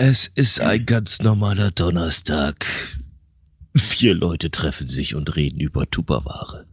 [0.00, 2.64] Es ist ein ganz normaler Donnerstag.
[3.76, 6.66] Vier Leute treffen sich und reden über Tupperware.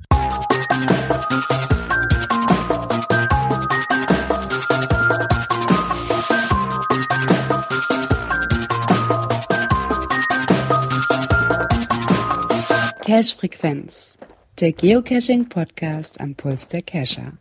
[13.02, 14.20] Cache Frequenz,
[14.60, 17.40] der Geocaching Podcast am Puls der Cacher.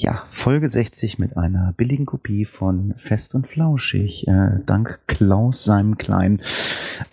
[0.00, 5.98] Ja, Folge 60 mit einer billigen Kopie von Fest und Flauschig, äh, dank Klaus seinem
[5.98, 6.40] kleinen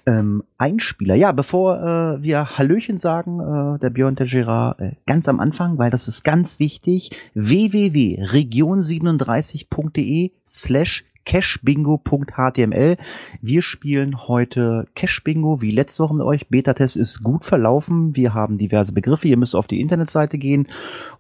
[0.05, 1.15] ähm, Einspieler.
[1.15, 5.79] Ja, bevor äh, wir Hallöchen sagen, äh, der Björn der Gerard, äh, ganz am Anfang,
[5.79, 12.97] weil das ist ganz wichtig, www.region37.de slash cashbingo.html.
[13.41, 16.47] Wir spielen heute Cashbingo wie letzte Woche mit euch.
[16.47, 18.15] Beta-Test ist gut verlaufen.
[18.15, 19.27] Wir haben diverse Begriffe.
[19.27, 20.67] Ihr müsst auf die Internetseite gehen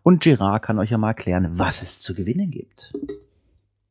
[0.03, 2.93] und Gerard kann euch ja mal erklären, was es zu gewinnen gibt.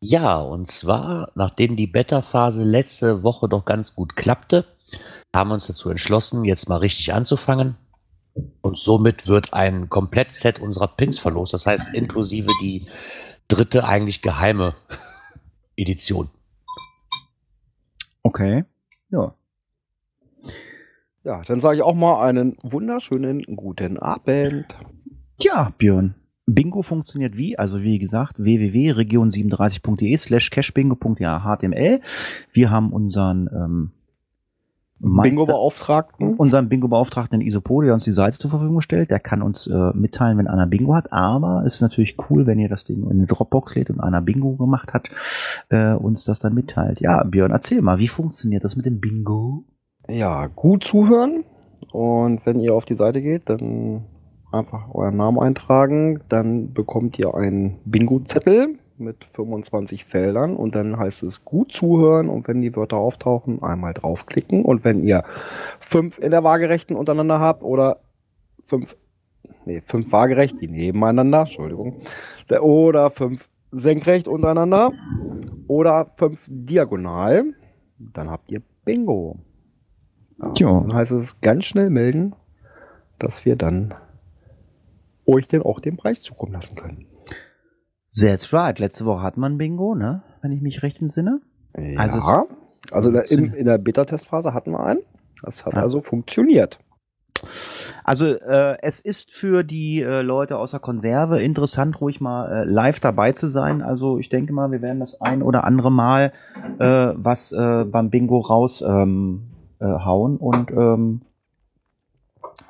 [0.00, 4.66] Ja, und zwar, nachdem die Beta-Phase letzte Woche doch ganz gut klappte,
[5.34, 7.76] haben wir uns dazu entschlossen, jetzt mal richtig anzufangen.
[8.60, 11.54] Und somit wird ein Komplettset unserer Pins verlost.
[11.54, 12.86] Das heißt, inklusive die
[13.48, 14.74] dritte eigentlich geheime
[15.76, 16.28] Edition.
[18.22, 18.64] Okay,
[19.10, 19.34] ja.
[21.24, 24.66] Ja, dann sage ich auch mal einen wunderschönen guten Abend.
[25.40, 26.14] Ja, Björn.
[26.46, 27.58] Bingo funktioniert wie?
[27.58, 32.00] Also wie gesagt, www.region37.de slash cashbingo.html.
[32.52, 33.90] Wir haben unseren ähm,
[35.00, 36.34] Bingo-Beauftragten.
[36.34, 39.10] Unseren Bingo-Beauftragten in Isopode, der uns die Seite zur Verfügung stellt.
[39.10, 41.12] Der kann uns äh, mitteilen, wenn einer Bingo hat.
[41.12, 44.20] Aber es ist natürlich cool, wenn ihr das Ding in eine Dropbox lädt und einer
[44.20, 45.10] Bingo gemacht hat,
[45.68, 47.00] äh, uns das dann mitteilt.
[47.00, 49.64] Ja, Björn, erzähl mal, wie funktioniert das mit dem Bingo?
[50.08, 51.44] Ja, gut zuhören.
[51.92, 54.04] Und wenn ihr auf die Seite geht, dann
[54.52, 56.20] einfach euren Namen eintragen.
[56.28, 62.46] Dann bekommt ihr einen Bingo-Zettel mit 25 Feldern und dann heißt es gut zuhören und
[62.48, 65.24] wenn die Wörter auftauchen, einmal draufklicken und wenn ihr
[65.80, 68.00] fünf in der Waagerechten untereinander habt oder
[68.66, 68.96] fünf,
[69.64, 72.00] nee, fünf waagerecht, die nebeneinander, Entschuldigung,
[72.60, 74.92] oder fünf senkrecht untereinander
[75.66, 77.44] oder fünf diagonal,
[77.98, 79.38] dann habt ihr Bingo.
[80.56, 82.34] Ja, Dann heißt es ganz schnell melden,
[83.18, 83.94] dass wir dann
[85.26, 87.06] euch denn auch den Preis zukommen lassen können.
[88.18, 88.78] That's right.
[88.78, 90.22] Letzte Woche hat man Bingo, ne?
[90.42, 91.40] Wenn ich mich recht entsinne.
[91.76, 91.98] Ja.
[91.98, 92.46] Also,
[92.90, 95.00] also in, in der Beta-Testphase hatten wir einen.
[95.42, 95.82] Das hat ja.
[95.82, 96.78] also funktioniert.
[98.04, 103.00] Also äh, es ist für die äh, Leute außer Konserve interessant, ruhig mal äh, live
[103.00, 103.82] dabei zu sein.
[103.82, 106.32] Also ich denke mal, wir werden das ein oder andere Mal
[106.78, 111.22] äh, was äh, beim Bingo raushauen ähm, äh, und ähm,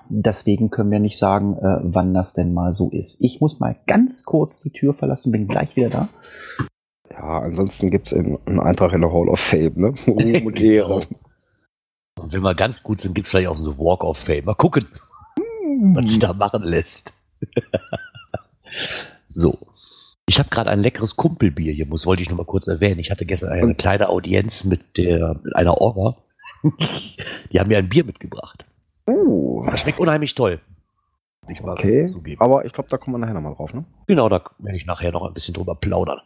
[0.08, 3.16] Deswegen können wir nicht sagen, äh, wann das denn mal so ist.
[3.20, 6.08] Ich muss mal ganz kurz die Tür verlassen, bin gleich wieder da.
[7.10, 9.94] Ja, ansonsten gibt es einen Eintrag in der Hall of Fame, ne?
[10.06, 11.00] Ruhm und Ehre.
[12.16, 14.44] Und wenn wir ganz gut sind, gibt es vielleicht auch so Walk of Fame.
[14.44, 14.84] Mal gucken,
[15.38, 15.96] hm.
[15.96, 17.12] was sich da machen lässt.
[19.28, 19.58] so.
[20.26, 22.98] Ich habe gerade ein leckeres Kumpelbier hier, muss, wollte ich noch mal kurz erwähnen.
[22.98, 26.16] Ich hatte gestern eine kleine Audienz mit, der, mit einer Orga.
[27.52, 28.64] Die haben mir ein Bier mitgebracht.
[29.06, 29.66] Uh.
[29.70, 30.60] Das schmeckt unheimlich toll.
[31.48, 33.84] Ich okay, aber ich glaube, da kommen wir nachher nochmal drauf, ne?
[34.06, 36.20] Genau, da werde ich nachher noch ein bisschen drüber plaudern.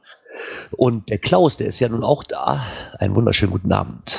[0.77, 2.65] Und der Klaus, der ist ja nun auch da.
[2.99, 4.19] Einen wunderschönen guten Abend.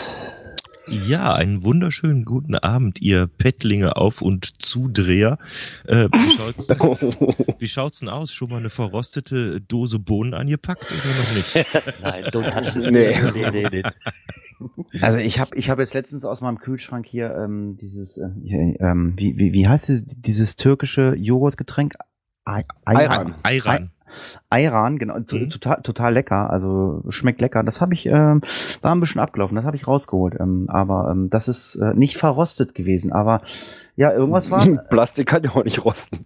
[0.89, 5.37] Ja, einen wunderschönen guten Abend, ihr Pettlinge auf und Zudreher.
[5.85, 6.67] Äh, wie, schaut's,
[7.59, 8.33] wie schaut's denn aus?
[8.33, 12.01] Schon mal eine verrostete Dose Bohnen angepackt oder noch nicht?
[12.01, 13.15] Nein, don't touch nee.
[13.33, 13.83] nee, nee, nee.
[15.01, 18.27] Also ich habe ich hab jetzt letztens aus meinem Kühlschrank hier ähm, dieses, äh,
[18.79, 21.95] ähm, wie, wie, wie heißt dieses, dieses türkische Joghurtgetränk?
[22.45, 23.35] Ayran.
[23.43, 23.91] Ayran.
[24.49, 25.49] Ayran, genau, mhm.
[25.49, 27.63] total, total lecker, also schmeckt lecker.
[27.63, 28.41] Das habe ich, ähm,
[28.81, 30.39] war ein bisschen abgelaufen, das habe ich rausgeholt.
[30.39, 33.11] Ähm, aber ähm, das ist äh, nicht verrostet gewesen.
[33.11, 33.41] Aber
[33.95, 34.65] ja, irgendwas war.
[34.89, 36.25] Plastik kann ja auch nicht rosten.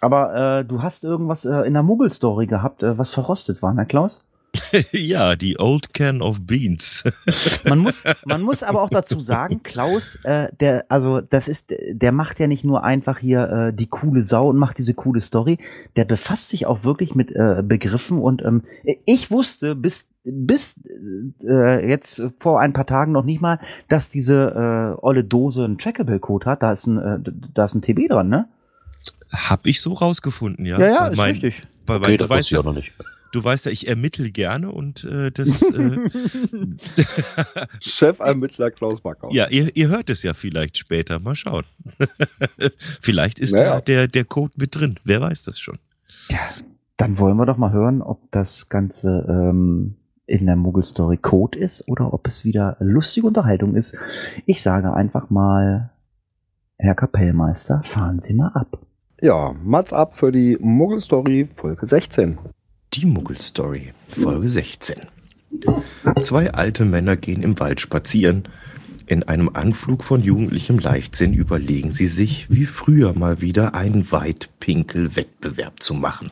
[0.00, 3.86] Aber äh, du hast irgendwas äh, in der Muggel-Story gehabt, äh, was verrostet war, ne
[3.86, 4.26] Klaus?
[4.92, 7.04] ja, die Old Can of Beans.
[7.64, 12.12] man muss, man muss aber auch dazu sagen, Klaus, äh, der, also das ist, der
[12.12, 15.58] macht ja nicht nur einfach hier äh, die coole Sau und macht diese coole Story.
[15.96, 18.62] Der befasst sich auch wirklich mit äh, Begriffen und ähm,
[19.06, 20.80] ich wusste bis bis
[21.46, 25.76] äh, jetzt vor ein paar Tagen noch nicht mal, dass diese äh, olle Dose einen
[25.76, 26.62] Trackable-Code hat.
[26.62, 27.18] Da ist ein, äh,
[27.52, 28.48] da ist ein TB dran, ne?
[29.30, 30.78] Hab ich so rausgefunden, ja.
[30.78, 31.62] Ja, ja, ist mein, richtig.
[31.84, 32.92] Bei, okay, das weiß ich auch noch nicht.
[33.34, 35.60] Du weißt ja, ich ermittle gerne und äh, das.
[35.62, 36.08] Äh,
[37.80, 39.34] Chefermittler Klaus Backhaus.
[39.34, 41.18] Ja, ihr, ihr hört es ja vielleicht später.
[41.18, 41.64] Mal schauen.
[43.00, 43.80] vielleicht ist naja.
[43.80, 45.00] der, der Code mit drin.
[45.02, 45.80] Wer weiß das schon.
[46.28, 46.38] Ja,
[46.96, 49.96] dann wollen wir doch mal hören, ob das Ganze ähm,
[50.26, 53.98] in der Muggel-Story Code ist oder ob es wieder lustige Unterhaltung ist.
[54.46, 55.90] Ich sage einfach mal,
[56.78, 58.78] Herr Kapellmeister, fahren Sie mal ab.
[59.20, 62.38] Ja, Mats ab für die Muggel-Story Folge 16.
[62.94, 64.94] Die Muggelstory, Folge 16.
[66.22, 68.44] Zwei alte Männer gehen im Wald spazieren.
[69.06, 75.82] In einem Anflug von jugendlichem Leichtsinn überlegen sie sich, wie früher mal wieder einen Weitpinkel-Wettbewerb
[75.82, 76.30] zu machen.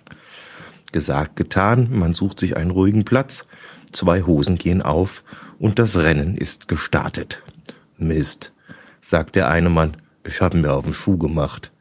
[0.92, 3.48] Gesagt, getan, man sucht sich einen ruhigen Platz,
[3.90, 5.24] zwei Hosen gehen auf
[5.58, 7.42] und das Rennen ist gestartet.
[7.98, 8.52] Mist,
[9.00, 11.72] sagt der eine Mann, ich habe mir auf den Schuh gemacht.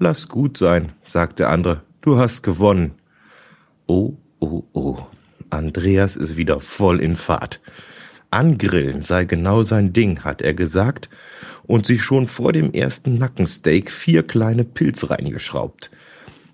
[0.00, 2.97] Lass gut sein, sagt der andere, du hast gewonnen.
[3.90, 4.98] Oh, oh, oh.
[5.48, 7.58] Andreas ist wieder voll in Fahrt.
[8.30, 11.08] Angrillen sei genau sein Ding, hat er gesagt
[11.62, 15.90] und sich schon vor dem ersten Nackensteak vier kleine Pilze reingeschraubt.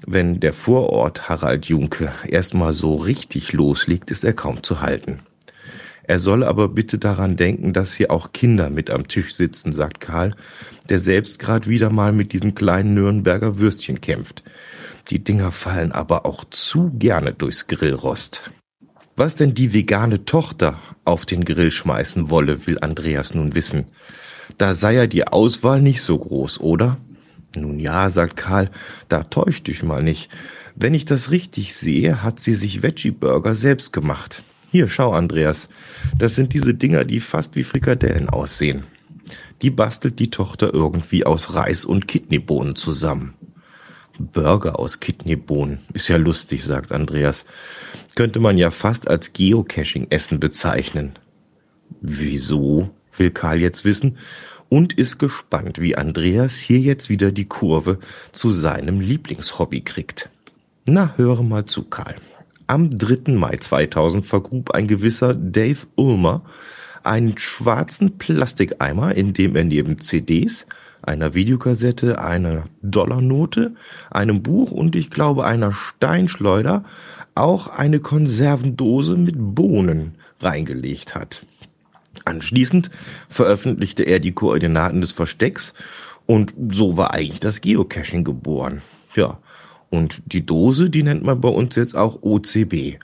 [0.07, 5.19] Wenn der Vorort Harald Junke erstmal so richtig loslegt, ist er kaum zu halten.
[6.05, 9.99] Er soll aber bitte daran denken, dass hier auch Kinder mit am Tisch sitzen, sagt
[9.99, 10.37] Karl,
[10.89, 14.45] der selbst gerade wieder mal mit diesem kleinen Nürnberger Würstchen kämpft.
[15.11, 18.51] Die Dinger fallen aber auch zu gerne durchs Grillrost.
[19.17, 23.85] Was denn die vegane Tochter auf den Grill schmeißen wolle, will Andreas nun wissen.
[24.59, 26.97] Da sei ja die Auswahl nicht so groß, oder?
[27.57, 28.71] Nun ja, sagt Karl,
[29.09, 30.31] da täuscht dich mal nicht.
[30.75, 34.43] Wenn ich das richtig sehe, hat sie sich Veggie-Burger selbst gemacht.
[34.73, 35.69] Hier, schau, Andreas.
[36.19, 38.83] Das sind diese Dinger, die fast wie Frikadellen aussehen.
[39.63, 43.35] Die bastelt die Tochter irgendwie aus Reis und Kidneybohnen zusammen.
[44.19, 45.79] Burger aus Kidneybohnen.
[45.93, 47.45] Ist ja lustig, sagt Andreas.
[48.15, 51.13] Könnte man ja fast als Geocaching-Essen bezeichnen.
[52.01, 54.19] Wieso, will Karl jetzt wissen
[54.69, 57.99] und ist gespannt, wie Andreas hier jetzt wieder die Kurve
[58.33, 60.31] zu seinem Lieblingshobby kriegt.
[60.87, 62.17] Na, höre mal zu, Karl.
[62.67, 63.33] Am 3.
[63.33, 66.43] Mai 2000 vergrub ein gewisser Dave Ulmer
[67.05, 70.67] einen schwarzen Plastikeimer, in dem er neben CDs,
[71.07, 73.75] einer Videokassette, einer Dollarnote,
[74.11, 76.85] einem Buch und ich glaube einer Steinschleuder
[77.35, 81.45] auch eine Konservendose mit Bohnen reingelegt hat.
[82.25, 82.91] Anschließend
[83.29, 85.75] veröffentlichte er die Koordinaten des Verstecks
[86.27, 88.83] und so war eigentlich das Geocaching geboren.
[89.15, 89.39] Ja,
[89.91, 92.99] und die Dose, die nennt man bei uns jetzt auch OCB.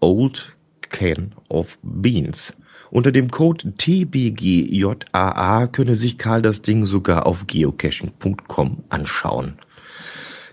[0.00, 2.52] Old Can of Beans.
[2.92, 9.54] Unter dem Code TBGJAA könne sich Karl das Ding sogar auf geocaching.com anschauen.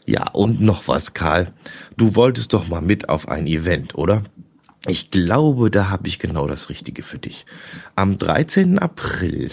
[0.06, 1.52] Ja, und noch was, Karl.
[1.98, 4.24] Du wolltest doch mal mit auf ein Event, oder?
[4.88, 7.46] Ich glaube, da habe ich genau das Richtige für dich.
[7.96, 8.80] Am 13.
[8.80, 9.52] April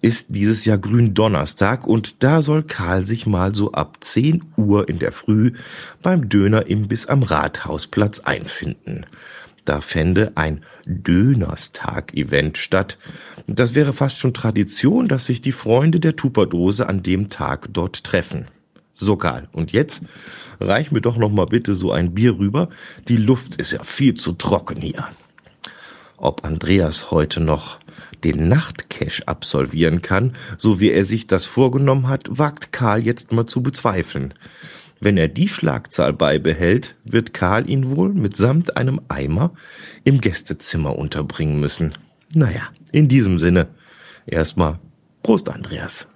[0.00, 4.98] ist dieses Jahr Gründonnerstag und da soll Karl sich mal so ab 10 Uhr in
[4.98, 5.52] der Früh
[6.00, 9.04] beim Dönerimbiss am Rathausplatz einfinden.
[9.66, 12.98] Da fände ein Dönerstag-Event statt.
[13.46, 18.04] Das wäre fast schon Tradition, dass sich die Freunde der Tupperdose an dem Tag dort
[18.04, 18.48] treffen.
[18.94, 20.04] So Karl, und jetzt
[20.60, 22.68] reich mir doch noch mal bitte so ein Bier rüber.
[23.08, 25.08] Die Luft ist ja viel zu trocken hier.
[26.16, 27.78] Ob Andreas heute noch
[28.22, 33.46] den Nachtcash absolvieren kann, so wie er sich das vorgenommen hat, wagt Karl jetzt mal
[33.46, 34.32] zu bezweifeln.
[35.00, 39.52] Wenn er die Schlagzahl beibehält, wird Karl ihn wohl mitsamt einem Eimer
[40.04, 41.94] im Gästezimmer unterbringen müssen.
[42.32, 42.62] Naja,
[42.92, 43.68] in diesem Sinne,
[44.26, 44.78] erstmal
[45.22, 46.06] Prost, Andreas.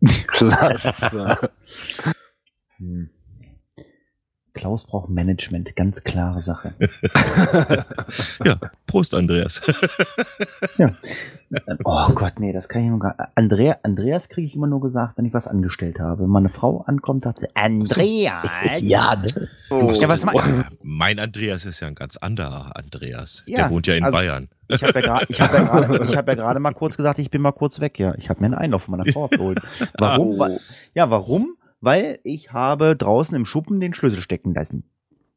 [0.28, 1.50] Klasse.
[2.76, 3.10] Hm.
[4.52, 6.74] Klaus braucht Management, ganz klare Sache.
[8.44, 9.60] Ja, Prost, Andreas.
[11.84, 15.16] Oh Gott, nee, das kann ich noch gar Andrea, Andreas kriege ich immer nur gesagt,
[15.16, 16.22] wenn ich was angestellt habe.
[16.22, 18.80] Wenn meine Frau ankommt, sagt sie, Andreas.
[18.80, 19.48] Ja, ne?
[19.70, 19.90] Oh.
[19.92, 23.42] Ja, was mein, mein Andreas ist ja ein ganz anderer Andreas.
[23.46, 24.48] Ja, Der wohnt ja in also- Bayern.
[24.68, 27.52] Ich habe ja gerade ich hab ja hab ja mal kurz gesagt, ich bin mal
[27.52, 28.14] kurz weg, ja.
[28.16, 29.60] Ich habe mir einen Einlauf von meiner Frau abgeholt.
[29.98, 30.38] Warum?
[30.38, 30.50] Wa-
[30.94, 31.56] Ja, warum?
[31.80, 34.82] Weil ich habe draußen im Schuppen den Schlüssel stecken lassen.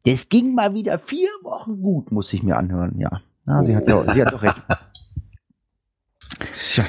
[0.05, 3.21] Das ging mal wieder vier Wochen gut, muss ich mir anhören, ja.
[3.45, 4.55] ja sie hat ja, sie hat doch recht.
[6.57, 6.85] Tja,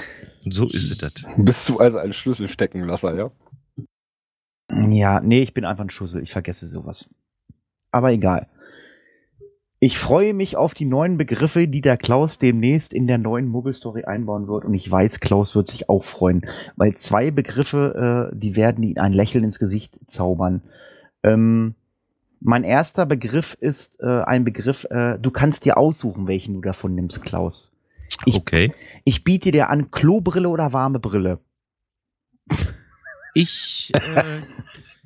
[0.48, 1.14] so ist es das.
[1.36, 3.30] Bist du also ein Schlüsselsteckenlasser, ja?
[4.70, 6.22] Ja, nee, ich bin einfach ein Schussel.
[6.22, 7.10] Ich vergesse sowas.
[7.90, 8.46] Aber egal.
[9.82, 14.04] Ich freue mich auf die neuen Begriffe, die der Klaus demnächst in der neuen Muggelstory
[14.04, 14.66] einbauen wird.
[14.66, 18.98] Und ich weiß, Klaus wird sich auch freuen, weil zwei Begriffe, äh, die werden ihm
[18.98, 20.60] ein Lächeln ins Gesicht zaubern.
[21.22, 21.74] Ähm,
[22.40, 26.94] mein erster Begriff ist äh, ein Begriff, äh, du kannst dir aussuchen, welchen du davon
[26.94, 27.72] nimmst, Klaus.
[28.26, 28.72] Ich, Okay.
[29.04, 31.40] ich biete dir an, Klobrille oder warme Brille.
[33.34, 34.40] Ich, äh,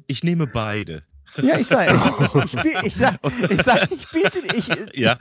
[0.06, 1.02] ich nehme beide.
[1.42, 3.18] Ja, ich sag, ich, ich, ich, ich sag,
[3.50, 5.16] ich sag, ich biete, ich, Ja,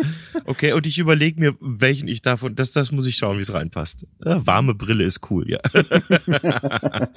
[0.46, 0.74] okay.
[0.74, 4.06] Und ich überlege mir, welchen ich davon, das, das muss ich schauen, wie es reinpasst.
[4.24, 5.60] Ja, warme Brille ist cool, ja.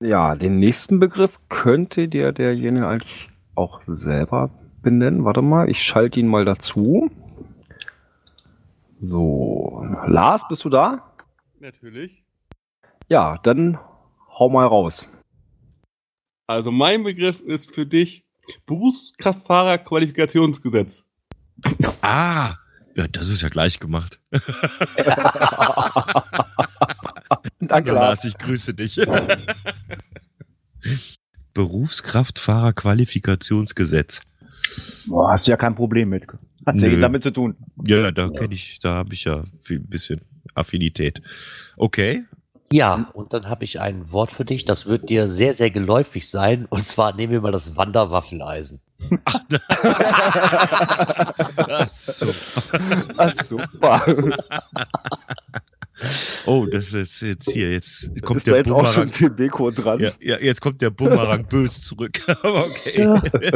[0.00, 4.50] Ja, den nächsten Begriff könnte dir derjenige eigentlich auch selber
[4.82, 5.24] benennen.
[5.24, 7.10] Warte mal, ich schalte ihn mal dazu.
[9.06, 11.12] So, Lars, bist du da?
[11.60, 12.24] Natürlich.
[13.10, 13.78] Ja, dann
[14.30, 15.06] hau mal raus.
[16.46, 18.24] Also mein Begriff ist für dich
[18.66, 21.04] Berufskraftfahrerqualifikationsgesetz.
[22.02, 22.54] Ah,
[22.96, 24.18] ja, das ist ja gleich gemacht.
[27.60, 27.94] Danke, Ja, Lars.
[27.94, 28.96] Lars, ich grüße dich.
[31.54, 34.20] Berufskraftfahrer-Qualifikationsgesetz.
[35.06, 36.26] Boah, hast du ja kein Problem mit.
[36.66, 37.00] Hast ja Nö.
[37.00, 37.56] damit zu tun.
[37.84, 40.20] Ja, ja, da kenne ich, da habe ich ja ein bisschen
[40.54, 41.22] Affinität.
[41.76, 42.24] Okay.
[42.72, 46.28] Ja, und dann habe ich ein Wort für dich, das wird dir sehr, sehr geläufig
[46.28, 46.66] sein.
[46.66, 48.80] Und zwar nehmen wir mal das Wanderwaffeleisen.
[51.68, 52.26] Ach so.
[53.16, 54.04] Ach, super.
[56.46, 59.36] Oh, das ist jetzt hier, jetzt kommt ist da der jetzt auch schon Bumerang.
[59.36, 60.00] TB-Co dran?
[60.00, 62.20] Ja, ja, jetzt kommt der Bumerang bös zurück.
[62.42, 63.04] Aber okay.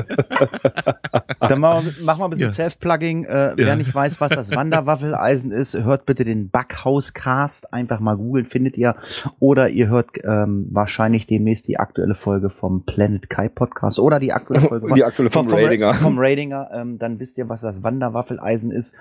[1.40, 2.52] Dann machen wir, machen wir ein bisschen Ja.
[2.52, 3.25] Self-Plugging.
[3.25, 3.76] Äh, Wer Ja.
[3.76, 7.73] nicht weiß, was das Wanderwaffeleisen ist, hört bitte den Backhaus-Cast.
[7.73, 8.95] Einfach mal googeln, findet ihr.
[9.40, 14.33] Oder ihr hört ähm, wahrscheinlich demnächst die aktuelle Folge vom Planet Kai Podcast oder die
[14.33, 15.95] aktuelle Folge Die aktuelle vom Ratinger.
[15.95, 16.71] Vom Ratinger.
[16.73, 18.95] Ähm, dann wisst ihr, was das Wanderwaffeleisen ist.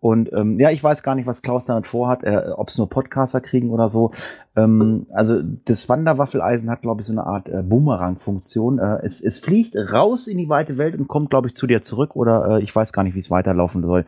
[0.00, 2.88] Und ähm, ja, ich weiß gar nicht, was Klaus damit vorhat, äh, ob es nur
[2.88, 4.12] Podcaster kriegen oder so.
[4.54, 8.78] Ähm, also das Wanderwaffeleisen hat, glaube ich, so eine Art äh, Boomerang-Funktion.
[8.78, 11.82] Äh, es, es fliegt raus in die weite Welt und kommt, glaube ich, zu dir
[11.82, 14.04] zurück oder äh, ich weiß gar nicht, wie es weiterlaufen soll.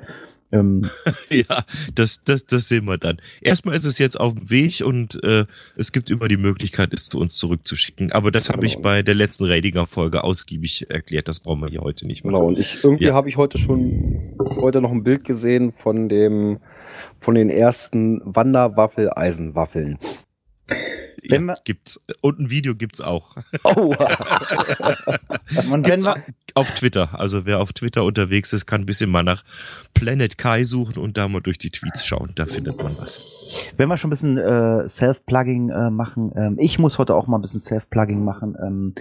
[0.52, 0.90] Ähm,
[1.30, 1.64] Ja,
[1.94, 3.18] das, das, das sehen wir dann.
[3.40, 5.44] Erstmal ist es jetzt auf dem Weg und äh,
[5.76, 8.12] es gibt immer die Möglichkeit, es zu uns zurückzuschicken.
[8.12, 8.82] Aber das habe ich Genau.
[8.82, 11.28] bei der letzten Ratinger-Folge ausgiebig erklärt.
[11.28, 12.32] Das brauchen wir hier heute nicht mehr.
[12.32, 13.14] Genau, und ich irgendwie Ja.
[13.14, 16.58] habe ich heute schon heute noch ein Bild gesehen von dem
[17.20, 19.98] von den ersten Wanderwaffel-Eisenwaffeln.
[21.28, 22.00] Wenn Ja, gibt's.
[22.20, 23.36] Und ein Video gibt's auch.
[23.64, 23.94] Oh,
[25.70, 26.22] und wenn wir,
[26.54, 27.18] Auf Twitter.
[27.18, 29.44] Also wer auf Twitter unterwegs ist, kann ein bisschen mal nach
[29.94, 32.32] Planet Kai suchen und da mal durch die Tweets schauen.
[32.34, 33.72] Da findet man was.
[33.76, 37.38] wenn wir schon ein bisschen äh, Self-Plugging äh, machen, ähm, ich muss heute auch mal
[37.38, 38.56] ein bisschen Self-Plugging machen.
[38.60, 38.94] Ähm,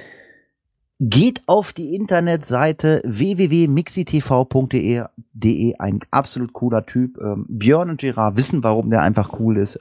[0.99, 7.17] geht auf die Internetseite www.mixitv.de, de, ein absolut cooler Typ.
[7.21, 9.79] Ähm, Björn und Gerard wissen, warum der einfach cool ist.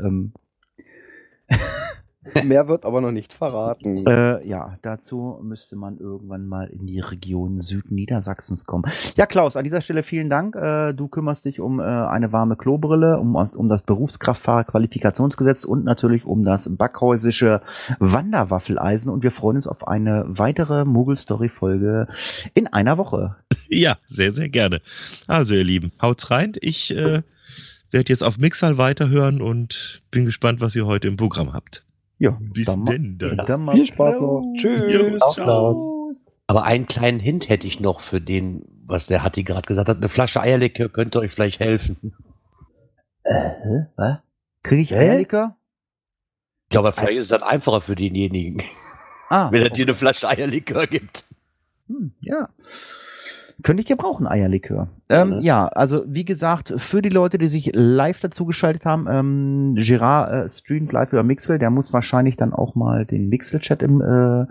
[2.44, 4.06] Mehr wird aber noch nicht verraten.
[4.06, 8.85] Äh, ja, dazu müsste man irgendwann mal in die Region Südniedersachsens kommen.
[9.16, 10.56] Ja, Klaus, an dieser Stelle vielen Dank.
[10.56, 16.25] Äh, du kümmerst dich um äh, eine warme Klobrille, um, um das Berufskraftfahrerqualifikationsgesetz und natürlich
[16.25, 17.62] um das backhäusische
[17.99, 19.11] Wanderwaffeleisen.
[19.11, 22.08] Und wir freuen uns auf eine weitere Mogul-Story-Folge
[22.54, 23.37] in einer Woche.
[23.70, 24.80] Ja, sehr, sehr gerne.
[25.26, 26.54] Also ihr Lieben, haut's rein.
[26.62, 27.20] Ich äh,
[27.90, 31.85] werde jetzt auf Mixal weiterhören und bin gespannt, was ihr heute im Programm habt.
[32.19, 33.37] Ja, Bis dann denn dann.
[33.47, 34.53] dann mal- Viel Spaß noch.
[34.57, 34.93] Tschüss.
[34.93, 35.33] Jo, ciao.
[35.35, 35.95] Klaus.
[36.47, 39.99] Aber einen kleinen Hint hätte ich noch für den, was der Hatti gerade gesagt hat.
[39.99, 42.15] Eine Flasche Eierlikör könnte euch vielleicht helfen.
[43.23, 43.87] Äh, hä?
[43.97, 44.19] Was?
[44.63, 44.97] Kriege ich?
[44.97, 45.57] Eierlikör?
[46.73, 48.63] Ja, aber vielleicht ist das einfacher für denjenigen,
[49.31, 51.25] Ah, wenn er dir eine Flasche Eierlikör gibt.
[51.89, 52.49] Hm, ja.
[53.65, 54.87] Könnte ich gebrauchen, Eierlikör.
[55.09, 55.41] Ähm, Mhm.
[55.41, 60.49] Ja, also wie gesagt, für die Leute, die sich live dazugeschaltet haben, ähm, Gerard äh,
[60.49, 64.47] streamt live über Mixel, der muss wahrscheinlich dann auch mal den Mixel-Chat im, äh,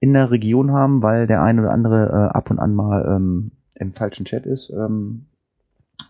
[0.00, 3.52] in der Region haben, weil der eine oder andere äh, ab und an mal ähm,
[3.76, 4.68] im falschen Chat ist.
[4.70, 5.24] Ähm,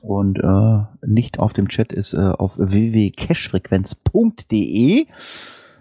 [0.02, 5.06] und äh, nicht auf dem Chat ist äh, auf www.cashfrequenz.de.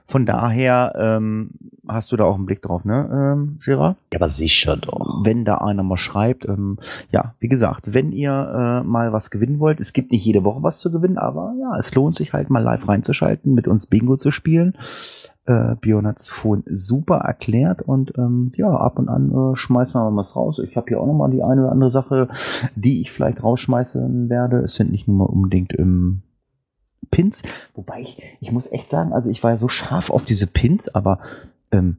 [0.09, 1.51] Von daher ähm,
[1.87, 3.95] hast du da auch einen Blick drauf, ne, ähm, Gerard?
[4.11, 5.23] Ja, aber sicher doch.
[5.23, 6.45] wenn da einer mal schreibt.
[6.45, 6.79] Ähm,
[7.11, 10.63] ja, wie gesagt, wenn ihr äh, mal was gewinnen wollt, es gibt nicht jede Woche
[10.63, 14.17] was zu gewinnen, aber ja, es lohnt sich halt mal live reinzuschalten, mit uns Bingo
[14.17, 14.73] zu spielen.
[15.45, 20.09] Äh, Björn hat's vorhin super erklärt und ähm, ja, ab und an äh, schmeißen wir
[20.09, 20.57] mal was raus.
[20.57, 22.29] Ich habe hier auch noch mal die eine oder andere Sache,
[22.75, 24.57] die ich vielleicht rausschmeißen werde.
[24.57, 26.23] Es sind nicht nur mal unbedingt ähm,
[27.11, 27.41] Pins,
[27.73, 30.93] wobei ich, ich muss echt sagen, also ich war ja so scharf auf diese Pins,
[30.93, 31.19] aber
[31.71, 31.97] ähm,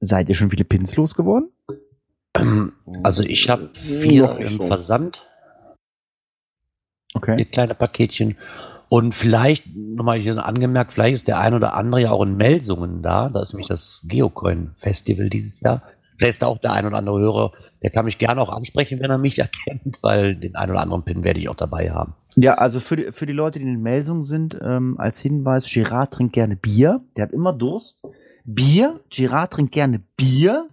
[0.00, 1.50] seid ihr schon viele Pins losgeworden?
[3.02, 4.66] Also ich habe vier im so.
[4.66, 5.22] Versand,
[7.14, 7.36] Okay.
[7.36, 8.36] vier kleine Paketchen.
[8.88, 13.02] Und vielleicht, nochmal hier angemerkt, vielleicht ist der ein oder andere ja auch in Melsungen
[13.02, 13.28] da.
[13.28, 15.82] Da ist nämlich das Geocoin-Festival dieses Jahr.
[16.16, 19.00] Vielleicht ist da auch der ein oder andere Hörer, der kann mich gerne auch ansprechen,
[19.00, 22.14] wenn er mich erkennt, weil den ein oder anderen Pin werde ich auch dabei haben.
[22.36, 25.66] Ja, also für die, für die Leute, die in den Meldungen sind, ähm, als Hinweis,
[25.66, 27.00] Girard trinkt gerne Bier.
[27.16, 28.02] Der hat immer Durst.
[28.44, 30.68] Bier, Girard trinkt gerne Bier.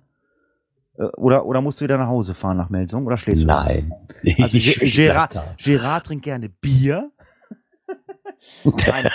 [0.98, 3.48] Äh, Oder, oder musst du wieder nach Hause fahren nach Melsung oder schläfst du?
[3.48, 3.94] Nein.
[4.42, 5.56] Also da.
[5.58, 7.10] Gerard trinkt gerne Bier.
[8.64, 9.10] Nein.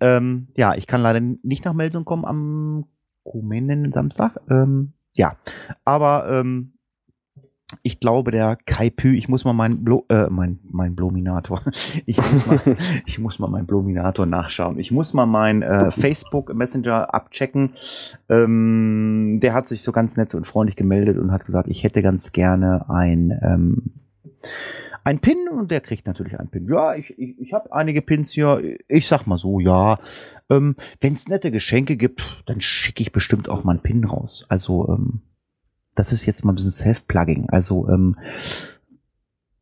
[0.00, 2.86] ähm, ja, ich kann leider nicht nach Melsung kommen am
[3.24, 4.40] kommenden Samstag.
[4.48, 5.36] Ähm, ja,
[5.84, 6.77] aber ähm,
[7.82, 11.62] ich glaube, der Kai Pü, ich muss mal meinen Blo äh, mein, mein Blominator.
[12.06, 12.60] Ich muss mal,
[13.06, 14.78] ich muss mal meinen Blominator nachschauen.
[14.78, 17.74] Ich muss mal meinen äh, Facebook Messenger abchecken.
[18.28, 22.02] Ähm, der hat sich so ganz nett und freundlich gemeldet und hat gesagt, ich hätte
[22.02, 23.92] ganz gerne ein ähm,
[25.04, 26.68] ein Pin und der kriegt natürlich einen Pin.
[26.68, 28.78] Ja, ich, ich, ich habe einige Pins hier.
[28.88, 29.98] Ich sag mal so, ja.
[30.50, 34.44] Ähm, Wenn es nette Geschenke gibt, dann schicke ich bestimmt auch mal einen Pin raus.
[34.48, 35.20] Also, ähm,
[35.98, 37.50] das ist jetzt mal ein bisschen Self-Plugging.
[37.50, 38.16] Also, ähm,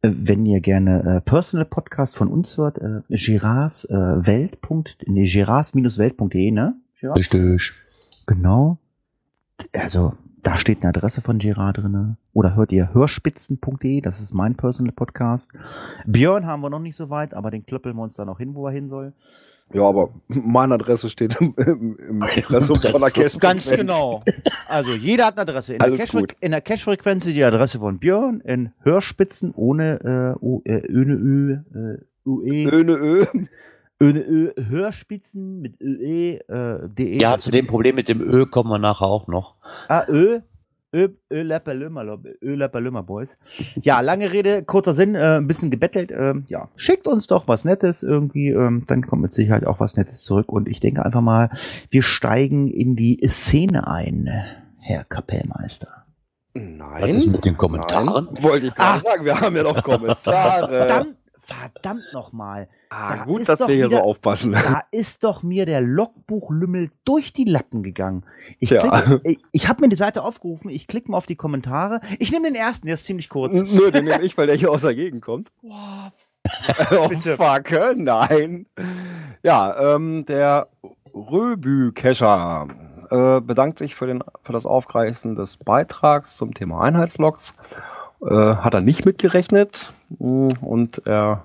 [0.03, 4.59] äh, wenn ihr gerne äh, Personal Podcast von uns hört, äh, Girards äh, Welt.
[5.07, 6.75] Nee, Girards-Welt.de, ne?
[7.01, 7.19] Girard?
[7.19, 7.73] Richtig.
[8.27, 8.79] Genau.
[9.73, 10.13] Also,
[10.47, 12.17] da steht eine Adresse von Gerard drinne.
[12.33, 15.53] Oder hört ihr hörspitzen.de, das ist mein Personal Podcast.
[16.07, 18.55] Björn haben wir noch nicht so weit, aber den klöppeln wir uns dann auch hin,
[18.55, 19.13] wo er hin soll.
[19.73, 23.37] Ja, aber meine Adresse steht im, im, im Impressum von der Cash.
[23.41, 24.23] Ganz genau.
[24.69, 25.73] Also jeder hat eine Adresse.
[25.73, 26.37] In der, Alles Cache- gut.
[26.41, 31.53] in der Cache-Frequenz die Adresse von Björn, in Hörspitzen ohne äh, U, äh, Öne Ö,
[31.75, 33.27] äh, UE, Öne Ö.
[34.03, 37.17] Öne Ö, Hörspitzen mit ÖE, äh, DE.
[37.19, 39.55] Ja, zu dem Problem mit dem Ö kommen wir nachher auch noch.
[39.89, 40.41] Ah, Ö.
[40.95, 43.37] Ö, Ö, Ö, Lümmer, Boys.
[43.83, 46.13] Ja, lange Rede, kurzer Sinn, äh, ein bisschen gebettelt.
[46.17, 49.97] ähm, ja, schickt uns doch was Nettes irgendwie, ähm, dann kommt mit Sicherheit auch was
[49.97, 50.51] Nettes zurück.
[50.51, 51.51] Und ich denke einfach mal,
[51.91, 54.29] wir steigen in die Szene ein,
[54.79, 55.89] Herr Kapellmeister.
[56.55, 57.31] Was ist Nein.
[57.33, 58.29] mit den Kommentaren?
[58.33, 58.43] Nein.
[58.43, 59.11] Wollte ich gerade Ah.
[59.11, 60.69] sagen, wir haben ja noch Kommentare.
[60.69, 62.69] Verdammt, verdammt nochmal.
[62.91, 64.53] ah, da gut, ist dass doch wir hier so wieder- aufpassen.
[64.53, 68.25] Da ist doch mir der Logbuchlümmel durch die Lappen gegangen.
[68.59, 72.01] Ich, klicke- ich, ich habe mir die Seite aufgerufen, ich klicke mal auf die Kommentare.
[72.19, 73.61] Ich nehme den ersten, der ist ziemlich kurz.
[73.73, 75.51] Nö, den nehme ich, weil der hier aus der Gegend kommt.
[75.63, 76.13] Boah,
[76.93, 77.37] oh, Bitte.
[77.37, 78.67] fuck, nein.
[79.43, 80.69] Ja, ähm, der
[81.15, 82.69] Röbü-Kescher
[83.11, 87.55] äh, bedankt sich für, den, für das Aufgreifen des Beitrags zum Thema Einheitslogs.
[88.29, 91.45] Äh, hat er nicht mitgerechnet mh, und er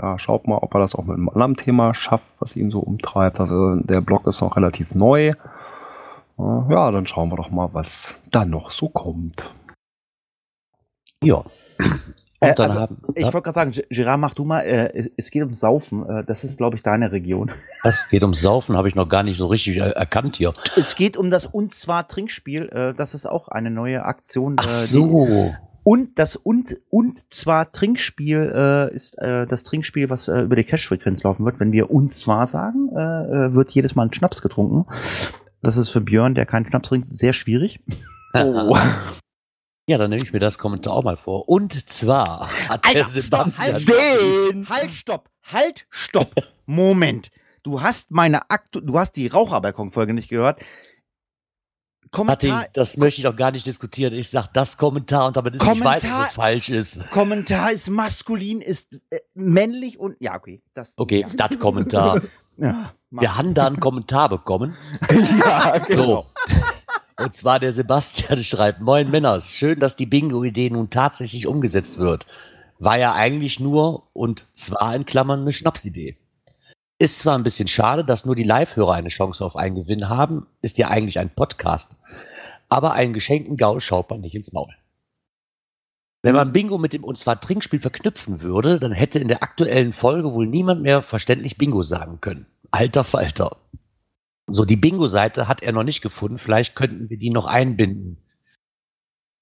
[0.00, 2.80] ja, schaut mal, ob er das auch mit einem anderen Thema schafft, was ihn so
[2.80, 3.38] umtreibt.
[3.38, 5.28] Also der Blog ist noch relativ neu.
[5.28, 5.32] Äh,
[6.38, 9.52] ja, dann schauen wir doch mal, was da noch so kommt.
[11.22, 11.44] Ja.
[12.42, 15.30] Und Äh, dann also, haben Ich wollte gerade sagen, Gerard, mach du mal, äh, es
[15.30, 16.08] geht ums Saufen.
[16.08, 17.52] Äh, das ist, glaube ich, deine Region.
[17.84, 20.52] das geht ums Saufen, habe ich noch gar nicht so richtig er erkannt hier.
[20.76, 22.68] Es geht um das Und zwar Trinkspiel.
[22.70, 24.56] Äh, das ist auch eine neue Aktion.
[24.58, 25.54] Ach äh, Die, so.
[25.84, 30.64] Und das Und, und zwar Trinkspiel äh, ist äh, das Trinkspiel, was äh, über die
[30.64, 31.60] Cash-Frequenz laufen wird.
[31.60, 34.86] Wenn wir Und zwar sagen, äh, äh, wird jedes Mal ein Schnaps getrunken.
[35.60, 37.80] Das ist für Björn, der keinen Schnaps trinkt, sehr schwierig.
[38.34, 38.76] Oh.
[39.88, 41.48] Ja, dann nehme ich mir das Kommentar auch mal vor.
[41.48, 43.58] Und zwar hat der Alter, stopp, Sebastian.
[43.58, 43.96] halt, stopp.
[43.96, 44.68] Den!
[44.68, 46.34] Halt, stopp, halt, stopp.
[46.66, 47.32] Moment.
[47.64, 50.60] Du hast meine Aktu du hast die Raucherbalkon-Folge nicht gehört.
[52.12, 54.12] Ich, Kommentar, das möchte ich doch gar nicht diskutieren.
[54.12, 57.08] Ich sag das Kommentar und damit ist nicht weiß, Kommentar- dass es falsch ist.
[57.10, 60.60] Kommentar ist maskulin, ist äh, männlich und ja, okay.
[60.74, 61.28] Das, Okay, ja.
[61.34, 62.20] das Kommentar.
[62.58, 62.92] Ja.
[63.10, 64.76] Wir haben da einen Kommentar bekommen.
[65.40, 66.04] ja, genau.
[66.04, 66.26] So.
[67.24, 72.26] Und zwar der Sebastian schreibt, Moin Männers, schön, dass die Bingo-Idee nun tatsächlich umgesetzt wird.
[72.78, 76.16] War ja eigentlich nur, und zwar in Klammern, eine Schnapsidee.
[77.02, 80.46] Ist zwar ein bisschen schade, dass nur die Live-Hörer eine Chance auf einen Gewinn haben,
[80.60, 81.96] ist ja eigentlich ein Podcast.
[82.68, 84.72] Aber einen geschenkten Gaul schaut man nicht ins Maul.
[86.22, 89.92] Wenn man Bingo mit dem und zwar Trinkspiel verknüpfen würde, dann hätte in der aktuellen
[89.92, 92.46] Folge wohl niemand mehr verständlich Bingo sagen können.
[92.70, 93.56] Alter Falter.
[94.46, 96.38] So, die Bingo-Seite hat er noch nicht gefunden.
[96.38, 98.18] Vielleicht könnten wir die noch einbinden.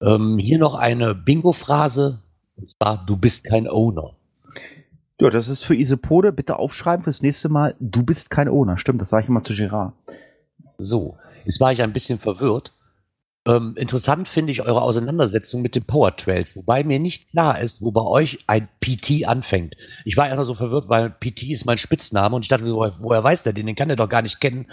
[0.01, 2.23] Ähm, hier noch eine Bingo-Phrase.
[2.55, 4.15] Und zwar, du bist kein Owner.
[5.21, 6.33] Ja, das ist für Isopode.
[6.33, 7.75] Bitte aufschreiben fürs nächste Mal.
[7.79, 8.79] Du bist kein Owner.
[8.79, 9.93] Stimmt, das sage ich immer zu Gerard.
[10.79, 12.73] So, jetzt war ich ein bisschen verwirrt.
[13.47, 17.81] Ähm, interessant finde ich eure Auseinandersetzung mit den Power Trails, wobei mir nicht klar ist,
[17.81, 19.75] wo bei euch ein PT anfängt.
[20.05, 23.23] Ich war einfach so verwirrt, weil PT ist mein Spitzname und ich dachte, woher, woher
[23.23, 23.65] weiß der den?
[23.67, 24.67] Den kann er doch gar nicht kennen.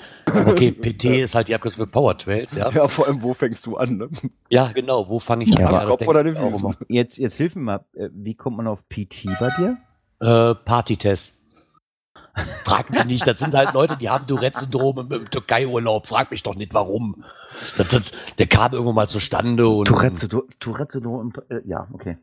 [0.47, 2.71] Okay, PT ist halt die Abkürzung für Power Trails, ja.
[2.71, 3.97] Ja, vor allem, wo fängst du an?
[3.97, 4.09] Ne?
[4.51, 5.75] Ja, genau, wo fange ich Ja, an?
[5.75, 6.77] Am das Kopf oder den Füßen?
[6.89, 7.85] Jetzt, jetzt hilf mir mal.
[7.95, 9.79] Äh, Wie kommt man auf PT bei dir?
[10.21, 11.35] Äh, Partytest.
[12.65, 16.07] Frag mich nicht, das sind halt Leute, die haben Tourette-Syndrom im, im Türkei-Urlaub.
[16.07, 17.25] Frag mich doch nicht, warum.
[17.77, 19.87] Das, das, der kam irgendwo mal zustande und.
[19.87, 22.17] Tourette, du- Tourette, du- äh, ja, okay.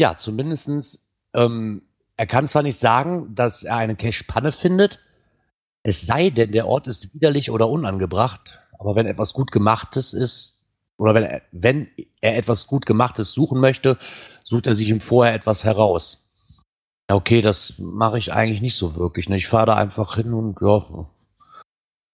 [0.00, 1.04] Ja, zumindestens,
[1.34, 1.82] ähm,
[2.16, 5.00] er kann zwar nicht sagen, dass er eine Cache-Panne findet,
[5.84, 10.60] es sei denn, der Ort ist widerlich oder unangebracht, aber wenn etwas gut gemachtes ist
[11.02, 11.88] oder wenn er, wenn
[12.20, 13.98] er etwas gut gemachtes suchen möchte,
[14.44, 16.30] sucht er sich ihm vorher etwas heraus.
[17.10, 19.28] Okay, das mache ich eigentlich nicht so wirklich.
[19.28, 19.36] Ne?
[19.36, 20.86] Ich fahre da einfach hin und ja,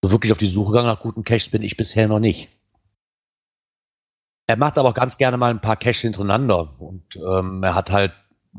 [0.03, 2.49] so wirklich auf die Suche gegangen nach guten Caches bin ich bisher noch nicht.
[4.47, 7.91] Er macht aber auch ganz gerne mal ein paar Caches hintereinander und ähm, er hat
[7.91, 8.13] halt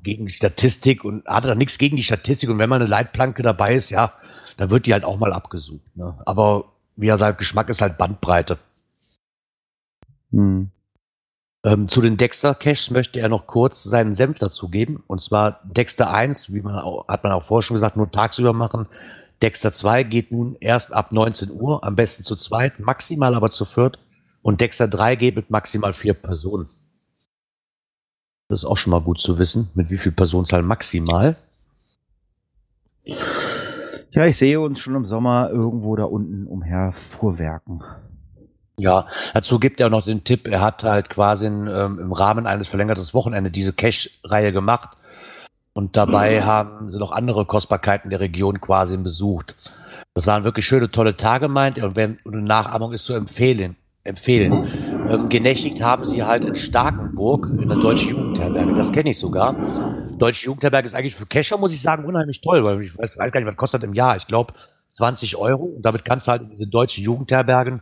[0.04, 3.42] gegen die Statistik und hat da nichts gegen die Statistik und wenn mal eine Leitplanke
[3.42, 4.14] dabei ist, ja,
[4.58, 5.98] dann wird die halt auch mal abgesucht.
[5.98, 6.16] Ne?
[6.28, 6.66] Aber
[6.96, 8.60] wie er sagt, Geschmack ist halt Bandbreite.
[10.32, 10.72] Hm.
[11.66, 15.04] Ähm, zu den Dexter-Caches möchte er noch kurz seinen Senf dazugeben.
[15.08, 18.54] Und zwar Dexter 1, wie man auch, hat man auch vorher schon gesagt, nur tagsüber
[18.54, 18.88] machen.
[19.42, 23.66] Dexter 2 geht nun erst ab 19 Uhr, am besten zu zweit, maximal aber zu
[23.66, 24.00] viert.
[24.42, 26.70] Und Dexter 3 geht mit maximal vier Personen.
[28.48, 31.38] Das ist auch schon mal gut zu wissen, mit wie viel Personenzahl maximal.
[34.12, 37.84] Ja, ich sehe uns schon im Sommer irgendwo da unten umher fuhrwerken.
[38.80, 42.48] Ja, dazu gibt er noch den Tipp, er hat halt quasi in, ähm, im Rahmen
[42.48, 44.98] eines verlängerten Wochenende diese Cash-Reihe gemacht.
[45.74, 46.46] Und dabei mhm.
[46.46, 49.56] haben sie noch andere Kostbarkeiten der Region quasi besucht.
[50.14, 51.86] Das waren wirklich schöne, tolle Tage, meint er.
[51.86, 53.76] Und, wenn, eine Nachahmung ist zu empfehlen.
[54.04, 54.52] empfehlen.
[55.10, 58.74] Ähm, genächtigt haben sie halt in Starkenburg in der Deutschen Jugendherberge.
[58.74, 59.56] Das kenne ich sogar.
[60.18, 63.32] Deutsche Jugendherberge ist eigentlich für Kescher, muss ich sagen, unheimlich toll, weil ich weiß, weiß
[63.32, 64.18] gar nicht, was kostet im Jahr.
[64.18, 64.54] Ich glaube
[64.90, 65.64] 20 Euro.
[65.64, 67.82] Und damit kannst du halt in diese deutschen Jugendherbergen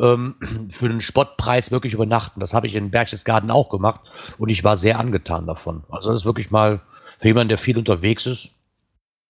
[0.00, 0.36] ähm,
[0.70, 2.40] für den Spottpreis wirklich übernachten.
[2.40, 4.00] Das habe ich in Berchtesgaden auch gemacht
[4.38, 5.84] und ich war sehr angetan davon.
[5.88, 6.80] Also das ist wirklich mal
[7.18, 8.50] für jemanden, der viel unterwegs ist,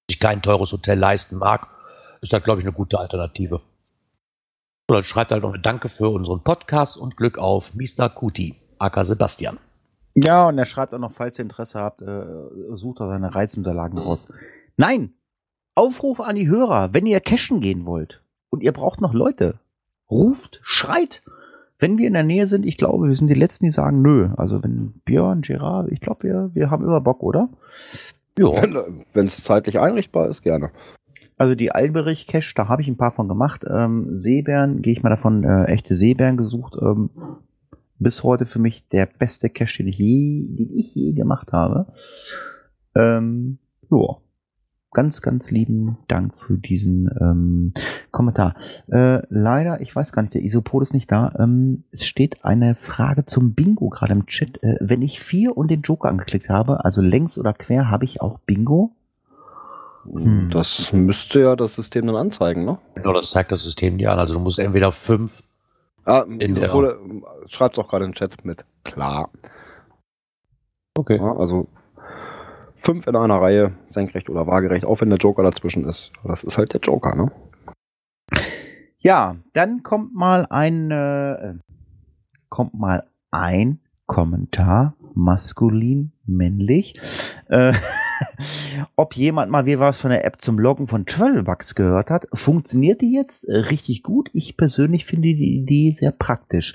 [0.09, 1.69] sich kein teures Hotel leisten mag,
[2.21, 3.61] ist das, glaube ich, eine gute Alternative.
[4.89, 8.09] So, dann schreibt halt noch eine Danke für unseren Podcast und Glück auf Mr.
[8.09, 9.59] Kuti, aka Sebastian.
[10.15, 12.25] Ja, und er schreibt auch noch, falls ihr Interesse habt, äh,
[12.73, 14.33] sucht er seine Reisunterlagen raus.
[14.77, 15.15] Nein!
[15.75, 19.59] Aufruf an die Hörer, wenn ihr cashen gehen wollt und ihr braucht noch Leute,
[20.11, 21.23] ruft, schreit.
[21.79, 24.31] Wenn wir in der Nähe sind, ich glaube, wir sind die Letzten, die sagen nö.
[24.37, 27.49] Also wenn Björn, Gerard, ich glaube, wir, wir haben immer Bock, oder?
[28.39, 28.51] Ja.
[29.13, 30.71] Wenn es zeitlich einrichtbar ist, gerne.
[31.37, 33.65] Also die Alberich Cache, da habe ich ein paar von gemacht.
[33.69, 36.75] Ähm, Seebären, gehe ich mal davon, äh, echte Seebären gesucht.
[36.81, 37.11] Ähm,
[37.99, 41.93] bis heute für mich der beste Cache, den ich je, den ich je gemacht habe.
[42.95, 43.59] Ähm,
[43.91, 44.17] ja
[44.95, 47.75] ganz, ganz lieben Dank für diesen ähm,
[48.11, 48.55] Kommentar.
[48.91, 51.35] Äh, leider, ich weiß gar nicht, der Isopod ist nicht da.
[51.39, 54.63] Ähm, es steht eine Frage zum Bingo gerade im Chat.
[54.63, 58.23] Äh, wenn ich vier und den Joker angeklickt habe, also längs oder quer, habe ich
[58.23, 58.93] auch Bingo?
[60.11, 60.51] Hm.
[60.51, 62.79] Das müsste ja das System dann anzeigen, ne?
[62.95, 64.19] Genau, das zeigt das System dir an.
[64.19, 65.43] Also du musst entweder fünf.
[66.05, 66.71] Ah, in der
[67.47, 68.65] schreibt es auch gerade im Chat mit.
[68.85, 69.31] Klar.
[70.97, 71.17] Okay.
[71.17, 71.69] Ja, also
[72.85, 76.13] fünf in einer Reihe, senkrecht oder waagerecht, auch wenn der Joker dazwischen ist.
[76.23, 77.33] Das ist halt der Joker, ne?
[78.99, 81.55] Ja, dann kommt mal ein, äh,
[82.49, 86.95] kommt mal ein Kommentar, maskulin, männlich.
[87.49, 87.73] Äh,
[88.97, 92.27] ob jemand mal wie was von der App zum Loggen von Travelbugs gehört hat.
[92.33, 94.31] Funktioniert die jetzt äh, richtig gut?
[94.33, 96.75] Ich persönlich finde die Idee sehr praktisch.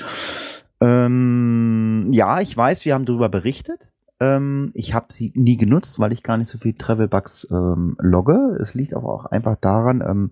[0.82, 3.89] Ähm, ja, ich weiß, wir haben darüber berichtet.
[4.19, 8.58] Ähm, ich habe sie nie genutzt, weil ich gar nicht so viel Travel-Bugs ähm, logge.
[8.62, 10.32] Es liegt aber auch einfach daran, ähm,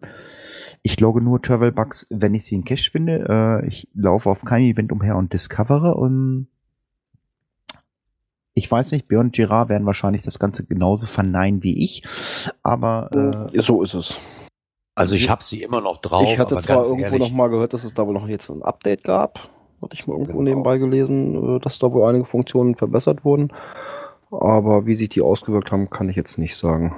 [0.82, 3.62] ich logge nur Travel-Bugs, wenn ich sie in Cache finde.
[3.63, 6.47] Äh, ich laufe auf kein Event umher und discovere und
[8.54, 12.04] ich weiß nicht, Björn und Girard werden wahrscheinlich das Ganze genauso verneinen wie ich,
[12.63, 14.17] aber äh, so ist es.
[14.95, 16.28] Also ich habe sie immer noch drauf.
[16.28, 18.63] Ich hatte zwar irgendwo ehrlich, noch mal gehört, dass es da wohl noch jetzt ein
[18.63, 19.47] Update gab.
[19.82, 20.44] Hatte ich mal irgendwo genau.
[20.44, 23.52] nebenbei gelesen, äh, dass da wohl einige Funktionen verbessert wurden.
[24.32, 26.96] Aber wie sich die ausgewirkt haben, kann ich jetzt nicht sagen.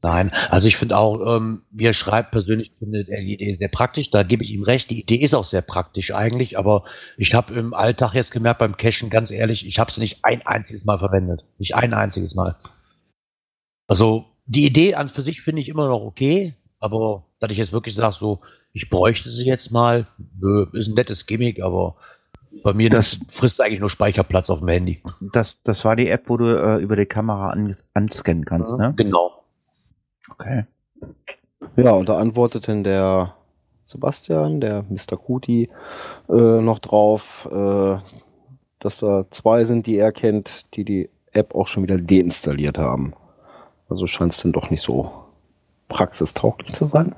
[0.00, 3.68] Nein, also ich finde auch, ähm, wie er schreibt, persönlich finde er die Idee sehr
[3.68, 4.10] praktisch.
[4.10, 4.90] Da gebe ich ihm recht.
[4.90, 6.84] Die Idee ist auch sehr praktisch eigentlich, aber
[7.16, 10.46] ich habe im Alltag jetzt gemerkt beim Cashen, ganz ehrlich, ich habe sie nicht ein
[10.46, 11.44] einziges Mal verwendet.
[11.58, 12.56] Nicht ein einziges Mal.
[13.88, 17.72] Also die Idee an für sich finde ich immer noch okay, aber dass ich jetzt
[17.72, 18.40] wirklich sage, so,
[18.78, 20.06] ich bräuchte sie jetzt mal.
[20.40, 21.96] Nö, ist ein nettes Gimmick, aber
[22.62, 25.02] bei mir das frisst eigentlich nur Speicherplatz auf dem Handy.
[25.32, 28.94] Das, das war die App, wo du äh, über die Kamera an, anscannen kannst, ne?
[28.96, 29.42] Genau.
[30.30, 30.64] Okay.
[31.76, 33.34] Ja, und da antwortete der
[33.84, 35.16] Sebastian, der Mr.
[35.16, 35.70] Kuti,
[36.28, 37.96] äh, noch drauf, äh,
[38.78, 43.14] dass da zwei sind, die er kennt, die die App auch schon wieder deinstalliert haben.
[43.88, 45.10] Also scheint es denn doch nicht so
[45.88, 47.16] praxistauglich zu sein.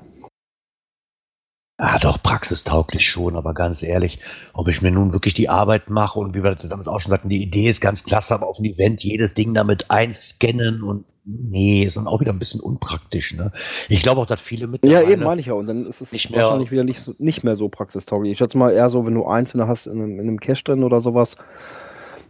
[1.81, 4.19] Ja, doch, praxistauglich schon, aber ganz ehrlich,
[4.53, 7.09] ob ich mir nun wirklich die Arbeit mache und wie wir das damals auch schon
[7.09, 11.05] sagten, die Idee ist ganz klasse, aber auf dem Event jedes Ding damit einscannen und
[11.23, 13.35] Nee, ist dann auch wieder ein bisschen unpraktisch.
[13.35, 13.51] Ne?
[13.89, 14.83] Ich glaube auch, dass viele mit.
[14.83, 15.53] Ja, eben meine ich ja.
[15.53, 18.31] Und dann ist es nicht mehr- wahrscheinlich wieder nicht, so, nicht mehr so praxistauglich.
[18.31, 20.83] Ich schätze mal eher so, wenn du einzelne hast in einem, in einem Cache drin
[20.83, 21.37] oder sowas.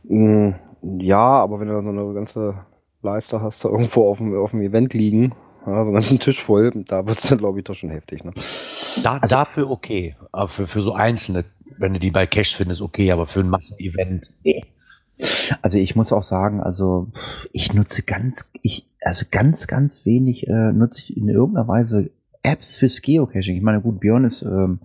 [0.04, 0.56] mh,
[1.00, 2.56] Ja, aber wenn du dann so eine ganze
[3.02, 5.36] Leiste hast, da irgendwo auf dem, auf dem Event liegen,
[5.66, 8.26] ja, so einen ganzen Tisch voll, da wird es dann, glaube ich, doch schon heftig.
[8.26, 8.34] Ne?
[9.04, 10.15] Da, Also- dafür okay.
[10.32, 11.45] Aber für, für so einzelne,
[11.77, 14.62] wenn du die bei Cash findest, okay, aber für ein Massenevent, nee.
[15.62, 17.08] Also ich muss auch sagen, also
[17.54, 22.10] ich nutze ganz, ich, also ganz, ganz wenig äh, nutze ich in irgendeiner Weise
[22.43, 23.56] Apps fürs Geocaching.
[23.56, 24.80] Ich meine, gut, Björn ist ähm,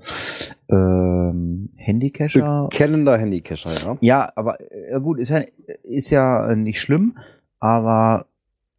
[0.68, 2.68] ähm, Handycacher.
[2.70, 3.96] Bekennender Handycacher, ja.
[4.02, 5.40] Ja, aber äh, gut, ist ja,
[5.84, 7.16] ist ja nicht schlimm,
[7.58, 8.26] aber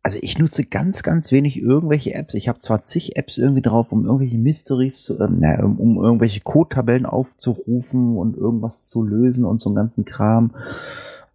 [0.07, 2.33] also ich nutze ganz, ganz wenig irgendwelche Apps.
[2.33, 7.05] Ich habe zwar zig Apps irgendwie drauf, um irgendwelche Mysteries, zu, ähm, um, irgendwelche Code-Tabellen
[7.05, 10.55] aufzurufen und irgendwas zu lösen und so einen ganzen Kram.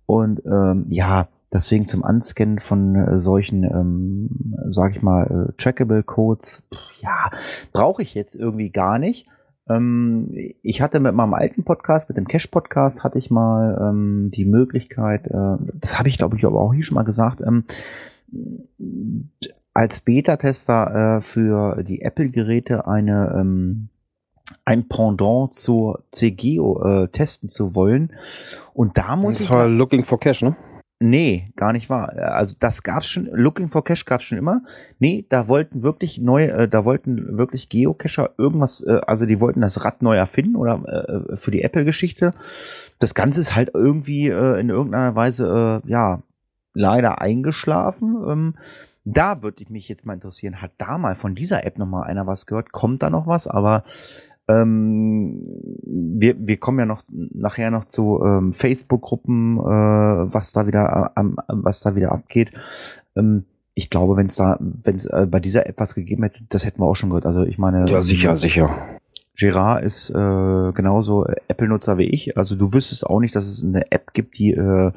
[0.07, 6.03] Und ähm, ja, deswegen zum Anscannen von äh, solchen, ähm, sag ich mal, äh, trackable
[6.03, 7.31] Codes, pff, ja,
[7.75, 9.27] brauche ich jetzt irgendwie gar nicht.
[9.69, 10.31] Ähm,
[10.63, 15.27] ich hatte mit meinem alten Podcast, mit dem Cash-Podcast, hatte ich mal ähm, die Möglichkeit,
[15.27, 17.65] äh, das habe ich glaube ich aber auch hier schon mal gesagt, ähm,
[19.75, 23.89] als Beta-Tester äh, für die Apple-Geräte eine ähm,
[24.65, 28.13] ein Pendant zur CGO äh, testen zu wollen.
[28.75, 30.57] Und da muss Das ich war Looking for Cash, ne?
[31.05, 32.13] Nee, gar nicht wahr.
[32.17, 34.63] Also das gab's schon, Looking for Cash gab's schon immer.
[35.01, 39.63] Nee, da wollten wirklich neue, äh, da wollten wirklich Geocacher irgendwas, äh, also die wollten
[39.63, 42.35] das Rad neu erfinden oder äh, für die Apple-Geschichte.
[43.01, 46.23] Das Ganze ist halt irgendwie äh, in irgendeiner Weise, äh, ja,
[46.75, 48.17] leider eingeschlafen.
[48.29, 48.55] Ähm,
[49.05, 52.03] da würde ich mich jetzt mal interessieren, hat da mal von dieser App noch mal
[52.05, 52.73] einer was gehört?
[52.73, 53.47] Kommt da noch was?
[53.49, 53.83] Aber
[54.49, 55.41] ähm,
[55.85, 59.63] wir, wir kommen ja noch nachher noch zu ähm, Facebook-Gruppen, äh,
[60.33, 62.53] was da wieder am- was da wieder abgeht.
[63.17, 66.41] Ähm, ich glaube, wenn es da, wenn es äh, bei dieser App was gegeben hätte,
[66.49, 67.27] das hätten wir auch schon gehört.
[67.27, 68.71] Also ich meine, Ja, sicher, sicher.
[69.39, 72.37] Gerard ist äh, genauso äh, Apple-Nutzer wie ich.
[72.37, 74.93] Also du wüsstest auch nicht, dass es eine App gibt, die äh,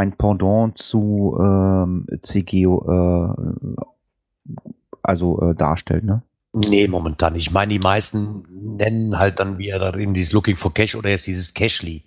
[0.00, 3.82] ein Pendant zu ähm, CGO äh,
[5.02, 6.22] also äh, darstellt, ne?
[6.52, 7.46] Nee, momentan nicht.
[7.46, 8.44] Ich meine, die meisten
[8.76, 12.04] nennen halt dann wie er da eben dieses Looking for Cash oder jetzt dieses Cashly.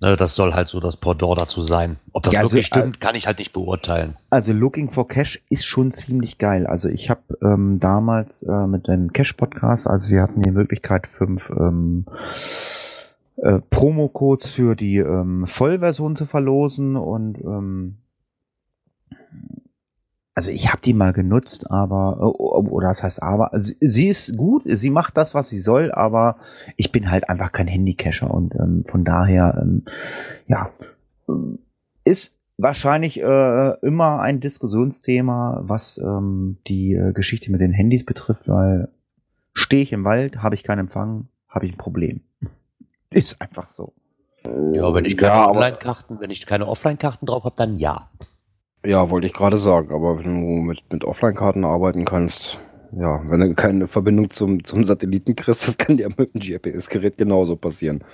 [0.00, 1.96] Ne, das soll halt so das Pendant dazu sein.
[2.12, 4.16] Ob das Ja, also, wirklich stimmt, kann ich halt nicht beurteilen.
[4.30, 6.68] Also Looking for Cash ist schon ziemlich geil.
[6.68, 11.50] Also ich habe ähm, damals äh, mit dem Cash-Podcast, also wir hatten die Möglichkeit, fünf
[11.50, 12.06] ähm,
[13.42, 17.98] äh, Promo-Codes für die ähm, Vollversion zu verlosen und ähm,
[20.34, 24.62] also ich habe die mal genutzt, aber oder das heißt aber sie, sie ist gut,
[24.64, 26.36] sie macht das, was sie soll, aber
[26.76, 29.82] ich bin halt einfach kein Handycacher und ähm, von daher ähm,
[30.46, 30.70] ja
[31.28, 31.58] ähm,
[32.04, 38.48] ist wahrscheinlich äh, immer ein Diskussionsthema, was ähm, die äh, Geschichte mit den Handys betrifft,
[38.48, 38.88] weil
[39.54, 42.20] stehe ich im Wald, habe ich keinen Empfang, habe ich ein Problem.
[43.10, 43.92] Ist einfach so.
[44.44, 48.10] Ja, wenn ich keine Ja, Online-Karten, wenn ich keine Offline-Karten drauf habe, dann ja.
[48.84, 52.58] Ja, wollte ich gerade sagen, aber wenn du mit, mit Offline-Karten arbeiten kannst,
[52.92, 57.18] ja, wenn du keine Verbindung zum, zum Satelliten kriegst, das kann dir mit dem GPS-Gerät
[57.18, 58.04] genauso passieren.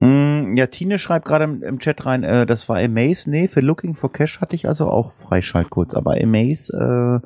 [0.00, 3.30] Mm, ja, Tine schreibt gerade im, im Chat rein, äh, das war Amaze.
[3.30, 7.22] Nee, für Looking for Cash hatte ich also auch Freischaltcodes, aber Amaze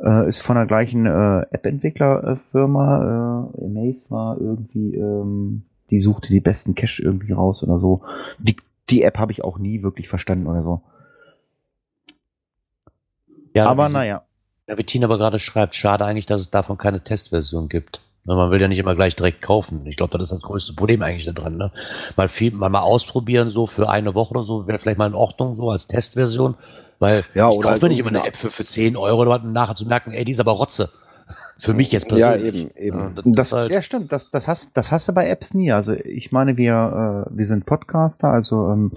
[0.00, 3.50] äh, äh, ist von der gleichen äh, App-Entwicklerfirma.
[3.58, 5.62] Äh, Amaze war irgendwie, ähm,
[5.94, 8.02] die suchte die besten Cache irgendwie raus oder so.
[8.38, 8.56] Die,
[8.90, 10.82] die App habe ich auch nie wirklich verstanden oder so.
[13.54, 14.22] Ja, aber naja.
[14.66, 18.00] Ja, wie Tina aber gerade schreibt, schade eigentlich, dass es davon keine Testversion gibt.
[18.24, 19.86] Ne, Man will ja nicht immer gleich direkt kaufen.
[19.86, 21.58] Ich glaube, das ist das größte Problem eigentlich da dran.
[21.58, 21.70] Ne?
[22.16, 25.14] Mal viel, mal, mal ausprobieren, so für eine Woche oder so, wäre vielleicht mal in
[25.14, 26.56] Ordnung, so als Testversion.
[26.98, 29.32] Weil Ja, ich oder kaufe halt mir nicht immer eine App für, für 10 Euro
[29.32, 30.90] um nachher zu merken, ey, die ist aber Rotze.
[31.58, 32.54] Für mich jetzt Ja, persönlich.
[32.54, 32.98] eben, eben.
[32.98, 34.12] Ja, das Das, halt, ja, stimmt.
[34.12, 35.72] Das, das, hast, das hast du bei Apps nie.
[35.72, 38.30] Also ich meine, wir, äh, wir sind Podcaster.
[38.30, 38.90] Also ähm,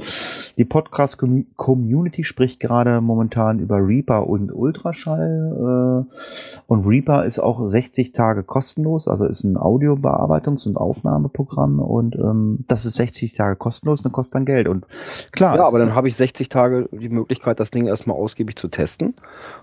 [0.57, 6.05] die Podcast-Community spricht gerade momentan über Reaper und Ultraschall.
[6.09, 9.07] Äh, und Reaper ist auch 60 Tage kostenlos.
[9.07, 11.79] Also ist ein Audiobearbeitungs- und Aufnahmeprogramm.
[11.79, 14.67] Und ähm, das ist 60 Tage kostenlos und kostet dann Geld.
[14.67, 14.85] Und
[15.31, 15.57] klar.
[15.57, 19.13] Ja, aber dann habe ich 60 Tage die Möglichkeit, das Ding erstmal ausgiebig zu testen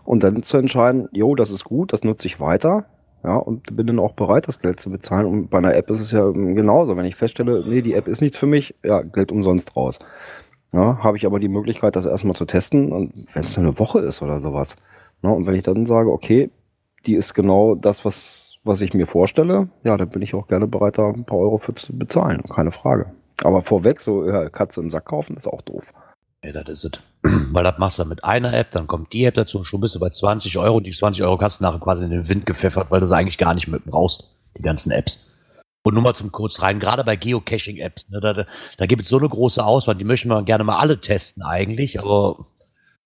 [0.04, 2.85] und dann zu entscheiden, jo, das ist gut, das nutze ich weiter.
[3.24, 5.24] Ja, und bin dann auch bereit, das Geld zu bezahlen.
[5.26, 6.96] Und bei einer App ist es ja ähm, genauso.
[6.96, 9.98] Wenn ich feststelle, nee, die App ist nichts für mich, ja, Geld umsonst raus.
[10.72, 13.78] Ja, habe ich aber die Möglichkeit, das erstmal zu testen, und wenn es nur eine
[13.78, 14.76] Woche ist oder sowas.
[15.22, 16.50] Ja, und wenn ich dann sage, okay,
[17.06, 20.66] die ist genau das, was, was ich mir vorstelle, ja, dann bin ich auch gerne
[20.66, 23.06] bereit, da ein paar Euro für zu bezahlen, keine Frage.
[23.42, 25.92] Aber vorweg, so ja, Katze im Sack kaufen, ist auch doof.
[26.44, 27.00] Ja, das ist es.
[27.52, 30.00] Weil das machst du mit einer App, dann kommt die App dazu, schon bist du
[30.00, 32.90] bei 20 Euro und die 20 Euro hast du nachher quasi in den Wind gepfeffert,
[32.90, 35.30] weil du sie eigentlich gar nicht mit brauchst, die ganzen Apps.
[35.87, 38.46] Und nur mal zum kurz rein, gerade bei Geocaching-Apps, ne, da,
[38.78, 42.00] da, gibt es so eine große Auswahl, die möchten wir gerne mal alle testen eigentlich,
[42.00, 42.46] aber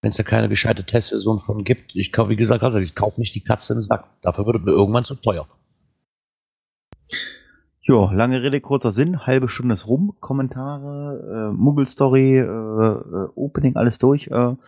[0.01, 3.35] wenn es da keine gescheite Testversion von gibt, ich kaufe, wie gesagt, ich kaufe nicht
[3.35, 4.05] die Katze im Sack.
[4.23, 5.49] Dafür wird mir irgendwann zu teuer.
[7.89, 13.77] Ja, lange Rede, kurzer Sinn, halbe Stunde ist rum, Kommentare, äh, Muggelstory, äh, äh, Opening,
[13.77, 14.27] alles durch.
[14.27, 14.59] Äh, wollen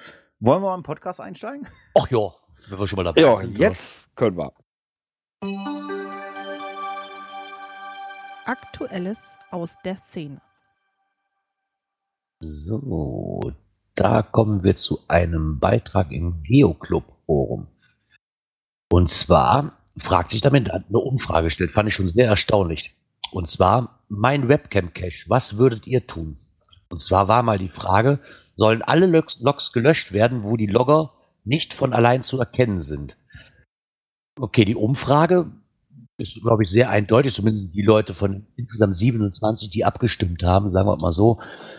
[0.40, 1.66] wir mal im Podcast einsteigen?
[1.98, 2.32] Ach ja,
[2.70, 3.58] wenn wir schon mal dabei Ja, sind.
[3.58, 4.52] jetzt können wir.
[8.46, 10.40] Aktuelles aus der Szene.
[12.40, 13.52] So,
[13.96, 17.66] da kommen wir zu einem Beitrag im Geoclub-Forum.
[18.90, 22.96] Und zwar fragt sich damit, hat eine Umfrage gestellt, fand ich schon sehr erstaunlich.
[23.32, 26.36] Und zwar, mein Webcam-Cache, was würdet ihr tun?
[26.88, 28.18] Und zwar war mal die Frage,
[28.56, 31.12] sollen alle Logs, gelöscht werden, wo die Logger
[31.44, 33.16] nicht von allein zu erkennen sind?
[34.38, 35.50] Okay, die Umfrage
[36.18, 40.88] ist, glaube ich, sehr eindeutig, zumindest die Leute von insgesamt 27, die abgestimmt haben, sagen
[40.88, 41.38] wir mal so,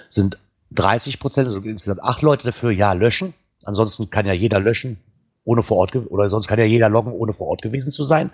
[0.09, 0.37] sind
[0.71, 3.33] 30 Prozent, also insgesamt acht Leute dafür, ja, löschen.
[3.63, 4.97] Ansonsten kann ja jeder löschen,
[5.43, 8.31] ohne vor Ort, oder sonst kann ja jeder loggen, ohne vor Ort gewesen zu sein.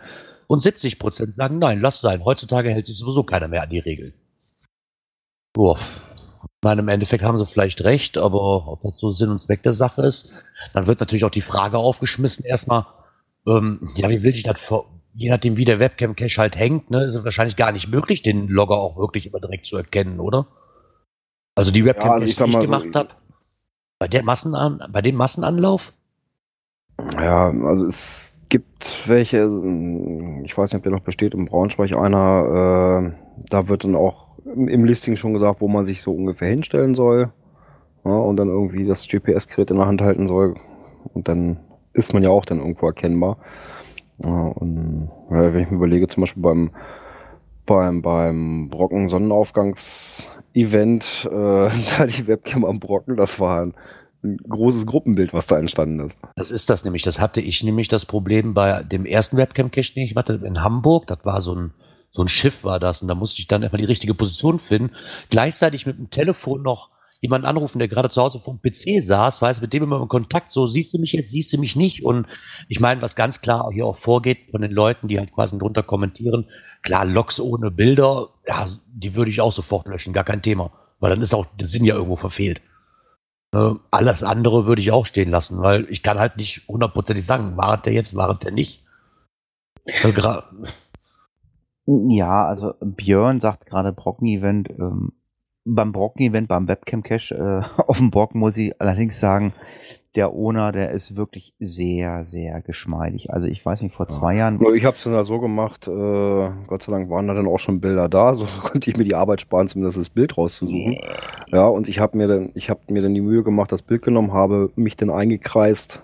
[0.47, 2.23] Und 70 Prozent sagen, nein, lass sein.
[2.23, 4.13] Heutzutage hält sich sowieso keiner mehr an die Regeln.
[5.53, 5.77] Boah.
[5.77, 9.63] Ich meine, im Endeffekt haben sie vielleicht recht, aber ob das so Sinn und Zweck
[9.63, 10.31] der Sache ist,
[10.73, 12.85] dann wird natürlich auch die Frage aufgeschmissen, erstmal,
[13.45, 14.57] ähm, ja, wie will ich das
[15.17, 18.47] je nachdem, wie der Webcam-Cache halt hängt, ne, ist es wahrscheinlich gar nicht möglich, den
[18.47, 20.45] Logger auch wirklich immer direkt zu erkennen, oder?
[21.55, 23.09] Also die Webcam, also ich die ich so, gemacht habe,
[23.97, 25.91] bei der Massenan bei dem Massenanlauf,
[27.13, 31.93] Ja, also es gibt welche, ähm, ich weiß nicht, ob der noch besteht, im Braunschweig
[31.93, 33.11] einer, äh,
[33.49, 37.31] da wird dann auch im, Listing schon gesagt, wo man sich so ungefähr hinstellen soll.
[38.05, 40.55] Ja, und dann irgendwie das GPS-Gerät in der Hand halten soll.
[41.13, 41.57] Und dann
[41.93, 43.37] ist man ja auch dann irgendwo erkennbar.
[44.23, 46.71] Ja, und ja, wenn ich mir überlege, zum Beispiel beim,
[47.65, 53.73] beim, beim Brocken Sonnenaufgangs-Event, äh, da die Webcam am Brocken, das war ein,
[54.23, 56.19] ein großes Gruppenbild, was da entstanden ist.
[56.35, 57.03] Das ist das nämlich.
[57.03, 61.07] Das hatte ich nämlich das Problem bei dem ersten Webcam-Cache, den ich hatte in Hamburg.
[61.07, 61.73] Das war so ein,
[62.11, 63.01] so ein Schiff war das.
[63.01, 64.95] Und da musste ich dann einfach die richtige Position finden.
[65.29, 69.61] Gleichzeitig mit dem Telefon noch jemanden anrufen, der gerade zu Hause vom PC saß, weiß
[69.61, 72.03] mit dem immer in Kontakt, so siehst du mich jetzt, siehst du mich nicht.
[72.05, 72.27] Und
[72.67, 75.83] ich meine, was ganz klar hier auch vorgeht von den Leuten, die halt quasi drunter
[75.83, 76.45] kommentieren,
[76.83, 80.71] klar, Logs ohne Bilder, ja, die würde ich auch sofort löschen, gar kein Thema.
[80.99, 82.61] Weil dann ist auch der Sinn ja irgendwo verfehlt.
[83.57, 87.57] Äh, alles andere würde ich auch stehen lassen, weil ich kann halt nicht hundertprozentig sagen,
[87.57, 88.83] war es der jetzt, war es der nicht.
[91.85, 94.69] Ja, also Björn sagt gerade Brocken-Event.
[94.71, 95.13] Ähm,
[95.65, 99.53] beim Brocken-Event, beim Webcam-Cache äh, auf dem Brocken muss ich allerdings sagen,
[100.17, 103.31] der Owner, der ist wirklich sehr, sehr geschmeidig.
[103.31, 104.59] Also ich weiß nicht, vor zwei Jahren.
[104.75, 107.59] Ich habe es dann halt so gemacht, äh, Gott sei Dank waren da dann auch
[107.59, 110.97] schon Bilder da, so konnte ich mir die Arbeit sparen, zumindest das Bild rauszusuchen.
[111.49, 114.01] Ja, und ich habe mir dann, ich habe mir dann die Mühe gemacht, das Bild
[114.01, 116.03] genommen, habe mich dann eingekreist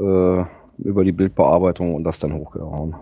[0.00, 0.44] äh,
[0.78, 2.96] über die Bildbearbeitung und das dann hochgehauen.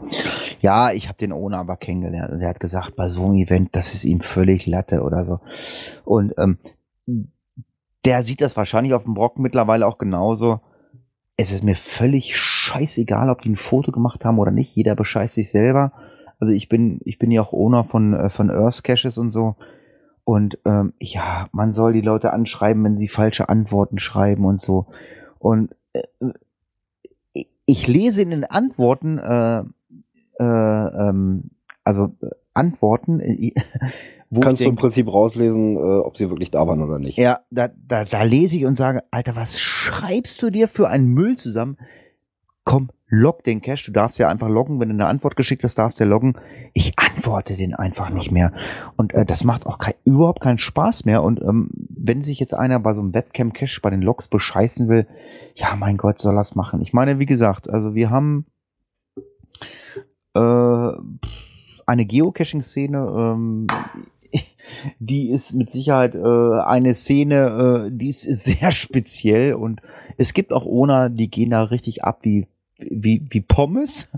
[0.60, 3.70] Ja, ich habe den Owner aber kennengelernt und er hat gesagt, bei so einem Event,
[3.72, 5.40] das ist ihm völlig Latte oder so.
[6.04, 6.58] Und ähm,
[8.04, 10.60] der sieht das wahrscheinlich auf dem Brocken mittlerweile auch genauso.
[11.36, 14.74] Es ist mir völlig scheißegal, ob die ein Foto gemacht haben oder nicht.
[14.74, 15.92] Jeder bescheißt sich selber.
[16.38, 19.56] Also ich bin, ich bin ja auch Owner von, äh, von Earth Caches und so.
[20.24, 24.86] Und ähm, ja, man soll die Leute anschreiben, wenn sie falsche Antworten schreiben und so.
[25.38, 26.02] Und äh,
[27.66, 29.60] ich- lese in den Antworten, äh,
[30.38, 30.44] äh,
[31.08, 31.50] ähm,
[31.84, 33.52] also äh, Antworten, äh,
[34.30, 36.98] wo Kannst ich du im denk, Prinzip rauslesen, äh, ob sie wirklich da waren oder
[37.00, 37.18] nicht.
[37.18, 41.08] ja, da, da, da lese ich und sage, Alter, was schreibst du dir für einen
[41.08, 41.76] Müll zusammen?
[42.62, 43.86] Komm, log den Cache.
[43.86, 44.78] Du darfst ja einfach loggen.
[44.78, 46.34] Wenn du eine Antwort geschickt hast, darfst du ja loggen.
[46.74, 48.52] Ich antworte den einfach nicht mehr.
[48.96, 51.22] Und äh, das macht auch kein, überhaupt keinen Spaß mehr.
[51.24, 55.08] Und ähm, wenn sich jetzt einer bei so einem Webcam-Cache bei den Logs bescheißen will,
[55.56, 56.80] ja, mein Gott, soll das machen.
[56.82, 58.46] Ich meine, wie gesagt, also wir haben
[60.34, 60.92] äh,
[61.86, 63.66] eine Geocaching-Szene, ähm,
[64.98, 69.80] die ist mit Sicherheit äh, eine Szene, äh, die ist sehr speziell und
[70.16, 72.46] es gibt auch Owner, die gehen da richtig ab wie
[72.88, 74.10] wie, wie Pommes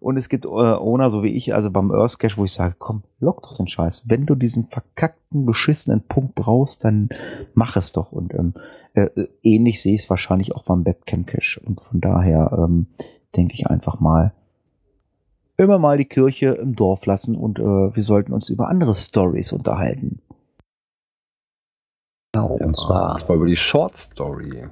[0.00, 3.02] und es gibt äh, Owner, so wie ich, also beim Earth wo ich sage, komm,
[3.20, 4.04] lock doch den Scheiß.
[4.06, 7.10] Wenn du diesen verkackten, beschissenen Punkt brauchst, dann
[7.54, 8.12] mach es doch.
[8.12, 8.54] Und ähm,
[8.94, 9.08] äh,
[9.42, 11.60] ähnlich sehe ich es wahrscheinlich auch beim Webcam Cache.
[11.64, 12.86] Und von daher ähm,
[13.36, 14.32] denke ich einfach mal,
[15.58, 19.52] immer mal die Kirche im Dorf lassen und äh, wir sollten uns über andere Stories
[19.52, 20.22] unterhalten.
[22.32, 24.68] Genau, und zwar Und zwar über die Short Story.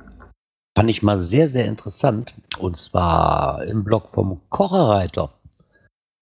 [0.77, 2.35] fand ich mal sehr, sehr interessant.
[2.59, 5.33] Und zwar im Blog vom Kocherreiter.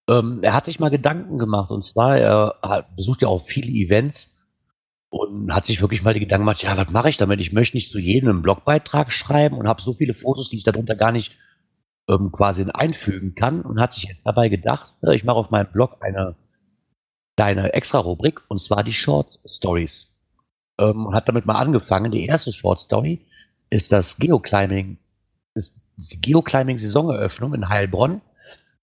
[0.08, 1.70] Ähm, er hat sich mal Gedanken gemacht.
[1.70, 4.38] Und zwar, er hat, besucht ja auch viele Events
[5.10, 7.40] und hat sich wirklich mal die Gedanken gemacht, ja, was mache ich damit?
[7.40, 10.64] Ich möchte nicht zu jedem einen Blogbeitrag schreiben und habe so viele Fotos, die ich
[10.64, 11.36] darunter gar nicht
[12.08, 13.62] ähm, quasi einfügen kann.
[13.62, 16.36] Und hat sich jetzt dabei gedacht, äh, ich mache auf meinem Blog eine
[17.36, 20.12] kleine Extra-Rubrik, und zwar die Short Stories.
[20.78, 22.12] Ähm, und hat damit mal angefangen.
[22.12, 23.20] Die erste Short Story
[23.70, 24.98] ist das Geoclimbing,
[25.54, 28.20] ist die Geoclimbing-Saisoneröffnung in Heilbronn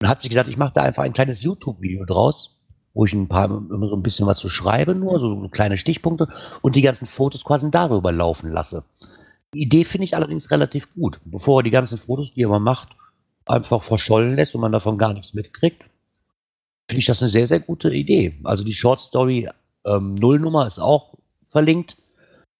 [0.01, 2.59] und hat sich gedacht, ich mache da einfach ein kleines YouTube-Video draus,
[2.93, 6.27] wo ich ein paar immer so ein bisschen was zu schreibe, nur so kleine Stichpunkte
[6.61, 8.83] und die ganzen Fotos quasi darüber laufen lasse.
[9.53, 11.19] Die Idee finde ich allerdings relativ gut.
[11.25, 12.89] Bevor er die ganzen Fotos, die er mal macht,
[13.45, 15.83] einfach verschollen lässt und man davon gar nichts mitkriegt,
[16.89, 18.39] finde ich das eine sehr, sehr gute Idee.
[18.43, 19.49] Also die Short Story
[19.85, 21.17] ähm, Nullnummer ist auch
[21.49, 21.97] verlinkt.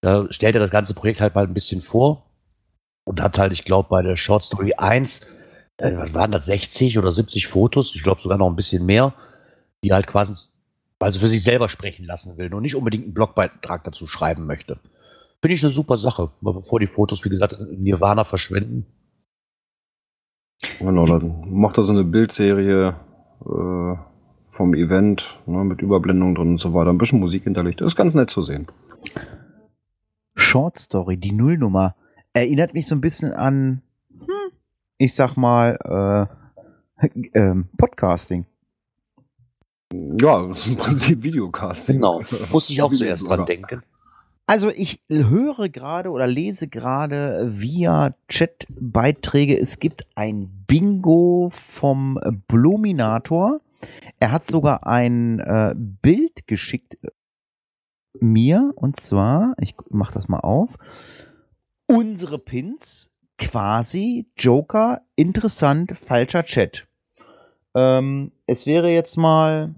[0.01, 2.25] Da stellt er das ganze Projekt halt mal ein bisschen vor
[3.05, 5.27] und hat halt, ich glaube, bei der Short Story 1,
[5.77, 9.13] äh, waren das, 60 oder 70 Fotos, ich glaube sogar noch ein bisschen mehr,
[9.83, 10.33] die halt quasi
[11.01, 14.77] also für sich selber sprechen lassen will und nicht unbedingt einen Blogbeitrag dazu schreiben möchte.
[15.41, 18.85] Finde ich eine super Sache, bevor die Fotos, wie gesagt, in Nirvana verschwinden.
[20.79, 22.95] Genau, dann macht er so eine Bildserie
[23.45, 23.95] äh,
[24.49, 26.89] vom Event ne, mit Überblendung drin und so weiter.
[26.89, 27.81] Ein bisschen Musik hinterlegt.
[27.81, 28.67] Das ist ganz nett zu sehen.
[30.35, 31.95] Short Story, die Nullnummer,
[32.33, 34.51] erinnert mich so ein bisschen an, hm,
[34.97, 36.29] ich sag mal,
[37.01, 38.45] äh, ähm, Podcasting.
[39.91, 41.97] Ja, das ist im Prinzip Videocasting.
[41.97, 43.83] Genau, musste ich auch zuerst dran denken.
[44.51, 53.61] Also ich höre gerade oder lese gerade via Chatbeiträge, es gibt ein Bingo vom Bluminator.
[54.19, 56.97] Er hat sogar ein äh, Bild geschickt
[58.19, 60.75] mir und zwar, ich mach das mal auf,
[61.87, 66.87] unsere Pins quasi Joker, interessant, falscher Chat.
[67.73, 69.75] Ähm, es wäre jetzt mal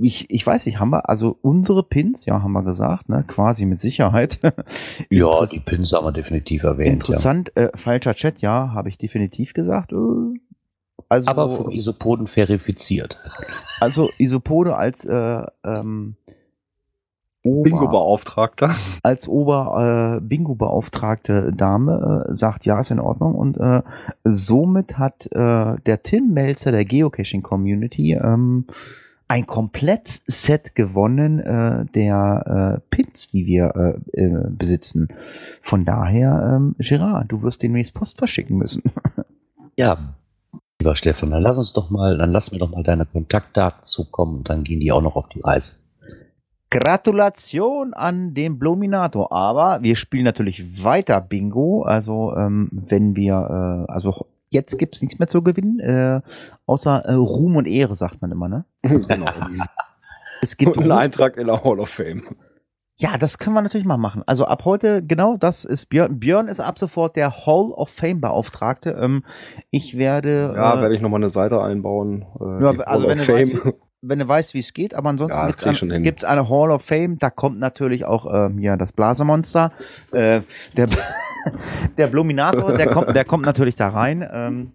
[0.00, 3.66] ich, ich weiß nicht, haben wir, also unsere Pins, ja, haben wir gesagt, ne, quasi
[3.66, 4.38] mit Sicherheit.
[5.10, 6.94] Ja, die Pins haben wir definitiv erwähnt.
[6.94, 9.92] Interessant, äh, falscher Chat, ja, habe ich definitiv gesagt.
[9.92, 9.96] Äh,
[11.08, 11.30] also, Ja.
[11.30, 13.18] Aber vom Isopoden verifiziert.
[13.80, 16.16] also Isopode als äh, ähm,
[17.44, 18.74] Bingo-Beauftragter.
[19.02, 23.34] als Ober äh, Bingo-beauftragte Dame äh, sagt, ja, ist in Ordnung.
[23.34, 23.82] Und äh,
[24.24, 28.66] somit hat äh, der Tim Melzer der Geocaching-Community ähm,
[29.28, 35.08] ein Komplettset gewonnen äh, der äh, Pins, die wir äh, äh, besitzen.
[35.62, 38.82] Von daher, ähm, Gerard, du wirst demnächst Post verschicken müssen.
[39.76, 40.14] Ja,
[40.78, 44.36] lieber Stefan, dann lass uns doch mal, dann lass mir doch mal deine Kontaktdaten zukommen
[44.36, 45.72] und dann gehen die auch noch auf die Reise.
[46.74, 49.30] Gratulation an den Bluminator.
[49.30, 51.82] Aber wir spielen natürlich weiter Bingo.
[51.82, 56.20] Also ähm, wenn wir, äh, also jetzt gibt's nichts mehr zu gewinnen, äh,
[56.66, 58.64] außer äh, Ruhm und Ehre, sagt man immer, ne?
[58.82, 59.26] genau.
[60.40, 62.22] Es gibt Und ein Ruhm, Eintrag in der Hall of Fame.
[62.96, 64.22] ja, das können wir natürlich mal machen.
[64.26, 66.20] Also ab heute, genau, das ist Björn.
[66.20, 68.90] Björn ist ab sofort der Hall of Fame Beauftragte.
[69.00, 69.24] Ähm,
[69.70, 72.24] ich werde, Ja, äh, werde ich nochmal eine Seite einbauen.
[72.40, 73.72] Äh, Ja, also Hall wenn of du weißt, Fame.
[74.06, 76.02] Wenn du weißt, wie es geht, aber ansonsten Ja, eine, hin.
[76.02, 79.72] gibt's eine Hall of Fame, da kommt natürlich auch ähm, ja, das Blasemonster.
[80.12, 80.42] Äh,
[80.76, 80.88] der,
[81.98, 84.26] der Bluminator, der kommt, der kommt natürlich da rein.
[84.30, 84.72] Ähm,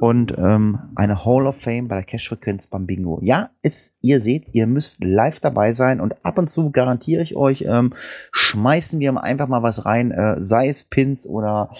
[0.00, 3.20] und ähm, eine Hall of Fame bei der Cash-Frequenz beim Bingo.
[3.22, 7.36] Ja, ist, ihr seht, ihr müsst live dabei sein und ab und zu garantiere ich
[7.36, 7.92] euch, ähm,
[8.32, 11.70] schmeißen wir einfach mal was rein, äh, sei es Pins oder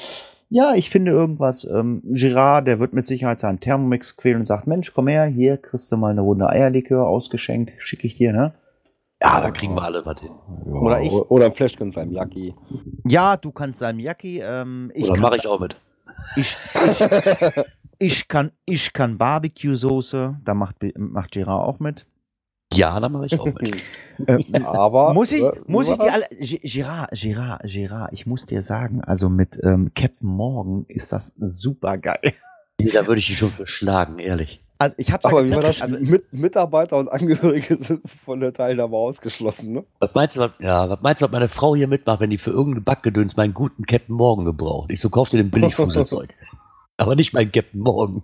[0.53, 1.65] ja, ich finde irgendwas.
[1.65, 5.57] Ähm, Girard, der wird mit Sicherheit seinen Thermomix quälen und sagt, Mensch, komm her, hier
[5.57, 8.53] kriegst du mal eine Runde Eierlikör ausgeschenkt, schicke ich dir, ne?
[9.23, 10.31] Ja, da kriegen wir alle was hin.
[10.67, 11.11] Ja, Oder ich.
[11.11, 12.55] Oder ein Fläschchen Salmiakki.
[13.09, 15.77] Ja, du kannst Salmiakki, ähm, ich Oder kann, mache ich auch mit.
[16.37, 17.05] ich, ich,
[17.99, 22.05] ich kann, ich kann Barbecue-Soße, da macht, macht Girard auch mit.
[22.75, 23.83] Ja, da mache ich auch mit.
[24.27, 25.15] Äh, Aber.
[25.15, 29.31] muss ich, äh, muss ich dir alle, Girard, Girard, Girard, ich muss dir sagen, also
[29.31, 32.21] mit ähm, Captain Morgan ist das super geil.
[32.79, 34.65] Nee, da würde ich die schon für schlagen, ehrlich.
[34.79, 35.55] Also ich hab's Aber war das?
[35.55, 39.85] getestet, also, Mit, Mitarbeiter und Angehörige sind von der Teilnahme ausgeschlossen, ne?
[40.01, 42.39] Was meinst du, was, ja, was meinst du, was meine Frau hier mitmacht, wenn die
[42.39, 44.91] für irgendeinen Backgedöns meinen guten Captain Morgan gebraucht?
[44.91, 46.35] Ich so, kauf dir den Billigfuselzeug.
[46.97, 48.23] Aber nicht mein Captain Morgan.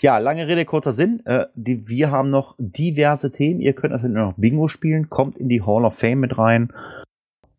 [0.00, 1.24] Ja, lange Rede, kurzer Sinn.
[1.26, 3.60] Äh, die, wir haben noch diverse Themen.
[3.60, 6.72] Ihr könnt natürlich noch Bingo spielen, kommt in die Hall of Fame mit rein.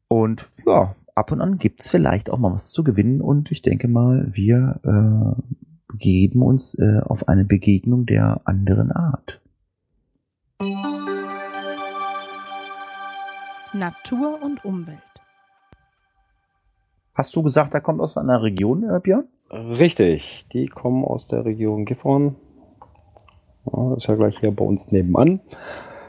[0.08, 3.22] Und ja, ab und an gibt's vielleicht auch mal was zu gewinnen.
[3.22, 5.42] Und ich denke mal, wir äh,
[5.92, 9.42] begeben uns äh, auf eine Begegnung der anderen Art.
[13.74, 15.00] Natur und Umwelt.
[17.14, 19.28] Hast du gesagt, er kommt aus einer Region, äh, Björn?
[19.52, 22.36] Richtig, die kommen aus der Region Gifhorn.
[23.66, 25.40] Das ist ja gleich hier bei uns nebenan.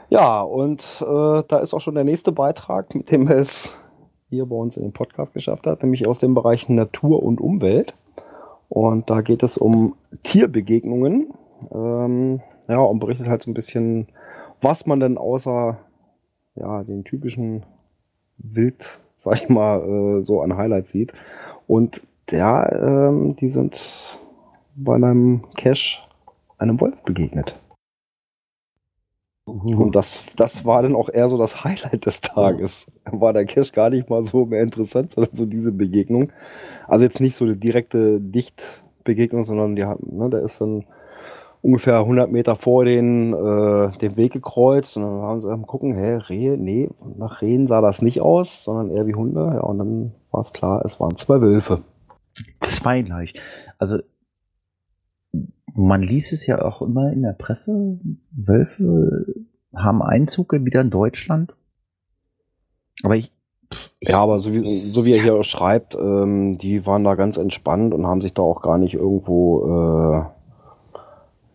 [0.09, 3.77] Ja, und äh, da ist auch schon der nächste Beitrag, mit dem es
[4.29, 7.95] hier bei uns in den Podcast geschafft hat, nämlich aus dem Bereich Natur und Umwelt.
[8.69, 11.33] Und da geht es um Tierbegegnungen.
[11.73, 14.07] Ähm, ja, und berichtet halt so ein bisschen,
[14.61, 15.77] was man denn außer
[16.55, 17.65] ja, den typischen
[18.37, 21.13] Wild, sag ich mal, äh, so an Highlights sieht.
[21.67, 22.01] Und
[22.31, 24.19] ja, ähm, die sind
[24.75, 25.99] bei einem Cache
[26.57, 27.55] einem Wolf begegnet.
[29.75, 32.87] Und das, das war dann auch eher so das Highlight des Tages.
[33.05, 36.31] War der Cache gar nicht mal so mehr interessant, sondern so diese Begegnung.
[36.87, 40.85] Also jetzt nicht so eine direkte Dichtbegegnung, sondern die, hat- ne, der ist dann
[41.61, 45.95] ungefähr 100 Meter vor den, äh, den Weg gekreuzt und dann waren sie am gucken,
[45.95, 46.57] hä, Rehe?
[46.57, 49.41] Nee, nach Rehen sah das nicht aus, sondern eher wie Hunde.
[49.55, 51.81] Ja, und dann war es klar, es waren zwei Wölfe.
[52.61, 53.33] Zwei gleich.
[53.77, 53.99] Also
[55.73, 57.99] man liest es ja auch immer in der Presse,
[58.31, 59.25] Wölfe
[59.73, 61.55] haben Einzug wieder in Deutschland.
[63.03, 63.31] Aber ich,
[64.01, 67.93] Ja, aber so wie, so wie er hier schreibt, ähm, die waren da ganz entspannt
[67.93, 70.23] und haben sich da auch gar nicht irgendwo äh,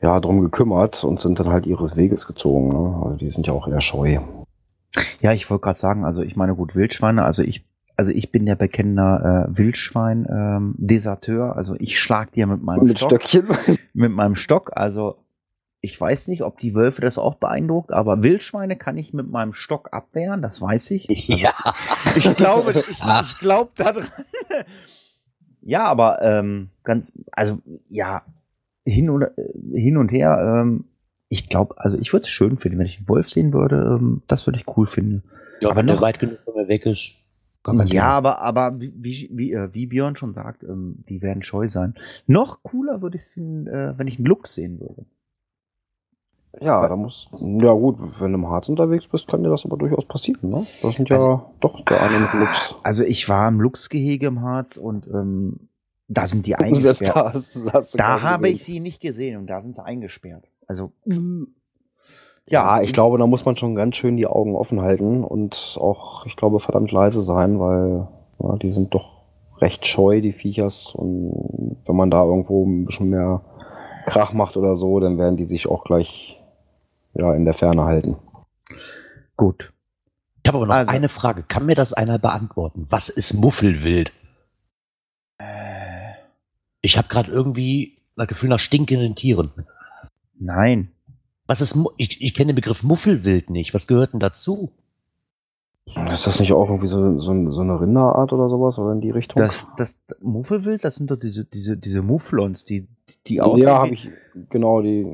[0.02, 2.68] ja, drum gekümmert und sind dann halt ihres Weges gezogen.
[2.68, 3.02] Ne?
[3.04, 4.18] Also die sind ja auch eher scheu.
[5.20, 7.65] ja, ich wollte gerade sagen, also ich meine gut Wildschweine, also ich,
[7.96, 12.84] also ich bin der bekennender äh, Wildschwein ähm, Deserteur, also ich schlag dir mit meinem
[12.84, 13.48] Mit Stock, Stöckchen.
[13.94, 15.18] mit meinem Stock, also
[15.82, 19.52] ich weiß nicht, ob die Wölfe das auch beeindruckt, aber Wildschweine kann ich mit meinem
[19.52, 21.06] Stock abwehren, das weiß ich.
[21.28, 21.52] Ja.
[22.16, 23.30] Ich glaube, ich, Ach.
[23.30, 24.04] ich glaube daran.
[25.68, 28.22] Ja, aber ähm, ganz, also ja,
[28.84, 29.32] hin und, äh,
[29.74, 30.84] hin und her, ähm,
[31.28, 34.22] ich glaube, also ich würde es schön finden, wenn ich einen Wolf sehen würde, ähm,
[34.28, 35.24] das würde ich cool finden.
[35.60, 37.16] ja Aber wenn der noch- weit genug von mir weg ist.
[37.86, 41.68] Ja, aber, aber wie, wie, wie, äh, wie Björn schon sagt, ähm, die werden scheu
[41.68, 41.94] sein.
[42.26, 45.04] Noch cooler würde ich es finden, äh, wenn ich einen Luchs sehen würde.
[46.58, 49.76] Ja, da muss, ja gut, wenn du im Harz unterwegs bist, kann dir das aber
[49.76, 50.56] durchaus passieren, ne?
[50.56, 52.74] Das sind ja Also- doch der eine mit Lux.
[52.82, 55.68] Also ich war im Luchsgehege im Harz und ähm,
[56.08, 57.14] da sind die eingesperrt.
[57.14, 59.84] da hast, du- hast du Da habe ich sie nicht gesehen und da sind sie
[59.84, 60.48] eingesperrt.
[60.66, 60.92] Also
[62.48, 66.26] Ja, ich glaube, da muss man schon ganz schön die Augen offen halten und auch,
[66.26, 68.06] ich glaube, verdammt leise sein, weil
[68.38, 69.22] ja, die sind doch
[69.58, 70.94] recht scheu, die Viechers.
[70.94, 73.40] Und wenn man da irgendwo ein bisschen mehr
[74.06, 76.40] Krach macht oder so, dann werden die sich auch gleich
[77.14, 78.16] ja, in der Ferne halten.
[79.36, 79.72] gut.
[80.44, 81.42] Ich habe aber noch Also- eine Frage.
[81.42, 82.86] Kann mir das einer beantworten?
[82.88, 84.12] Was ist Muffelwild?
[86.82, 89.50] Ich habe gerade irgendwie das Gefühl nach stinkenden Tieren.
[90.38, 90.92] Nein.
[91.46, 93.74] Was ist ich, ich kenne den Begriff Muffelwild nicht.
[93.74, 94.72] Was gehört denn dazu?
[96.10, 99.10] Ist das nicht auch irgendwie so, so, so eine Rinderart oder sowas oder in die
[99.10, 99.36] Richtung?
[99.36, 102.88] Das, das Muffelwild, das sind doch diese, diese, diese Mufflons, die,
[103.28, 104.08] die aussehen, ja, habe wie, ich
[104.50, 105.06] genau die.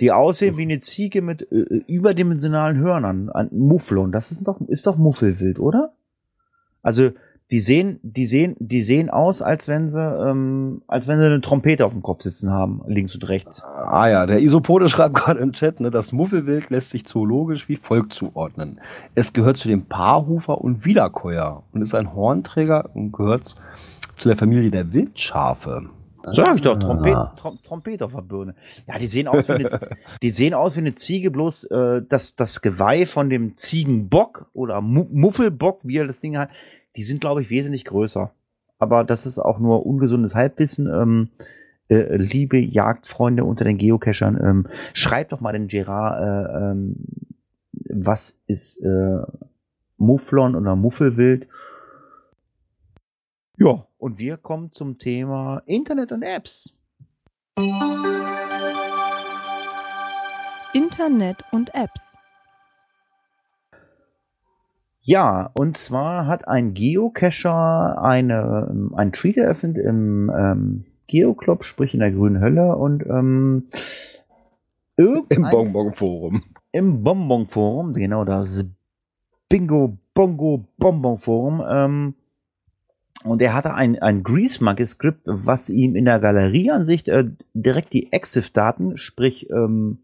[0.00, 3.28] die aussehen wie eine Ziege mit äh, überdimensionalen Hörnern.
[3.28, 5.92] Ein Mufflon, das ist doch, ist doch Muffelwild, oder?
[6.82, 7.10] Also,
[7.50, 11.40] die sehen, die sehen, die sehen aus, als wenn sie, ähm, als wenn sie eine
[11.40, 13.64] Trompete auf dem Kopf sitzen haben, links und rechts.
[13.64, 17.76] Ah ja, der Isopode schreibt gerade im Chat, ne, das Muffelwild lässt sich zoologisch wie
[17.76, 18.80] folgt zuordnen.
[19.14, 23.54] Es gehört zu den Paarhufer und Wiederkäuer und ist ein Hornträger und gehört
[24.16, 25.88] zu der Familie der Wildschafe.
[26.24, 26.78] Sag ich doch, Ah.
[26.78, 28.54] Trompete, Trom Trompete auf der Birne.
[28.86, 29.68] Ja, die sehen aus wie eine,
[30.22, 34.80] die sehen aus wie eine Ziege, bloß äh, das, das Geweih von dem Ziegenbock oder
[34.80, 36.50] Mu Muffelbock, wie er das Ding hat,
[36.98, 38.32] die sind, glaube ich, wesentlich größer.
[38.80, 40.88] Aber das ist auch nur ungesundes Halbwissen.
[40.88, 41.28] Ähm,
[41.88, 46.96] äh, liebe Jagdfreunde unter den Geocachern, ähm, schreibt doch mal den Gerard, äh, ähm,
[47.88, 49.22] was ist äh,
[49.96, 51.46] Mufflon oder Muffelwild?
[53.58, 56.74] Ja, und wir kommen zum Thema Internet und Apps.
[60.74, 62.17] Internet und Apps.
[65.08, 71.94] Ja, und zwar hat ein Geocacher eine, ähm, einen Tweet eröffnet im ähm, Geoclub, sprich
[71.94, 73.68] in der grünen Hölle und ähm,
[74.96, 76.42] Im Bonbon-Forum.
[76.72, 78.66] im Bonbon-Forum, genau das
[79.48, 81.64] Bingo Bongo Bonbon-Forum.
[81.66, 82.14] Ähm,
[83.24, 88.98] und er hatte ein, ein Grease-Monkey-Skript, was ihm in der Galerieansicht äh, direkt die EXIF-Daten,
[88.98, 90.00] sprich ähm,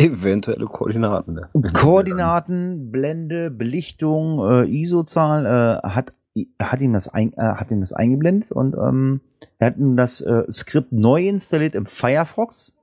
[0.00, 1.34] Eventuelle Koordinaten.
[1.34, 1.48] Ne?
[1.72, 6.12] Koordinaten, Blende, Belichtung, äh, ISO-Zahl, äh, hat,
[6.60, 9.20] hat, ihm das ein, äh, hat ihm das eingeblendet und ähm,
[9.58, 12.74] er hat ihm das äh, Skript neu installiert im Firefox.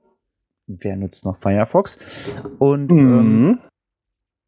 [0.66, 2.36] Wer nutzt noch Firefox?
[2.58, 3.58] Und ähm, Mhm.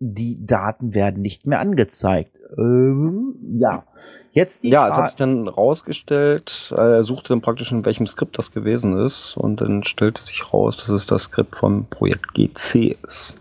[0.00, 2.40] die Daten werden nicht mehr angezeigt.
[2.58, 3.84] Ähm, ja,
[4.32, 5.08] jetzt die ja, es hat Frage.
[5.08, 9.60] sich dann rausgestellt, äh, er suchte dann praktisch in welchem Skript das gewesen ist und
[9.60, 13.34] dann stellte sich raus, dass es das Skript vom Projekt GC ist.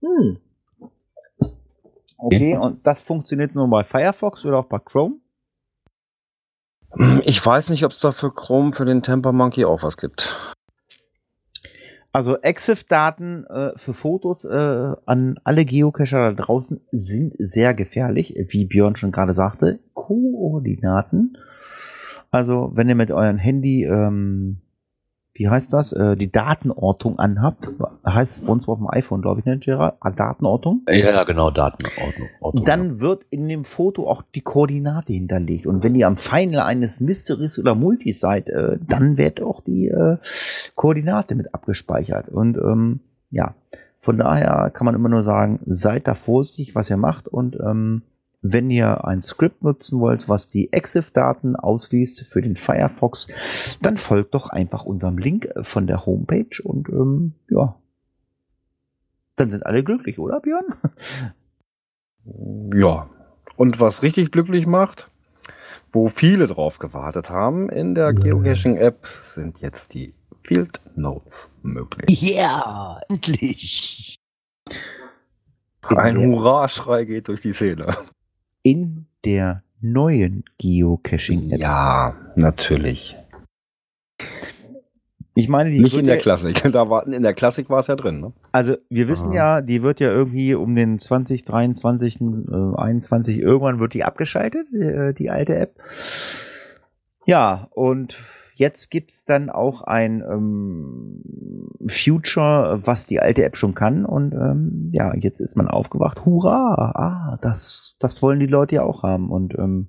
[0.00, 0.38] Hm.
[2.18, 5.16] Okay, und das funktioniert nur bei Firefox oder auch bei Chrome?
[7.24, 10.55] Ich weiß nicht, ob es da für Chrome für den Temper Monkey auch was gibt.
[12.16, 18.64] Also EXIF-Daten äh, für Fotos äh, an alle Geocacher da draußen sind sehr gefährlich, wie
[18.64, 19.80] Björn schon gerade sagte.
[19.92, 21.36] Koordinaten.
[22.30, 24.62] Also wenn ihr mit eurem Handy, ähm,
[25.38, 27.68] wie heißt das, äh, die Datenortung anhabt,
[28.06, 29.96] heißt es bei uns auf dem iPhone, glaube ich, ne, Gerard?
[30.00, 30.82] Ah, Datenortung.
[30.88, 32.28] Ja, ja, genau, Datenordnung.
[32.40, 35.66] Ordnung, Dann wird in dem Foto auch die Koordinate hinterlegt.
[35.66, 39.88] Und wenn ihr am Final eines Mysteries oder Multis seid, äh, dann wird auch die
[39.88, 40.16] äh,
[40.74, 42.28] Koordinate mit abgespeichert.
[42.28, 43.54] Und ähm, ja,
[44.00, 47.28] von daher kann man immer nur sagen, seid da vorsichtig, was ihr macht.
[47.28, 48.02] Und ähm,
[48.42, 53.28] wenn ihr ein Skript nutzen wollt, was die EXIF-Daten ausliest für den Firefox,
[53.82, 57.76] dann folgt doch einfach unserem Link von der Homepage und ähm, ja,
[59.36, 60.74] dann sind alle glücklich, oder Björn?
[62.74, 63.08] Ja.
[63.56, 65.10] Und was richtig glücklich macht,
[65.92, 72.20] wo viele drauf gewartet haben in der Geocaching-App, sind jetzt die Field Notes möglich.
[72.20, 74.16] Ja, endlich.
[75.82, 77.88] Ein Hurraschrei geht durch die Szene.
[78.66, 81.60] In der neuen Geocaching-App.
[81.60, 83.16] Ja, natürlich.
[85.36, 86.60] Ich meine, die Nicht in der ja, Klassik.
[86.72, 88.32] Da war, in der Klassik war es ja drin, ne?
[88.50, 89.34] Also wir wissen Ah.
[89.34, 95.12] ja, die wird ja irgendwie um den 2023, äh, 21 irgendwann wird die abgeschaltet, äh,
[95.14, 95.76] die alte App.
[97.24, 98.18] Ja, und
[98.56, 101.22] jetzt gibt's dann auch ein ähm,
[101.88, 104.04] Future, was die alte App schon kann.
[104.04, 106.24] Und ähm, ja, jetzt ist man aufgewacht.
[106.24, 106.92] Hurra!
[106.94, 109.30] Ah, das, das wollen die Leute ja auch haben.
[109.30, 109.88] Und ähm,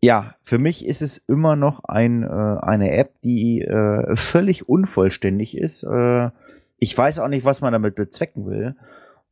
[0.00, 5.56] ja, für mich ist es immer noch ein, äh, eine App, die äh, völlig unvollständig
[5.56, 5.82] ist.
[5.82, 6.30] Äh,
[6.76, 8.76] ich weiß auch nicht, was man damit bezwecken will.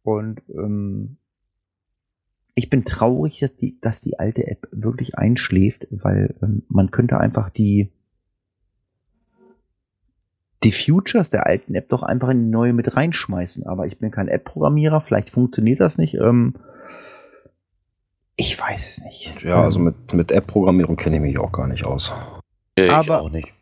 [0.02, 1.18] Und ähm,
[2.54, 7.18] ich bin traurig, dass die, dass die alte App wirklich einschläft, weil ähm, man könnte
[7.18, 7.90] einfach die
[10.64, 13.66] die Futures der alten App doch einfach in die neue mit reinschmeißen.
[13.66, 16.14] Aber ich bin kein App-Programmierer, vielleicht funktioniert das nicht.
[16.14, 16.54] Ähm,
[18.36, 19.42] ich weiß es nicht.
[19.42, 22.12] Ja, also mit, mit App-Programmierung kenne ich mich auch gar nicht aus.
[22.76, 23.52] Ja, ich Aber- auch nicht.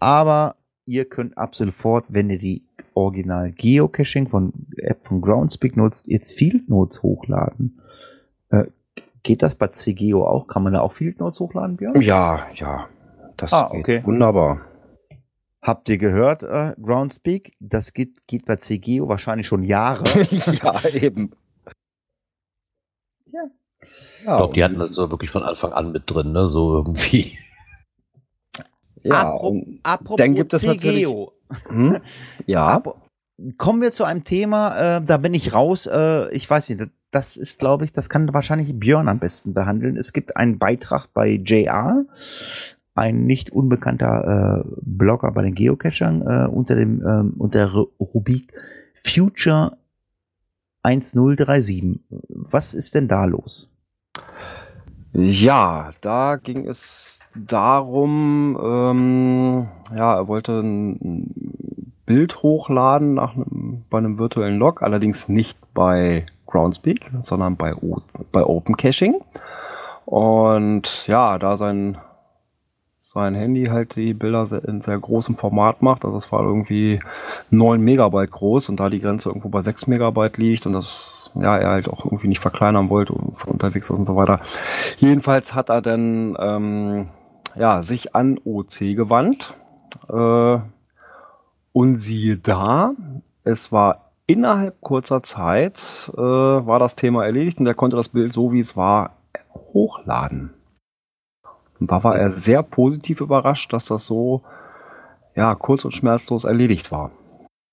[0.00, 0.56] Aber
[0.88, 2.62] ihr könnt ab sofort, wenn ihr die
[2.94, 7.80] Original Geocaching von App von Groundspeak nutzt, jetzt Field Notes hochladen.
[8.50, 8.64] Äh,
[9.22, 10.46] geht das bei CGO auch?
[10.48, 12.00] Kann man da auch Field Notes hochladen, Björn?
[12.02, 12.88] Ja, ja.
[13.36, 14.02] Das Ah, geht okay.
[14.04, 14.62] wunderbar.
[15.62, 17.52] Habt ihr gehört, äh, Groundspeak?
[17.60, 20.04] Das geht, geht bei CGO wahrscheinlich schon Jahre.
[20.62, 21.32] ja, eben.
[23.28, 23.42] Tja.
[23.42, 23.46] Ja,
[23.82, 26.48] Ich glaube, die hatten das so wirklich von Anfang an mit drin, ne?
[26.48, 27.38] So irgendwie.
[29.02, 31.32] Ja, Apro- Apropos dann gibt es CGO.
[31.68, 31.96] hm?
[32.46, 32.82] ja.
[33.56, 35.86] Kommen wir zu einem Thema, äh, da bin ich raus.
[35.86, 36.82] Äh, ich weiß nicht,
[37.12, 39.96] das ist, glaube ich, das kann wahrscheinlich Björn am besten behandeln.
[39.96, 42.04] Es gibt einen Beitrag bei JR,
[42.96, 47.90] ein nicht unbekannter äh, Blogger bei den Geocachern, äh, unter dem ähm, unter der Ru-
[48.00, 48.52] Rubrik
[48.94, 49.78] Future
[50.82, 52.00] 1037.
[52.28, 53.70] Was ist denn da los?
[55.12, 63.98] Ja, da ging es darum, ähm, ja, er wollte ein Bild hochladen nach einem, bei
[63.98, 68.00] einem virtuellen Log, allerdings nicht bei Groundspeak, sondern bei, O-
[68.32, 69.16] bei Open Caching.
[70.06, 71.98] Und ja, da sein,
[73.02, 77.00] sein Handy halt die Bilder in sehr großem Format macht, also es war irgendwie
[77.50, 81.58] 9 Megabyte groß und da die Grenze irgendwo bei 6 Megabyte liegt und das, ja,
[81.58, 84.40] er halt auch irgendwie nicht verkleinern wollte und unterwegs ist und so weiter.
[84.96, 87.08] Jedenfalls hat er dann ähm,
[87.58, 89.54] ja, sich an OC gewandt.
[90.08, 90.58] Äh,
[91.72, 92.92] und siehe da,
[93.44, 98.32] es war innerhalb kurzer Zeit, äh, war das Thema erledigt und er konnte das Bild
[98.32, 99.16] so wie es war
[99.72, 100.54] hochladen.
[101.78, 104.42] Und da war er sehr positiv überrascht, dass das so
[105.36, 107.12] ja, kurz und schmerzlos erledigt war.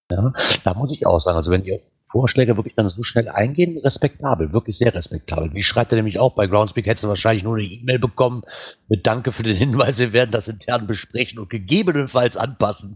[0.07, 1.81] Da muss ich auch sagen, also wenn die
[2.15, 5.53] Vorschläge wirklich dann so schnell eingehen, respektabel, wirklich sehr respektabel.
[5.53, 8.43] Wie schreibt er nämlich auch bei Groundspeak, hättest du wahrscheinlich nur eine E-Mail bekommen
[8.87, 12.95] mit Danke für den Hinweis, wir werden das intern besprechen und gegebenenfalls anpassen.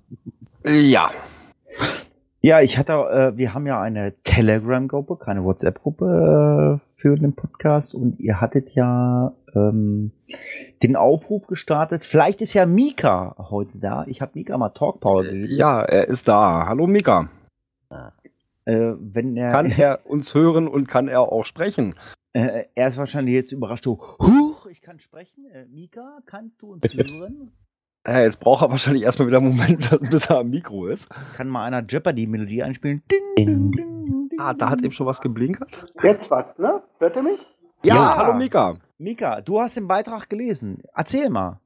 [0.65, 1.11] Ja.
[2.39, 7.93] Ja, ich hatte, äh, wir haben ja eine Telegram-Gruppe, keine WhatsApp-Gruppe äh, für den Podcast
[7.93, 10.13] und ihr hattet ja ähm,
[10.81, 12.05] den Aufruf gestartet.
[12.05, 14.05] Vielleicht ist ja Mika heute da.
[14.07, 15.53] Ich habe Mika mal Talk Power gegeben.
[15.57, 16.67] Ja, er ist da.
[16.67, 17.27] Hallo Mika.
[18.69, 21.95] Äh, wenn er, Kann er uns hören und kann er auch sprechen?
[22.33, 23.83] äh, er ist wahrscheinlich jetzt überrascht.
[23.85, 25.45] So, Huch, ich kann sprechen.
[25.51, 27.51] Äh, Mika, kannst du uns hören?
[28.07, 31.09] Ja, jetzt braucht er wahrscheinlich erstmal wieder einen Moment, bis er am Mikro ist.
[31.35, 33.01] Kann mal einer Jeopardy-Melodie einspielen?
[33.11, 35.85] Ding, ding, ding, ding, Ah, da hat eben schon was geblinkert.
[36.03, 36.81] Jetzt was, ne?
[36.99, 37.45] Hört ihr mich?
[37.83, 38.17] Ja, Ja.
[38.17, 38.77] hallo Mika.
[38.99, 40.81] Mika, du hast den Beitrag gelesen.
[40.93, 41.59] Erzähl mal.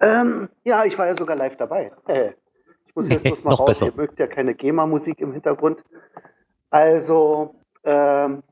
[0.00, 1.92] Ähm, ja, ich war ja sogar live dabei.
[2.06, 2.32] Äh,
[2.94, 3.66] Ich muss jetzt bloß mal raus.
[3.66, 3.86] besser.
[3.86, 5.82] Ihr mögt ja keine GEMA-Musik im Hintergrund.
[6.70, 8.44] Also, ähm,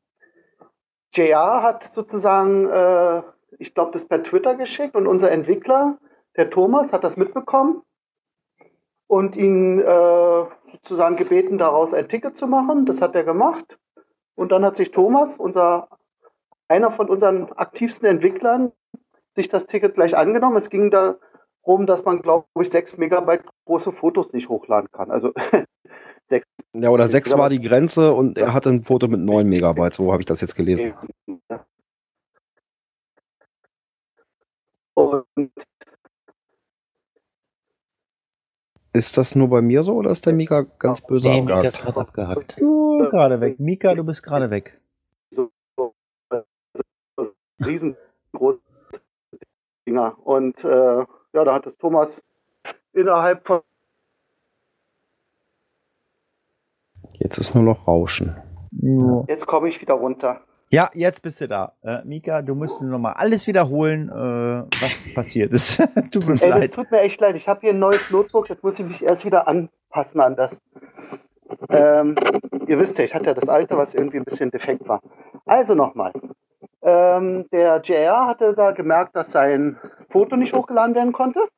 [1.15, 3.23] JR hat sozusagen, äh,
[3.59, 5.99] ich glaube, das per Twitter geschickt und unser Entwickler,
[6.37, 7.83] der Thomas, hat das mitbekommen
[9.07, 12.87] und ihn äh, sozusagen gebeten, daraus ein Ticket zu machen.
[12.87, 13.79] Das hat er gemacht.
[14.35, 15.89] Und dann hat sich Thomas, unser,
[16.67, 18.73] einer von unseren aktivsten Entwicklern,
[19.37, 20.57] sich das Ticket gleich angenommen.
[20.57, 20.91] Es ging
[21.65, 25.11] darum, dass man, glaube ich, 6 Megabyte große Fotos nicht hochladen kann.
[25.11, 25.33] Also
[26.73, 30.13] Ja, oder 6 war die Grenze und er hatte ein Foto mit 9 Megabyte, so
[30.13, 30.95] habe ich das jetzt gelesen.
[34.95, 35.27] Und
[38.95, 41.87] Ist das nur bei mir so oder ist der Mika ganz böse Nee, Mika ist
[41.87, 42.13] abgehakt?
[42.15, 42.61] gerade abgehakt.
[42.61, 43.59] Du gerade weg.
[43.59, 44.79] Mika, du bist gerade weg.
[47.65, 48.61] riesengroße
[49.87, 50.19] Dinger.
[50.27, 52.23] Und äh, ja, da hat es Thomas
[52.93, 53.61] innerhalb von
[57.15, 58.37] Jetzt ist nur noch Rauschen.
[59.29, 60.41] Jetzt komme ich wieder runter.
[60.71, 61.75] Ja, jetzt bist du da.
[61.83, 65.77] Äh, Mika, du musst nochmal alles wiederholen, äh, was passiert ist.
[66.11, 66.73] Tut uns Ey, das leid.
[66.73, 67.37] tut mir echt leid.
[67.37, 68.49] Ich habe hier ein neues Notebook.
[68.49, 70.61] Jetzt muss ich mich erst wieder anpassen an das.
[71.69, 72.15] Ähm,
[72.67, 75.03] ihr wisst ja, ich hatte ja das alte, was irgendwie ein bisschen defekt war.
[75.45, 76.13] Also nochmal.
[76.83, 79.79] Ähm, der JR hatte da gemerkt, dass sein
[80.11, 81.49] Foto nicht hochgeladen werden konnte.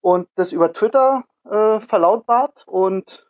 [0.00, 2.64] Und das über Twitter äh, verlautbart.
[2.66, 3.26] Und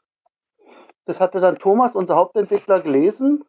[1.04, 3.44] das hatte dann Thomas, unser Hauptentwickler, gelesen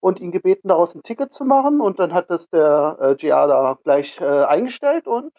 [0.00, 1.80] und ihn gebeten, daraus ein Ticket zu machen.
[1.80, 5.32] Und dann hat das der äh, GR da gleich äh, eingestellt und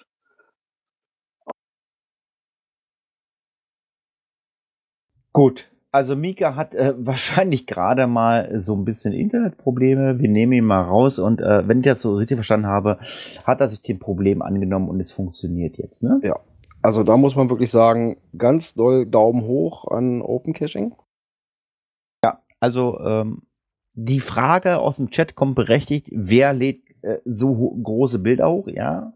[5.34, 5.70] Gut.
[5.92, 10.20] Also Mika hat äh, wahrscheinlich gerade mal so ein bisschen Internetprobleme.
[10.20, 13.00] Wir nehmen ihn mal raus und äh, wenn ich das so richtig verstanden habe,
[13.46, 16.20] hat er sich dem Problem angenommen und es funktioniert jetzt, ne?
[16.24, 16.40] Ja.
[16.82, 20.94] Also da muss man wirklich sagen, ganz doll Daumen hoch an Open Caching.
[22.24, 23.42] Ja, also ähm,
[23.94, 29.12] die Frage aus dem Chat kommt berechtigt, wer lädt äh, so große Bilder hoch, ja?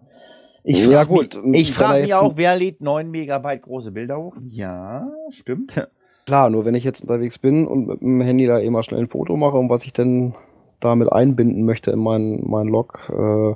[0.63, 4.17] Ich Ja, frage gut, mich, ich frag mich auch, wer lädt 9 Megabyte große Bilder
[4.17, 4.35] hoch?
[4.41, 5.87] Ja, stimmt.
[6.25, 9.01] Klar, nur wenn ich jetzt unterwegs bin und mit dem Handy da eben mal schnell
[9.01, 10.35] ein Foto mache und was ich denn
[10.79, 12.99] damit einbinden möchte in meinen mein Log.
[13.09, 13.55] Äh,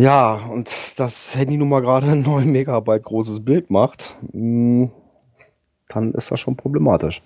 [0.00, 4.90] ja, und das Handy nun mal gerade ein 9 Megabyte großes Bild macht, mh,
[5.88, 7.22] dann ist das schon problematisch.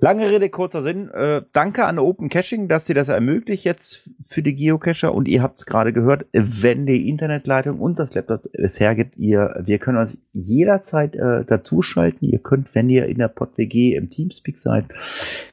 [0.00, 1.08] Lange Rede, kurzer Sinn.
[1.10, 5.14] Äh, danke an Open Caching, dass sie das ermöglicht jetzt für die Geocacher.
[5.14, 9.62] Und ihr habt es gerade gehört, wenn die Internetleitung und das Laptop es hergibt, ihr,
[9.64, 12.28] wir können uns jederzeit äh, dazuschalten.
[12.28, 14.84] Ihr könnt, wenn ihr in der PodWG im Teamspeak seid,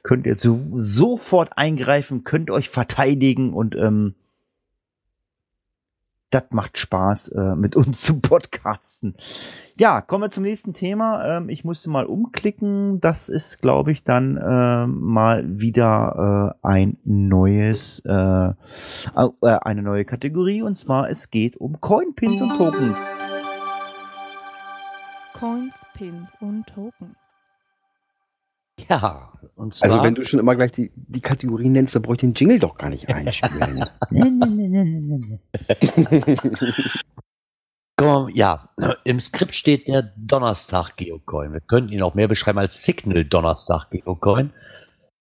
[0.04, 4.16] könnt ihr so, sofort eingreifen, könnt euch verteidigen und ähm,
[6.34, 9.16] das macht Spaß, äh, mit uns zu podcasten.
[9.78, 11.38] Ja, kommen wir zum nächsten Thema.
[11.38, 13.00] Ähm, ich musste mal umklicken.
[13.02, 18.54] Das ist, glaube ich, dann äh, mal wieder äh, ein neues, äh, äh,
[19.42, 20.62] eine neue Kategorie.
[20.62, 22.96] Und zwar, es geht um Coinpins und Token.
[25.34, 27.16] Coins, Pins und Token.
[28.90, 29.92] Ja, und zwar.
[29.92, 32.60] Also wenn du schon immer gleich die, die Kategorie nennst, dann brauche ich den Jingle
[32.60, 33.86] doch gar nicht einspielen.
[37.96, 38.70] Komm, ja,
[39.04, 41.54] im Skript steht der Donnerstag Geocoin.
[41.54, 44.52] Wir könnten ihn auch mehr beschreiben als Signal Donnerstag Geocoin.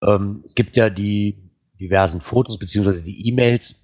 [0.03, 3.83] Ähm, es gibt ja die diversen Fotos beziehungsweise die E-Mails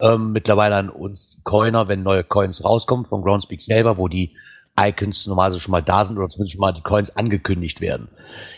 [0.00, 4.36] ähm, mittlerweile an uns Coiner, wenn neue Coins rauskommen vom Groundspeak selber, wo die
[4.80, 8.08] Icons normalerweise schon mal da sind oder zumindest schon mal die Coins angekündigt werden.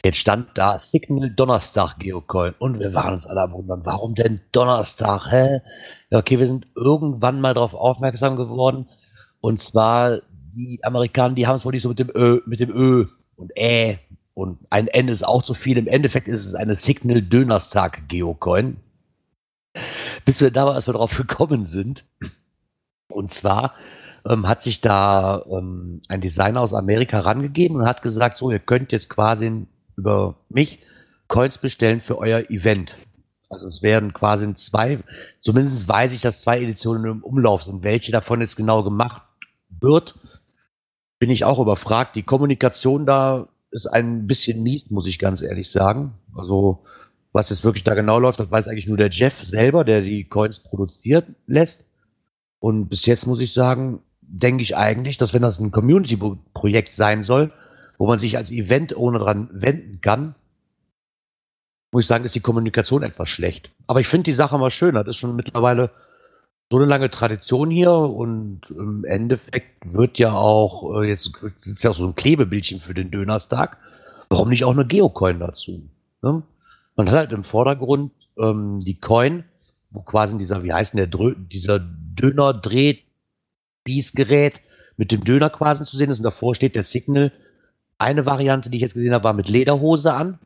[0.04, 4.40] Jetzt stand da Signal Donnerstag Geocoin und wir waren uns alle am wundern, warum denn
[4.52, 5.30] Donnerstag?
[5.30, 5.60] Hä?
[6.10, 8.88] Ja, okay, wir sind irgendwann mal darauf aufmerksam geworden.
[9.40, 10.20] Und zwar,
[10.54, 13.06] die Amerikaner, die haben es wohl nicht so mit dem Ö, mit dem Ö
[13.36, 13.98] und Ä.
[14.34, 15.76] Und ein N ist auch zu viel.
[15.76, 18.76] Im Endeffekt ist es eine Signal Dönerstag Geocoin.
[20.24, 22.04] Bis wir da, als wir darauf gekommen sind.
[23.08, 23.74] Und zwar
[24.28, 28.58] ähm, hat sich da ähm, ein Designer aus Amerika rangegeben und hat gesagt, so, ihr
[28.58, 29.66] könnt jetzt quasi
[29.96, 30.80] über mich
[31.28, 32.96] Coins bestellen für euer Event.
[33.48, 35.00] Also es werden quasi zwei,
[35.40, 37.82] zumindest weiß ich, dass zwei Editionen im Umlauf sind.
[37.82, 39.22] Welche davon jetzt genau gemacht
[39.68, 40.14] wird,
[41.18, 42.16] bin ich auch überfragt.
[42.16, 46.12] Die Kommunikation da ist ein bisschen mies, muss ich ganz ehrlich sagen.
[46.34, 46.82] Also,
[47.32, 50.24] was jetzt wirklich da genau läuft, das weiß eigentlich nur der Jeff selber, der die
[50.24, 51.86] Coins produziert lässt.
[52.58, 54.00] Und bis jetzt muss ich sagen,
[54.32, 57.52] denke ich eigentlich, dass wenn das ein Community-Projekt sein soll,
[57.98, 60.34] wo man sich als Event ohne dran wenden kann,
[61.92, 63.70] muss ich sagen, ist die Kommunikation etwas schlecht.
[63.86, 64.94] Aber ich finde die Sache mal schön.
[64.94, 65.90] Das ist schon mittlerweile
[66.70, 71.30] so eine lange Tradition hier und im Endeffekt wird ja auch, äh, jetzt
[71.66, 73.76] ist ja auch so ein Klebebildchen für den Dönerstag.
[74.30, 75.82] Warum nicht auch eine Geocoin dazu?
[76.22, 76.42] Ne?
[76.96, 79.44] Man hat halt im Vordergrund ähm, die Coin,
[79.90, 81.78] wo quasi dieser, wie heißt denn der, dieser
[83.86, 84.60] Döner-Dreh-Spießgerät
[84.96, 87.32] mit dem Döner quasi zu sehen ist und davor steht der Signal.
[87.98, 90.38] Eine Variante, die ich jetzt gesehen habe, war mit Lederhose an.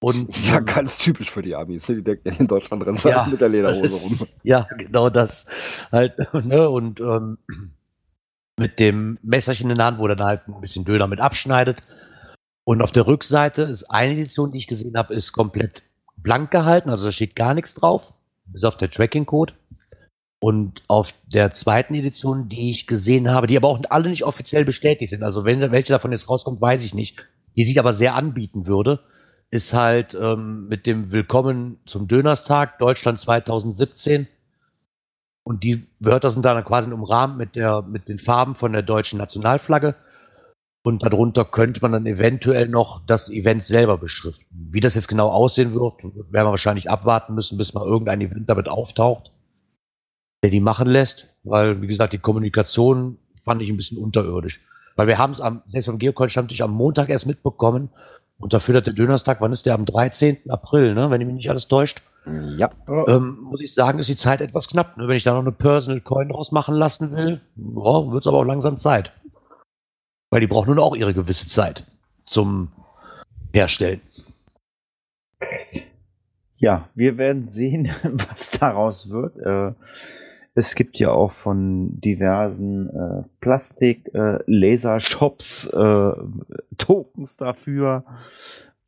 [0.00, 1.88] Und, ja, ganz typisch für die Amis.
[1.88, 1.96] Ne?
[1.96, 4.28] Die denken ja in Deutschland rennen ja, mit der Lederhose rum.
[4.42, 5.46] Ja, genau das.
[5.90, 6.14] Halt,
[6.44, 6.68] ne?
[6.68, 7.38] Und ähm,
[8.58, 11.82] mit dem Messerchen in der Hand, wo dann halt ein bisschen Döner mit abschneidet.
[12.64, 15.82] Und auf der Rückseite ist eine Edition, die ich gesehen habe, ist komplett
[16.16, 18.12] blank gehalten, also da steht gar nichts drauf,
[18.46, 19.54] bis auf der Tracking-Code.
[20.42, 24.64] Und auf der zweiten Edition, die ich gesehen habe, die aber auch alle nicht offiziell
[24.64, 28.16] bestätigt sind, also wenn welche davon jetzt rauskommt, weiß ich nicht, die sich aber sehr
[28.16, 28.98] anbieten würde,
[29.52, 34.26] ist halt ähm, mit dem Willkommen zum Dönerstag Deutschland 2017.
[35.44, 39.20] Und die Wörter sind dann quasi umrahmt mit, der, mit den Farben von der deutschen
[39.20, 39.94] Nationalflagge.
[40.82, 44.44] Und darunter könnte man dann eventuell noch das Event selber beschriften.
[44.50, 48.50] Wie das jetzt genau aussehen wird, werden wir wahrscheinlich abwarten müssen, bis mal irgendein Event
[48.50, 49.30] damit auftaucht,
[50.42, 51.28] der die machen lässt.
[51.44, 54.60] Weil, wie gesagt, die Kommunikation fand ich ein bisschen unterirdisch.
[54.96, 57.90] Weil wir haben es am, selbst beim Geocoin-Stammtisch am Montag erst mitbekommen
[58.42, 59.74] und dafür hat der Dönerstag, wann ist der?
[59.74, 60.50] Am 13.
[60.50, 61.10] April, ne?
[61.10, 62.02] wenn ich mich nicht alles täuscht.
[62.26, 62.70] Ja.
[62.88, 64.96] Ähm, muss ich sagen, ist die Zeit etwas knapp.
[64.96, 65.06] Ne?
[65.06, 68.44] Wenn ich da noch eine Personal Coin draus machen lassen will, wird es aber auch
[68.44, 69.12] langsam Zeit.
[70.30, 71.86] Weil die braucht nun auch ihre gewisse Zeit
[72.24, 72.72] zum
[73.52, 74.00] Herstellen.
[76.56, 79.36] Ja, wir werden sehen, was daraus wird.
[79.36, 79.74] Äh,
[80.54, 86.14] es gibt ja auch von diversen äh, Plastik-Laser-Shops äh, äh,
[86.76, 88.04] Tokens dafür,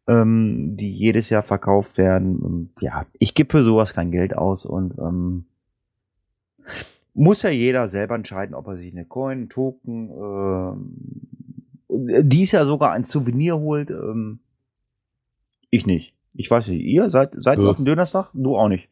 [0.07, 2.71] ähm, die jedes Jahr verkauft werden.
[2.81, 5.47] Ja, ich gebe für sowas kein Geld aus und ähm,
[7.15, 10.11] muss ja jeder selber entscheiden, ob er sich eine Coin, einen Token,
[11.89, 13.89] äh, dies Jahr sogar ein Souvenir holt.
[13.91, 14.41] Ähm,
[15.71, 16.13] ich nicht.
[16.35, 17.65] Ich weiß nicht, ihr seid, seid ja.
[17.65, 18.31] auf dem Dönerstag?
[18.35, 18.89] Du auch nicht.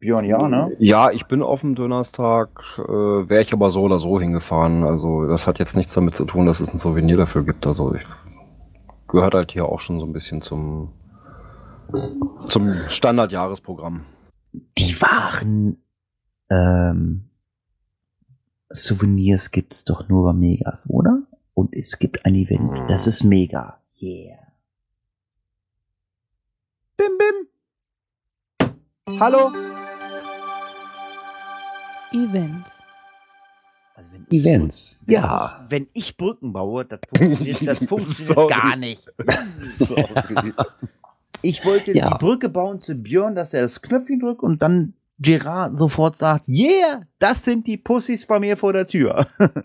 [0.00, 0.74] Björn, ja, ne?
[0.78, 4.84] Ja, ich bin auf dem Donnerstag, äh, wäre ich aber so oder so hingefahren.
[4.84, 7.66] Also das hat jetzt nichts damit zu tun, dass es ein Souvenir dafür gibt.
[7.66, 8.06] Also ich,
[9.08, 10.92] gehört halt hier auch schon so ein bisschen zum,
[12.46, 14.04] zum Standardjahresprogramm.
[14.52, 15.82] Die wahren
[16.48, 17.24] ähm,
[18.70, 21.22] Souvenirs gibt's doch nur bei Megas, oder?
[21.54, 22.88] Und es gibt ein Event, hm.
[22.88, 23.80] das ist mega.
[24.00, 24.38] Yeah.
[26.96, 27.48] Bim, bim.
[29.20, 29.50] Hallo?
[32.12, 32.70] Events.
[33.94, 35.66] Also wenn Events, ich, ja.
[35.68, 39.08] Wenn ich Brücken baue, das funktioniert, das funktioniert gar nicht.
[41.42, 42.10] ich wollte ja.
[42.10, 46.48] die Brücke bauen zu Björn, dass er das Knöpfchen drückt und dann Gerard sofort sagt,
[46.48, 49.26] yeah, das sind die Pussys bei mir vor der Tür.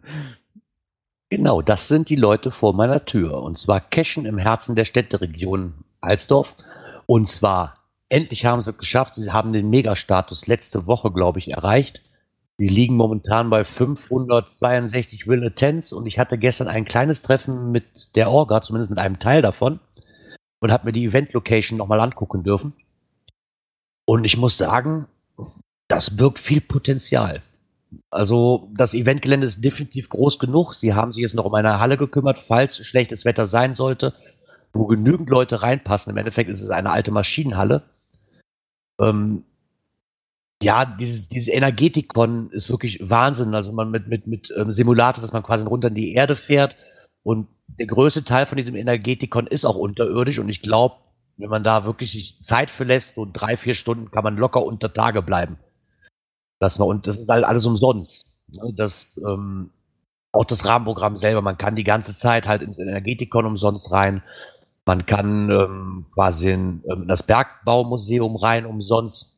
[1.30, 3.44] genau, das sind die Leute vor meiner Tür.
[3.44, 6.56] Und zwar Cashen im Herzen der Städteregion Alsdorf.
[7.06, 7.76] Und zwar,
[8.10, 9.14] endlich haben sie es geschafft.
[9.16, 12.02] Sie haben den Megastatus letzte Woche, glaube ich, erreicht.
[12.60, 18.16] Die liegen momentan bei 562 Will Attends und ich hatte gestern ein kleines Treffen mit
[18.16, 19.80] der Orga, zumindest mit einem Teil davon,
[20.60, 22.74] und habe mir die Event Location nochmal angucken dürfen.
[24.06, 25.08] Und ich muss sagen,
[25.88, 27.42] das birgt viel Potenzial.
[28.12, 30.74] Also das Eventgelände ist definitiv groß genug.
[30.74, 34.14] Sie haben sich jetzt noch um eine Halle gekümmert, falls schlechtes Wetter sein sollte,
[34.74, 36.12] wo genügend Leute reinpassen.
[36.12, 37.84] Im Endeffekt ist es eine alte Maschinenhalle.
[39.00, 39.44] Ähm,
[40.62, 43.54] ja, dieses, dieses Energetikon ist wirklich Wahnsinn.
[43.54, 46.76] Also man mit, mit, mit ähm, Simulator, dass man quasi runter in die Erde fährt.
[47.24, 50.40] Und der größte Teil von diesem Energetikon ist auch unterirdisch.
[50.40, 50.96] Und ich glaube,
[51.38, 54.64] wenn man da wirklich sich Zeit für lässt, so drei, vier Stunden, kann man locker
[54.64, 55.58] unter Tage bleiben.
[56.60, 58.38] Das war, und das ist halt alles umsonst.
[58.48, 58.74] Ne?
[58.76, 59.72] Das, ähm,
[60.32, 64.24] auch das Rahmenprogramm selber, man kann die ganze Zeit halt ins Energetikon umsonst rein.
[64.86, 69.33] Man kann ähm, quasi in, ähm, in das Bergbaumuseum rein umsonst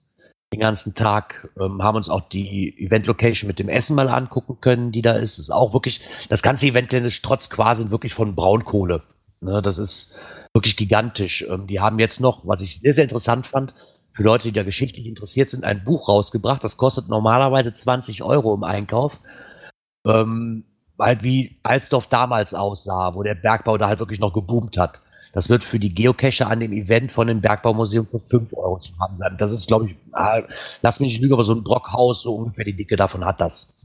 [0.56, 4.91] den ganzen Tag, ähm, haben uns auch die Event-Location mit dem Essen mal angucken können,
[4.91, 5.38] die da ist.
[5.38, 9.03] Ist auch wirklich, das ganze Eventgelände trotz quasi wirklich von Braunkohle.
[9.41, 10.18] Ne, das ist
[10.53, 11.45] wirklich gigantisch.
[11.49, 13.74] Ähm, die haben jetzt noch, was ich sehr, sehr interessant fand,
[14.14, 16.64] für Leute, die da geschichtlich interessiert sind, ein Buch rausgebracht.
[16.64, 19.20] Das kostet normalerweise 20 Euro im Einkauf.
[20.08, 20.64] Ähm,
[20.97, 25.01] halt wie Alsdorf damals aussah, wo der Bergbau da halt wirklich noch geboomt hat.
[25.36, 28.98] Das wird für die Geocacher an dem Event von dem Bergbaumuseum für 5 Euro zu
[29.00, 29.36] haben sein.
[29.38, 30.42] Das ist, glaube ich, ah,
[30.82, 33.76] lass mich nicht lügen, aber so ein Brockhaus, so ungefähr die Dicke davon hat das.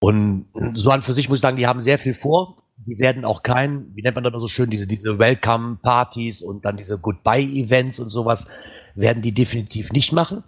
[0.00, 2.62] Und so an für sich muss ich sagen, die haben sehr viel vor.
[2.76, 6.76] Die werden auch kein, wie nennt man das so schön, diese, diese Welcome-Partys und dann
[6.76, 8.46] diese Goodbye-Events und sowas,
[8.94, 10.44] werden die definitiv nicht machen.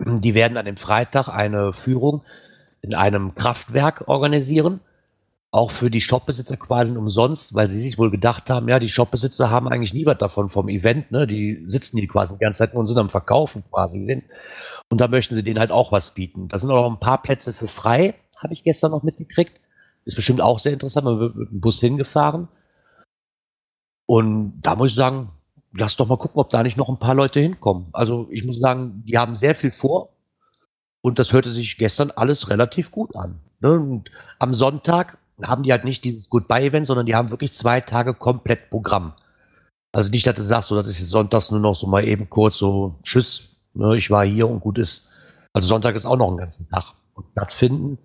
[0.00, 2.22] Die werden an dem Freitag eine Führung
[2.80, 4.80] in einem Kraftwerk organisieren.
[5.56, 9.48] Auch für die Shopbesitzer quasi umsonst, weil sie sich wohl gedacht haben, ja, die Shopbesitzer
[9.48, 11.26] haben eigentlich nie was davon vom Event, ne?
[11.26, 14.24] Die sitzen die quasi die ganze Zeit und sind am Verkaufen quasi sind.
[14.90, 16.48] Und da möchten sie denen halt auch was bieten.
[16.48, 19.58] Da sind auch noch ein paar Plätze für frei, habe ich gestern noch mitgekriegt.
[20.04, 21.06] Ist bestimmt auch sehr interessant.
[21.06, 22.48] Man wird mit dem Bus hingefahren.
[24.04, 25.30] Und da muss ich sagen,
[25.72, 27.88] lass doch mal gucken, ob da nicht noch ein paar Leute hinkommen.
[27.94, 30.10] Also ich muss sagen, die haben sehr viel vor.
[31.00, 33.40] Und das hörte sich gestern alles relativ gut an.
[33.60, 34.02] Ne?
[34.38, 38.70] Am Sonntag haben die halt nicht dieses Goodbye-Event, sondern die haben wirklich zwei Tage komplett
[38.70, 39.12] Programm.
[39.92, 42.58] Also nicht, dass du sagst, so, das ist sonntags nur noch so mal eben kurz
[42.58, 45.08] so, tschüss, ne, ich war hier und gut ist.
[45.52, 46.92] Also Sonntag ist auch noch einen ganzen Tag.
[47.14, 47.98] Und stattfinden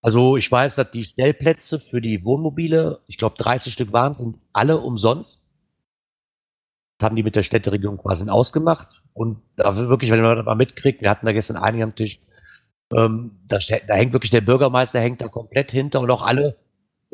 [0.01, 4.37] Also ich weiß, dass die Stellplätze für die Wohnmobile, ich glaube 30 Stück waren, sind
[4.53, 5.45] alle umsonst.
[6.99, 9.03] Das haben die mit der Städteregierung quasi ausgemacht.
[9.13, 12.21] Und da wirklich, wenn man das mal mitkriegt, wir hatten da gestern einige am Tisch,
[12.93, 16.57] ähm, da, da, hängt wirklich der Bürgermeister hängt da komplett hinter und auch alle,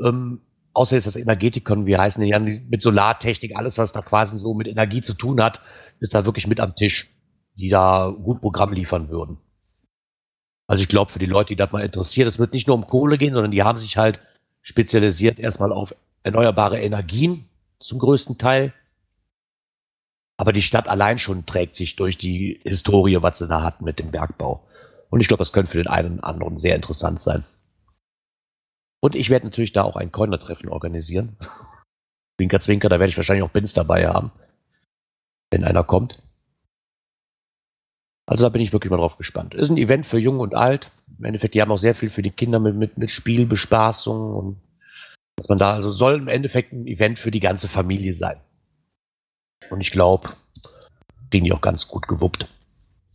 [0.03, 4.55] ähm, außer jetzt das Energetikon, wie heißen die, mit Solartechnik, alles, was da quasi so
[4.55, 5.61] mit Energie zu tun hat,
[6.01, 7.11] ist da wirklich mit am Tisch,
[7.57, 9.39] die da gut Programm liefern würden.
[10.67, 12.87] Also ich glaube, für die Leute, die das mal interessiert, es wird nicht nur um
[12.87, 14.21] Kohle gehen, sondern die haben sich halt
[14.63, 17.49] spezialisiert erstmal auf erneuerbare Energien
[17.81, 18.73] zum größten Teil.
[20.37, 23.99] Aber die Stadt allein schon trägt sich durch die Historie, was sie da hatten mit
[23.99, 24.67] dem Bergbau.
[25.11, 27.45] Und ich glaube, das könnte für den einen oder anderen sehr interessant sein.
[29.01, 31.37] Und ich werde natürlich da auch ein Coiner-Treffen organisieren.
[32.41, 34.33] Zwinker, Zwinker, da werde ich wahrscheinlich auch Bins dabei haben,
[35.53, 36.24] wenn einer kommt.
[38.27, 39.55] Also da bin ich wirklich mal drauf gespannt.
[39.55, 40.91] Ist ein Event für Jung und Alt.
[41.19, 44.61] Im Endeffekt, die haben auch sehr viel für die Kinder mit, mit, mit Spielbespaßung und
[45.37, 48.37] dass man da, also soll im Endeffekt ein Event für die ganze Familie sein.
[49.71, 50.31] Und ich glaube,
[51.31, 52.49] kriegen die auch ganz gut gewuppt.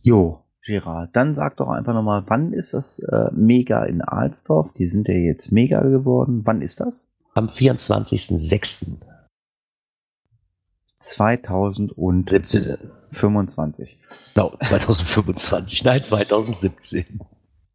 [0.00, 4.74] Jo, Gerard, dann sag doch einfach nochmal, wann ist das äh, Mega in Alsdorf?
[4.74, 6.42] Die sind ja jetzt Mega geworden.
[6.44, 7.08] Wann ist das?
[7.34, 8.98] Am 24.06.
[11.00, 13.98] 2025.
[14.36, 17.20] No, 2025, nein, 2017.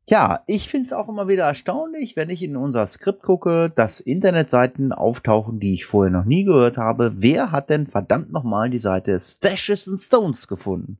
[0.08, 4.00] Ja, ich finde es auch immer wieder erstaunlich, wenn ich in unser Skript gucke, dass
[4.00, 7.14] Internetseiten auftauchen, die ich vorher noch nie gehört habe.
[7.18, 11.00] Wer hat denn verdammt nochmal die Seite Stashes and Stones gefunden?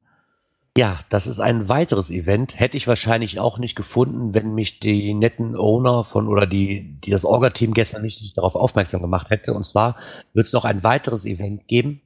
[0.78, 2.60] Ja, das ist ein weiteres Event.
[2.60, 7.12] Hätte ich wahrscheinlich auch nicht gefunden, wenn mich die netten Owner von oder die, die
[7.12, 9.54] das Orga-Team gestern nicht darauf aufmerksam gemacht hätte.
[9.54, 9.98] Und zwar
[10.34, 12.02] wird es noch ein weiteres Event geben,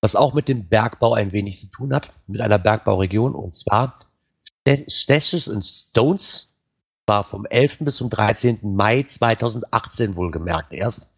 [0.00, 3.34] was auch mit dem Bergbau ein wenig zu tun hat, mit einer Bergbauregion.
[3.34, 3.98] Und zwar
[4.66, 6.48] Stashes and Stones
[7.06, 7.78] war vom 11.
[7.80, 8.58] bis zum 13.
[8.62, 11.08] Mai 2018 wohlgemerkt erst.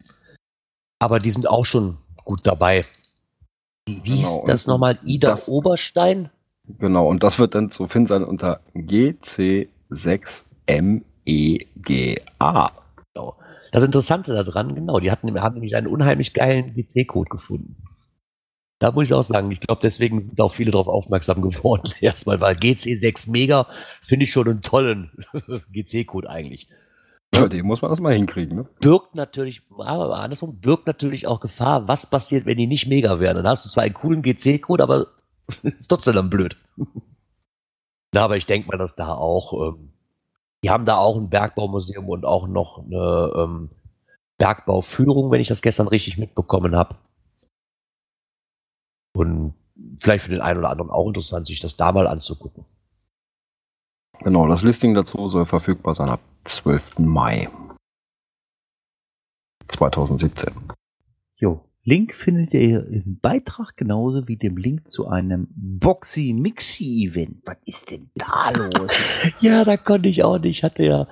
[0.99, 2.85] Aber die sind auch schon gut dabei.
[3.85, 4.99] Wie genau, hieß das nochmal?
[5.03, 6.29] Ida das, Oberstein?
[6.79, 9.67] Genau, und das wird dann zu finden sein unter GC6MEGA.
[13.13, 13.35] Genau.
[13.71, 17.75] Das Interessante daran, genau, die hatten, haben nämlich einen unheimlich geilen GC-Code gefunden.
[18.81, 21.93] Da muss ich auch sagen, ich glaube, deswegen sind auch viele darauf aufmerksam geworden.
[22.01, 23.67] Erstmal, weil GC6 Mega
[24.07, 25.11] finde ich schon einen tollen
[25.71, 26.67] GC-Code eigentlich.
[27.31, 28.65] Ja, den muss man erstmal hinkriegen, ne?
[28.79, 33.37] Birgt natürlich, aber andersrum, birgt natürlich auch Gefahr, was passiert, wenn die nicht mega werden.
[33.37, 35.07] Dann hast du zwar einen coolen GC-Code, aber
[35.61, 36.57] ist trotzdem dann blöd.
[38.13, 39.91] Na, aber ich denke mal, dass da auch, ähm,
[40.63, 43.69] die haben da auch ein Bergbaumuseum und auch noch eine ähm,
[44.39, 46.95] Bergbauführung, wenn ich das gestern richtig mitbekommen habe.
[49.13, 49.53] Und
[49.99, 52.65] vielleicht für den einen oder anderen auch interessant, sich das da mal anzugucken.
[54.19, 56.99] Genau, das Listing dazu soll verfügbar sein ab 12.
[56.99, 57.49] Mai
[59.67, 60.53] 2017.
[61.37, 67.37] Jo, Link findet ihr im Beitrag genauso wie dem Link zu einem Boxy Mixi Event.
[67.45, 69.19] Was ist denn da los?
[69.39, 70.59] ja, da konnte ich auch nicht.
[70.59, 71.07] Ich hatte ja,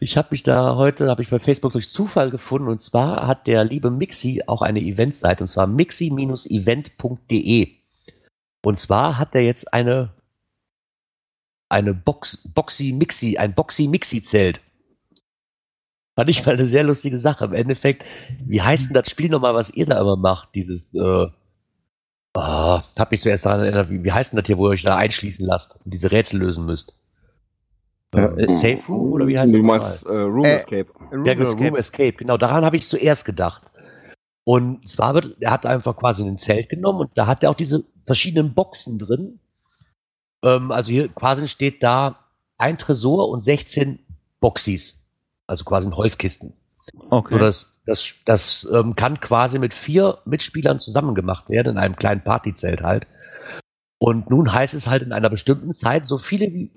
[0.00, 3.46] ich habe mich da heute, habe ich bei Facebook durch Zufall gefunden und zwar hat
[3.46, 7.68] der liebe Mixi auch eine Eventseite und zwar mixi-event.de.
[8.64, 10.18] Und zwar hat er jetzt eine
[11.68, 14.60] eine Box, Boxy Mixi, ein Boxy Mixi Zelt.
[16.18, 17.44] Fand ich mal eine sehr lustige Sache.
[17.44, 18.04] Im Endeffekt,
[18.44, 20.48] wie heißt denn das Spiel nochmal, was ihr da immer macht?
[20.56, 21.28] Dieses, äh,
[22.34, 24.82] ah, hab mich zuerst daran erinnert, wie, wie heißt denn das hier, wo ihr euch
[24.82, 26.98] da einschließen lasst und diese Rätsel lösen müsst?
[28.10, 30.86] Äh, Safe Room oder wie heißt Du das meinst äh, Room Äh, Escape.
[31.12, 31.68] Room ja, genau, Escape.
[31.68, 32.12] Room Escape.
[32.14, 33.62] Genau, daran habe ich zuerst gedacht.
[34.42, 37.54] Und zwar wird, er hat einfach quasi ein Zelt genommen und da hat er auch
[37.54, 39.38] diese verschiedenen Boxen drin.
[40.42, 42.18] Ähm, also hier quasi steht da
[42.56, 44.00] ein Tresor und 16
[44.40, 44.97] Boxis.
[45.48, 46.52] Also quasi in Holzkisten.
[47.10, 47.34] Okay.
[47.34, 51.96] So, das das, das ähm, kann quasi mit vier Mitspielern zusammen gemacht werden, in einem
[51.96, 53.06] kleinen Partyzelt halt.
[53.98, 56.70] Und nun heißt es halt in einer bestimmten Zeit, so viele wie,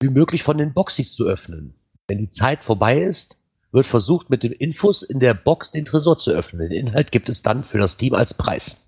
[0.00, 1.74] wie möglich von den Boxis zu öffnen.
[2.08, 3.38] Wenn die Zeit vorbei ist,
[3.72, 6.68] wird versucht, mit den Infos in der Box den Tresor zu öffnen.
[6.68, 8.86] Den Inhalt gibt es dann für das Team als Preis.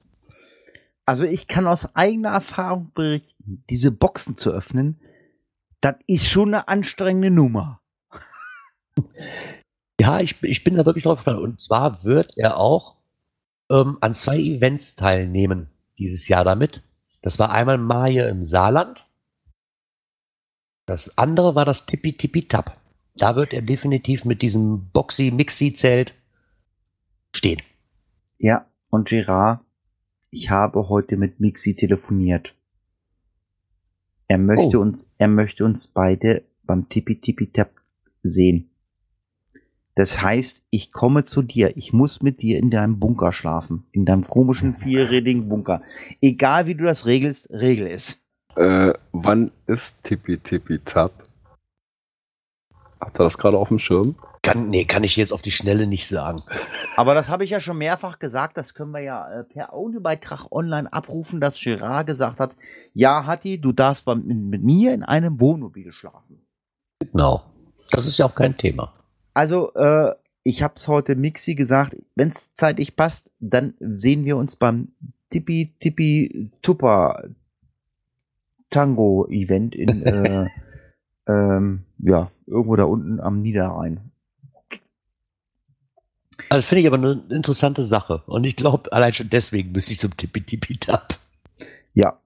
[1.06, 5.00] Also ich kann aus eigener Erfahrung berichten, diese Boxen zu öffnen,
[5.80, 7.79] das ist schon eine anstrengende Nummer.
[10.00, 11.40] Ja, ich, ich bin da wirklich drauf gespannt.
[11.40, 12.96] Und zwar wird er auch
[13.70, 15.68] ähm, an zwei Events teilnehmen
[15.98, 16.82] dieses Jahr damit.
[17.22, 19.06] Das war einmal Maje im Saarland.
[20.86, 22.76] Das andere war das Tippi Tippi Tap.
[23.16, 26.14] Da wird er definitiv mit diesem Boxy-Mixi-Zelt
[27.34, 27.60] stehen.
[28.38, 29.60] Ja, und Gerard,
[30.30, 32.54] ich habe heute mit Mixi telefoniert.
[34.28, 34.82] Er möchte Oh.
[34.82, 37.72] uns, er möchte uns beide beim Tippi Tippi Tap
[38.22, 38.69] sehen.
[40.00, 41.76] Das heißt, ich komme zu dir.
[41.76, 43.84] Ich muss mit dir in deinem Bunker schlafen.
[43.92, 45.82] In deinem komischen vierrädigen Bunker.
[46.22, 48.18] Egal wie du das regelst, regel es.
[48.56, 51.12] Äh, wann ist Tippi Tippi Tap?
[52.98, 54.14] Habt ihr das gerade auf dem Schirm?
[54.40, 56.44] Kann, nee, kann ich jetzt auf die Schnelle nicht sagen.
[56.96, 58.56] Aber das habe ich ja schon mehrfach gesagt.
[58.56, 62.56] Das können wir ja äh, per Audiobeitrag online abrufen, dass Gerard gesagt hat,
[62.94, 66.40] ja, Hatti, du darfst mit, mit mir in einem Wohnmobil schlafen.
[67.00, 67.42] Genau.
[67.90, 68.94] Das ist ja auch kein Thema.
[69.34, 74.36] Also, äh, ich habe es heute Mixi gesagt, wenn es zeitlich passt, dann sehen wir
[74.36, 74.88] uns beim
[75.30, 77.24] Tippi Tippi Tupper
[78.70, 80.48] Tango Event in, äh,
[81.26, 84.00] ähm, ja, irgendwo da unten am Niederrhein.
[86.48, 88.22] Also finde ich aber eine interessante Sache.
[88.26, 91.18] Und ich glaube, allein schon deswegen müsste ich zum Tippi Tippi Tap.
[91.94, 92.18] Ja,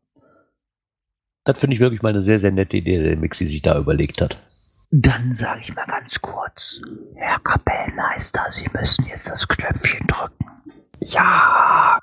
[1.44, 4.22] Das finde ich wirklich mal eine sehr, sehr nette Idee, die Mixi sich da überlegt
[4.22, 4.38] hat.
[4.90, 6.80] Dann sage ich mal ganz kurz,
[7.16, 10.46] Herr Kapellmeister, Sie müssen jetzt das Knöpfchen drücken.
[11.00, 11.98] Ja.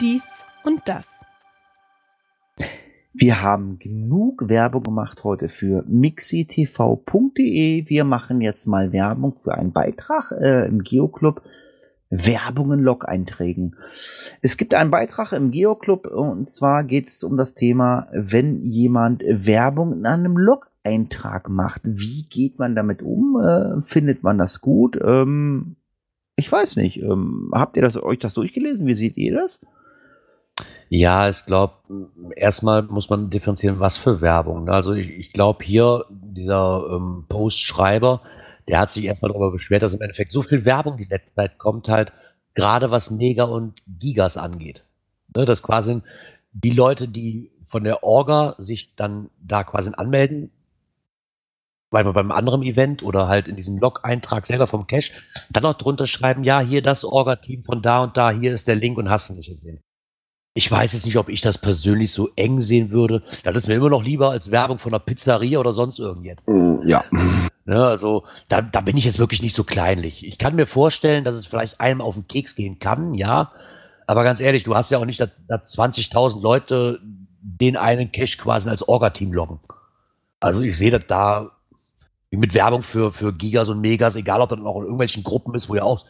[0.00, 1.18] Dies und das.
[3.12, 6.68] Wir haben genug Werbung gemacht heute für mixitv.de.
[7.88, 11.42] Wir machen jetzt mal Werbung für einen Beitrag äh, im Geoclub.
[12.10, 13.76] Werbungen Log-Einträgen.
[14.40, 19.22] Es gibt einen Beitrag im Geoclub und zwar geht es um das Thema, wenn jemand
[19.26, 21.82] Werbung in einem Log-Eintrag macht.
[21.84, 23.40] Wie geht man damit um?
[23.40, 24.98] Äh, findet man das gut?
[25.02, 25.76] Ähm,
[26.36, 27.02] ich weiß nicht.
[27.02, 28.86] Ähm, habt ihr das, euch das durchgelesen?
[28.86, 29.60] Wie seht ihr das?
[30.88, 31.74] Ja, ich glaube,
[32.34, 34.64] erstmal muss man differenzieren, was für Werbung.
[34.64, 34.72] ne?
[34.72, 38.22] Also ich, ich glaube hier, dieser ähm, Postschreiber,
[38.68, 41.58] der hat sich erstmal darüber beschwert, dass im Endeffekt so viel Werbung die letzte Zeit
[41.58, 42.12] kommt halt,
[42.54, 44.82] gerade was Mega und Gigas angeht.
[45.34, 46.02] Ne, dass quasi
[46.52, 50.50] die Leute, die von der Orga sich dann da quasi anmelden,
[51.90, 55.12] weil wir beim anderen Event oder halt in diesem Log-Eintrag selber vom Cache,
[55.50, 58.76] dann auch drunter schreiben, ja, hier das Orga-Team von da und da, hier ist der
[58.76, 59.80] Link und hast du nicht gesehen.
[60.54, 63.22] Ich weiß jetzt nicht, ob ich das persönlich so eng sehen würde.
[63.44, 66.46] Das ist mir immer noch lieber als Werbung von einer Pizzeria oder sonst irgendetwas.
[66.46, 67.04] Mm, Ja.
[67.64, 70.26] Ne, also da, da bin ich jetzt wirklich nicht so kleinlich.
[70.26, 73.52] Ich kann mir vorstellen, dass es vielleicht einem auf den Keks gehen kann, ja.
[74.06, 76.98] Aber ganz ehrlich, du hast ja auch nicht, dass, dass 20.000 Leute
[77.42, 79.60] den einen Cache quasi als Orga-Team loggen.
[80.40, 81.50] Also ich sehe das da
[82.30, 85.54] wie mit Werbung für, für Gigas und Megas, egal ob das auch in irgendwelchen Gruppen
[85.54, 86.04] ist, wo ja auch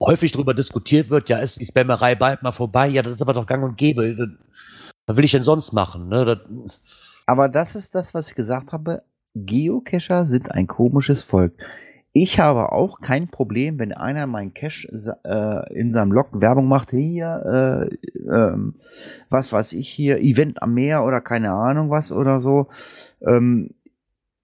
[0.00, 2.88] häufig darüber diskutiert wird, ja, ist die Spammerei bald mal vorbei?
[2.88, 4.36] Ja, das ist aber doch gang und gäbe.
[5.06, 6.08] Was will ich denn sonst machen?
[6.08, 6.24] Ne?
[6.24, 6.80] Das,
[7.26, 9.02] Aber das ist das, was ich gesagt habe.
[9.34, 11.52] Geocacher sind ein komisches Volk.
[12.12, 14.88] Ich habe auch kein Problem, wenn einer mein Cache
[15.24, 18.74] äh, in seinem Log Werbung macht, hier, äh, ähm,
[19.28, 22.66] was weiß ich hier, Event am Meer oder keine Ahnung was oder so.
[23.24, 23.70] Ähm,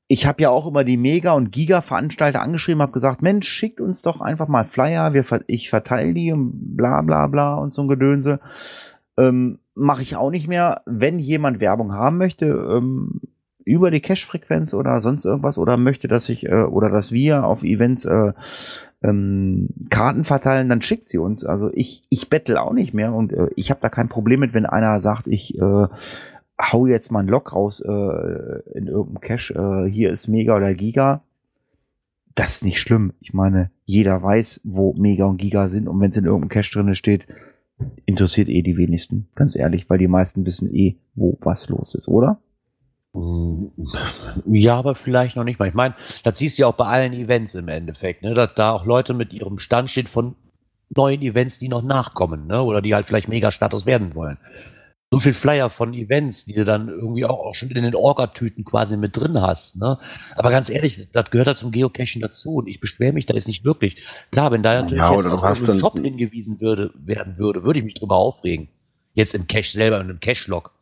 [0.09, 4.03] ich habe ja auch immer die Mega- und Giga-Veranstalter angeschrieben, habe gesagt, Mensch, schickt uns
[4.03, 7.89] doch einfach mal Flyer, wir, ich verteile die und bla bla bla und so ein
[7.89, 8.41] Gedönse.
[9.17, 10.81] Ähm, Mache ich auch nicht mehr.
[10.87, 13.21] Wenn jemand Werbung haben möchte, ähm,
[13.67, 17.63] über die Cache-Frequenz oder sonst irgendwas oder möchte, dass ich äh, oder dass wir auf
[17.63, 18.33] Events äh,
[19.03, 21.45] ähm, Karten verteilen, dann schickt sie uns.
[21.45, 24.55] Also ich, ich bettel auch nicht mehr und äh, ich habe da kein Problem mit,
[24.55, 25.89] wenn einer sagt, ich äh,
[26.61, 27.89] hau jetzt mal ein Log raus äh,
[28.75, 31.23] in irgendeinem Cache, äh, hier ist Mega oder Giga.
[32.35, 33.13] Das ist nicht schlimm.
[33.21, 36.71] Ich meine, jeder weiß, wo Mega und Giga sind und wenn es in irgendeinem Cache
[36.73, 37.27] drinne steht,
[38.05, 42.09] interessiert eh die wenigsten, ganz ehrlich, weil die meisten wissen eh, wo was los ist,
[42.09, 42.41] oder?
[44.47, 45.69] Ja, aber vielleicht noch nicht mal.
[45.69, 48.35] Ich meine, das siehst du ja auch bei allen Events im Endeffekt, ne?
[48.35, 50.37] dass da auch Leute mit ihrem Stand stehen von
[50.95, 52.63] neuen Events, die noch nachkommen, ne?
[52.63, 54.39] oder die halt vielleicht Mega-Status werden wollen.
[55.13, 58.65] So viel Flyer von Events, die du dann irgendwie auch, auch schon in den Orga-Tüten
[58.65, 59.77] quasi mit drin hast.
[59.77, 59.99] Ne?
[60.35, 63.47] Aber ganz ehrlich, das gehört ja zum Geocaching dazu und ich beschwere mich da jetzt
[63.47, 63.99] nicht wirklich.
[64.33, 67.85] Klar, wenn da natürlich Ja, jetzt irgendein dann- Shop hingewiesen würde, werden würde, würde ich
[67.85, 68.69] mich drüber aufregen.
[69.15, 70.73] Jetzt im Cache selber, in einem Cache-Log.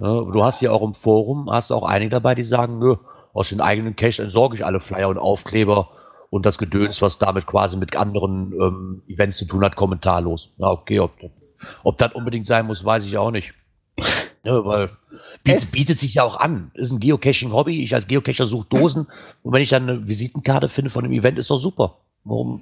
[0.00, 2.96] Ja, du hast ja auch im Forum, hast auch einige dabei, die sagen, nö,
[3.32, 5.90] aus den eigenen Cache entsorge ich alle Flyer und Aufkleber
[6.28, 10.50] und das Gedöns, was damit quasi mit anderen ähm, Events zu tun hat, kommentarlos.
[10.58, 11.30] Ja, okay, ob, ob
[11.96, 13.54] das unbedingt sein muss, weiß ich auch nicht.
[14.42, 14.90] Ja, weil
[15.42, 16.70] bietet, Es- bietet sich ja auch an.
[16.74, 17.82] Ist ein Geocaching-Hobby.
[17.82, 19.06] Ich als Geocacher suche Dosen
[19.42, 21.98] und wenn ich dann eine Visitenkarte finde von dem Event, ist doch super.
[22.24, 22.60] Warum?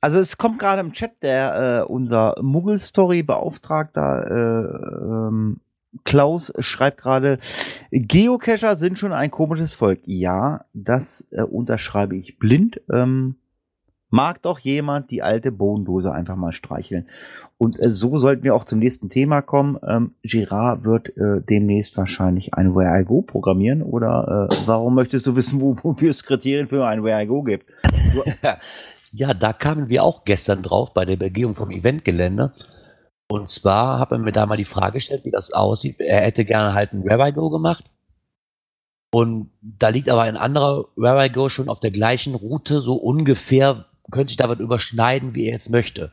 [0.00, 5.60] Also es kommt gerade im Chat der äh, unser Muggel-Story-Beauftragter äh, ähm,
[6.04, 7.38] Klaus schreibt gerade,
[7.90, 10.00] Geocacher sind schon ein komisches Volk.
[10.04, 12.80] Ja, das äh, unterschreibe ich blind.
[12.92, 13.36] Ähm,
[14.10, 17.08] mag doch jemand die alte Bodendose einfach mal streicheln.
[17.58, 19.78] Und äh, so sollten wir auch zum nächsten Thema kommen.
[19.86, 23.82] Ähm, Girard wird äh, demnächst wahrscheinlich ein Where I Go programmieren.
[23.82, 27.42] Oder äh, warum möchtest du wissen, wo, wo es Kriterien für ein Where I Go
[27.42, 27.66] gibt?
[29.12, 32.52] Ja, da kamen wir auch gestern drauf bei der Begehung vom Eventgelände.
[33.28, 36.00] Und zwar hat er mir da mal die Frage gestellt, wie das aussieht.
[36.00, 37.84] Er hätte gerne halt ein Where I Go gemacht.
[39.12, 42.94] Und da liegt aber ein anderer Where I Go schon auf der gleichen Route, so
[42.94, 46.10] ungefähr, könnte sich da was überschneiden, wie er jetzt möchte.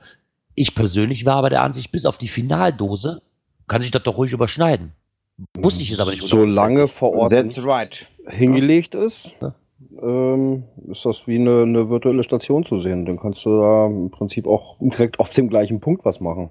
[0.56, 3.22] Ich persönlich war aber der Ansicht, bis auf die Finaldose
[3.68, 4.94] kann sich das doch ruhig überschneiden.
[5.58, 6.24] Wusste ich jetzt aber nicht.
[6.24, 8.08] Solange vor Ort That's nichts right.
[8.28, 9.54] hingelegt ist, Ja.
[10.02, 13.06] ähm, ist das wie eine, eine virtuelle Station zu sehen.
[13.06, 16.50] Dann kannst du da im Prinzip auch direkt auf dem gleichen Punkt was machen.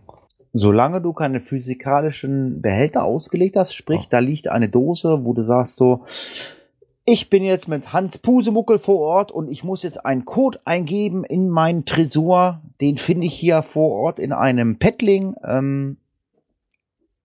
[0.52, 5.76] Solange du keine physikalischen Behälter ausgelegt hast, sprich, da liegt eine Dose, wo du sagst
[5.76, 6.04] so,
[7.06, 11.22] ich bin jetzt mit Hans Pusemuckel vor Ort und ich muss jetzt einen Code eingeben
[11.22, 12.60] in meinen Tresor.
[12.80, 15.36] Den finde ich hier vor Ort in einem Paddling.
[15.44, 15.98] Ähm,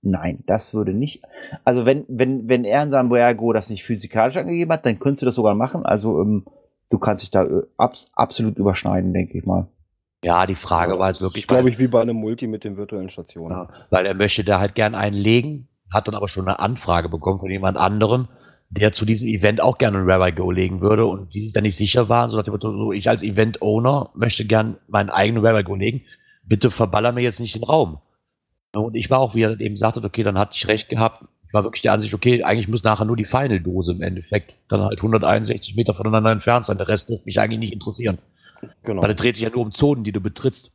[0.04, 1.24] nein, das würde nicht.
[1.66, 5.24] Also wenn, wenn, wenn er in seinem Boyago das nicht physikalisch angegeben hat, dann könntest
[5.24, 5.84] du das sogar machen.
[5.84, 6.46] Also ähm,
[6.92, 9.68] du kannst dich da äh, abs absolut überschneiden, denke ich mal.
[10.24, 12.78] Ja, die Frage war halt wirklich, ist, glaube ich, wie bei einem Multi mit den
[12.78, 13.58] virtuellen Stationen.
[13.58, 17.10] Ja, weil er möchte da halt gern einen legen, hat dann aber schon eine Anfrage
[17.10, 18.28] bekommen von jemand anderem,
[18.72, 21.64] der zu diesem Event auch gerne ein Rabbi Go legen würde und die sich dann
[21.64, 25.76] nicht sicher waren, so Motto, so, ich als Event-Owner möchte gern meinen eigenen Rabbi Go
[25.76, 26.04] legen,
[26.44, 28.00] bitte verballer mir jetzt nicht den Raum.
[28.74, 31.26] Und ich war auch, wie er eben sagte, okay, dann hatte ich recht gehabt.
[31.48, 34.82] Ich war wirklich der Ansicht, okay, eigentlich muss nachher nur die Final-Dose im Endeffekt dann
[34.82, 36.78] halt 161 Meter voneinander entfernt sein.
[36.78, 38.20] Der Rest wird mich eigentlich nicht interessieren.
[38.84, 39.02] Genau.
[39.02, 40.72] Weil es dreht sich ja nur um Zonen, die du betrittst.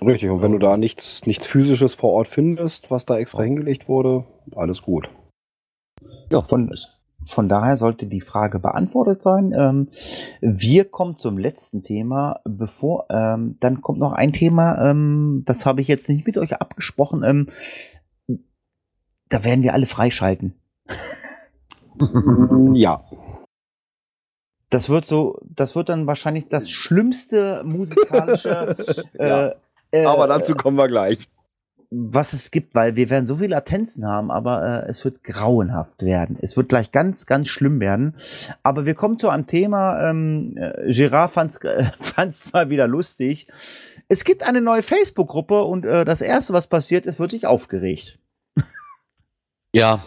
[0.00, 0.30] Richtig.
[0.30, 4.24] Und wenn du da nichts, nichts physisches vor Ort findest, was da extra hingelegt wurde,
[4.54, 5.10] alles gut.
[6.30, 6.74] Ja, Von,
[7.22, 9.52] von daher sollte die Frage beantwortet sein.
[9.56, 9.88] Ähm,
[10.40, 12.40] wir kommen zum letzten Thema.
[12.44, 16.54] Bevor, ähm, dann kommt noch ein Thema, ähm, das habe ich jetzt nicht mit euch
[16.54, 17.22] abgesprochen.
[17.24, 17.48] Ähm,
[19.28, 20.54] da werden wir alle freischalten.
[22.74, 23.04] ja.
[24.70, 28.76] Das wird so, das wird dann wahrscheinlich das schlimmste musikalische,
[29.18, 29.48] Ja.
[29.48, 29.54] äh,
[29.92, 31.28] äh, Aber dazu kommen wir gleich.
[31.90, 36.02] Was es gibt, weil wir werden so viele Latenzen haben, aber äh, es wird grauenhaft
[36.02, 36.36] werden.
[36.40, 38.16] Es wird gleich ganz, ganz schlimm werden.
[38.62, 41.90] Aber wir kommen zu einem Thema, ähm, äh, Gerard fand's, äh,
[42.52, 43.48] mal wieder lustig.
[44.08, 48.18] Es gibt eine neue Facebook-Gruppe und äh, das Erste, was passiert ist, wird sich aufgeregt.
[49.72, 50.02] Ja,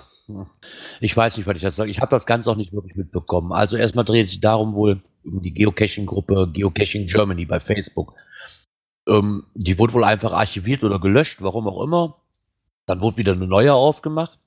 [0.99, 1.91] ich weiß nicht, was ich dazu sage.
[1.91, 3.51] Ich habe das Ganze auch nicht wirklich mitbekommen.
[3.51, 8.15] Also erstmal dreht sich darum wohl um die Geocaching-Gruppe Geocaching Germany bei Facebook.
[9.09, 12.15] Ähm, die wurde wohl einfach archiviert oder gelöscht, warum auch immer.
[12.85, 14.39] Dann wurde wieder eine neue aufgemacht.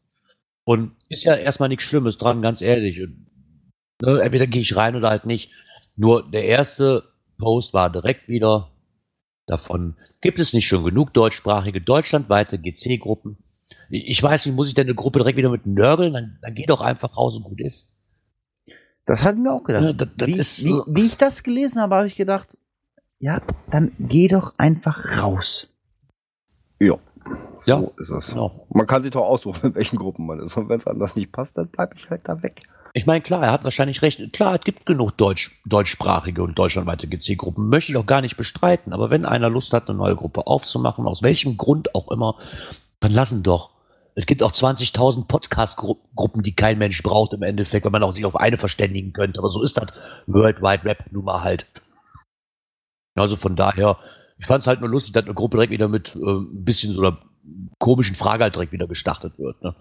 [0.65, 3.01] Und ist ja erstmal nichts Schlimmes dran, ganz ehrlich.
[3.03, 3.27] Und,
[4.01, 5.51] ne, entweder gehe ich rein oder halt nicht.
[5.97, 7.05] Nur der erste
[7.39, 8.71] Post war direkt wieder
[9.47, 13.37] davon, gibt es nicht schon genug deutschsprachige deutschlandweite GC-Gruppen?
[13.91, 16.13] Ich weiß nicht, muss ich denn eine Gruppe direkt wieder mit nörgeln?
[16.13, 17.91] Dann, dann geh doch einfach raus und gut ist.
[19.05, 19.83] Das hatten wir auch gedacht.
[19.83, 22.57] Ja, das- das wie, ist wie, wie ich das gelesen habe, habe ich gedacht,
[23.23, 23.41] ja,
[23.71, 25.69] dann geh doch einfach raus.
[26.81, 26.99] Ja.
[27.59, 27.83] So Ja.
[27.99, 28.31] ist es.
[28.31, 28.67] Genau.
[28.71, 30.57] Man kann sich doch aussuchen, in welchen Gruppen man ist.
[30.57, 32.63] Und wenn es anders nicht passt, dann bleibe ich halt da weg.
[32.95, 34.21] Ich meine, klar, er hat wahrscheinlich recht.
[34.35, 37.69] Klar, es gibt genug Deutsch, deutschsprachige und deutschlandweite GC-Gruppen.
[37.69, 38.93] Möchte ich auch gar nicht bestreiten.
[38.93, 42.37] Aber wenn einer Lust hat, eine neue Gruppe aufzumachen, aus welchem Grund auch immer,
[43.01, 43.71] dann lassen doch.
[44.15, 48.27] es gibt auch 20.000 Podcast-Gruppen, die kein Mensch braucht im Endeffekt, wenn man auch sich
[48.27, 49.39] auf eine verständigen könnte.
[49.39, 49.87] Aber so ist das
[50.27, 51.67] World Wide Web nun mal halt.
[53.15, 53.99] Also von daher,
[54.39, 56.93] ich fand es halt nur lustig, dass eine Gruppe direkt wieder mit äh, ein bisschen
[56.93, 57.19] so einer
[57.79, 59.63] komischen Frage halt direkt wieder gestartet wird.
[59.63, 59.75] Ne?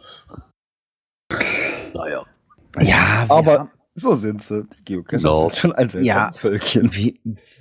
[1.93, 2.25] Naja.
[2.79, 4.63] Ja, Aber haben, so sind sie.
[4.77, 5.47] Die Geocacher Genau.
[5.49, 6.31] sind schon ein Ja.
[6.31, 6.93] Völkchen.
[6.93, 7.13] wir,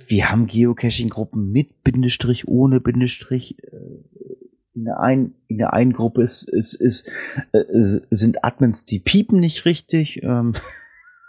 [0.07, 3.57] wir haben Geocaching-Gruppen mit Bindestrich, ohne Bindestrich.
[3.63, 3.75] Äh,
[4.73, 7.09] In der einen, in der einen Gruppe ist, ist, ist,
[7.51, 7.63] äh,
[8.09, 10.23] sind Admins, die piepen nicht richtig.
[10.23, 10.53] Ähm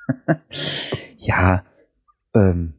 [1.19, 1.65] ja,
[2.35, 2.75] ähm,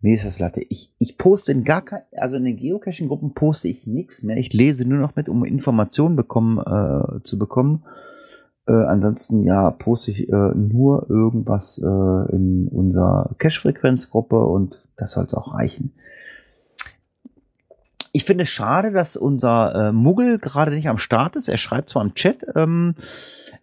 [0.00, 0.60] mir ist das Latte.
[0.68, 4.36] Ich, ich poste in gar kein, also in den Geocaching-Gruppen poste ich nichts mehr.
[4.36, 7.84] Ich lese nur noch mit, um Informationen bekommen, äh, zu bekommen.
[8.68, 15.24] Äh, ansonsten ja poste ich äh, nur irgendwas äh, in unserer Cache-Frequenz-Gruppe und das soll
[15.24, 15.92] es auch reichen.
[18.12, 21.48] Ich finde es schade, dass unser äh, Muggel gerade nicht am Start ist.
[21.48, 22.94] Er schreibt zwar im Chat, ähm,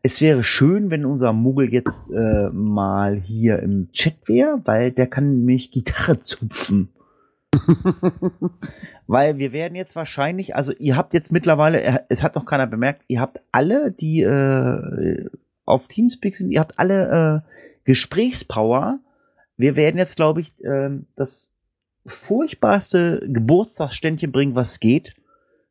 [0.04, 5.08] es wäre schön, wenn unser Muggel jetzt äh, mal hier im Chat wäre, weil der
[5.08, 6.90] kann nämlich Gitarre zupfen.
[9.08, 12.66] Weil wir werden jetzt wahrscheinlich, also ihr habt jetzt mittlerweile, er- es hat noch keiner
[12.68, 15.30] bemerkt, ihr habt alle, die äh,
[15.66, 17.50] auf Teamspeak sind, ihr habt alle äh,
[17.86, 19.00] Gesprächspower.
[19.56, 21.54] Wir werden jetzt, glaube ich, ähm, das
[22.06, 25.14] furchtbarste Geburtstagsständchen bringen, was geht,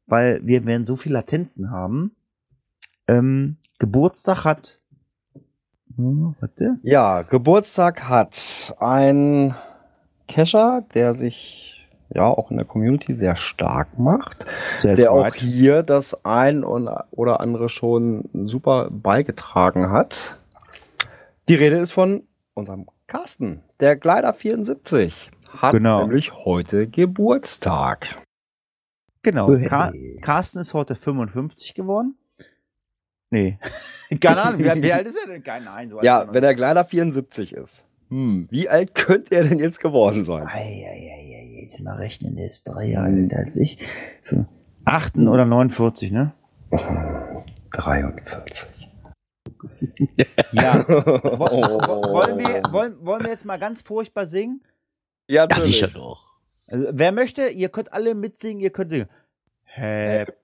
[0.07, 2.13] weil wir werden so viel Latenzen haben.
[3.19, 4.79] Ähm, Geburtstag hat.
[5.97, 6.79] Hm, warte.
[6.83, 9.55] Ja, Geburtstag hat ein
[10.29, 14.47] Cacher, der sich ja auch in der Community sehr stark macht,
[14.81, 20.39] That's der auch hier das ein oder andere schon super beigetragen hat.
[21.49, 22.23] Die Rede ist von
[22.55, 25.31] unserem Carsten, der Gleider 74.
[25.49, 26.03] Hat Genau.
[26.03, 28.23] nämlich heute Geburtstag.
[29.23, 29.47] Genau.
[29.67, 32.17] Car Carsten ist heute 55 geworden.
[33.33, 33.59] Nee.
[34.21, 35.43] Keine Ahnung, wie, wie alt ist er denn?
[35.43, 36.01] Keine Ahnung.
[36.03, 37.87] Ja, wenn er Gleider 74 ist.
[38.11, 40.47] Hm, wie alt könnte er denn jetzt geworden sein?
[40.47, 43.79] Eieiei, jetzt mal rechnen, der ist drei Jahre älter als ich.
[44.25, 44.47] Für
[44.85, 46.33] 8 oder 49, ne?
[47.71, 48.69] 43.
[50.53, 50.85] Ja.
[50.87, 54.63] Wo- wo- wollen, wir, wollen, wollen wir jetzt mal ganz furchtbar singen?
[55.29, 56.27] Ja, Ja, sicher doch.
[56.69, 59.09] Also, wer möchte, ihr könnt alle mitsingen, ihr könnt singen.
[59.65, 60.33] Happy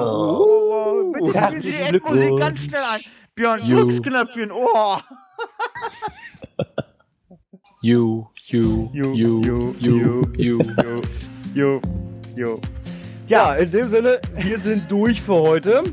[0.00, 3.00] Oh, bitte spielen Sie die Endmusik ganz schnell ein.
[3.34, 3.88] Björn, You.
[3.88, 5.02] Ein Ohr.
[7.80, 11.02] You, you, You, you, you, you, you.
[11.54, 11.80] Jo,
[12.36, 12.60] jo.
[13.28, 15.84] Ja, in dem Sinne, wir sind durch für heute.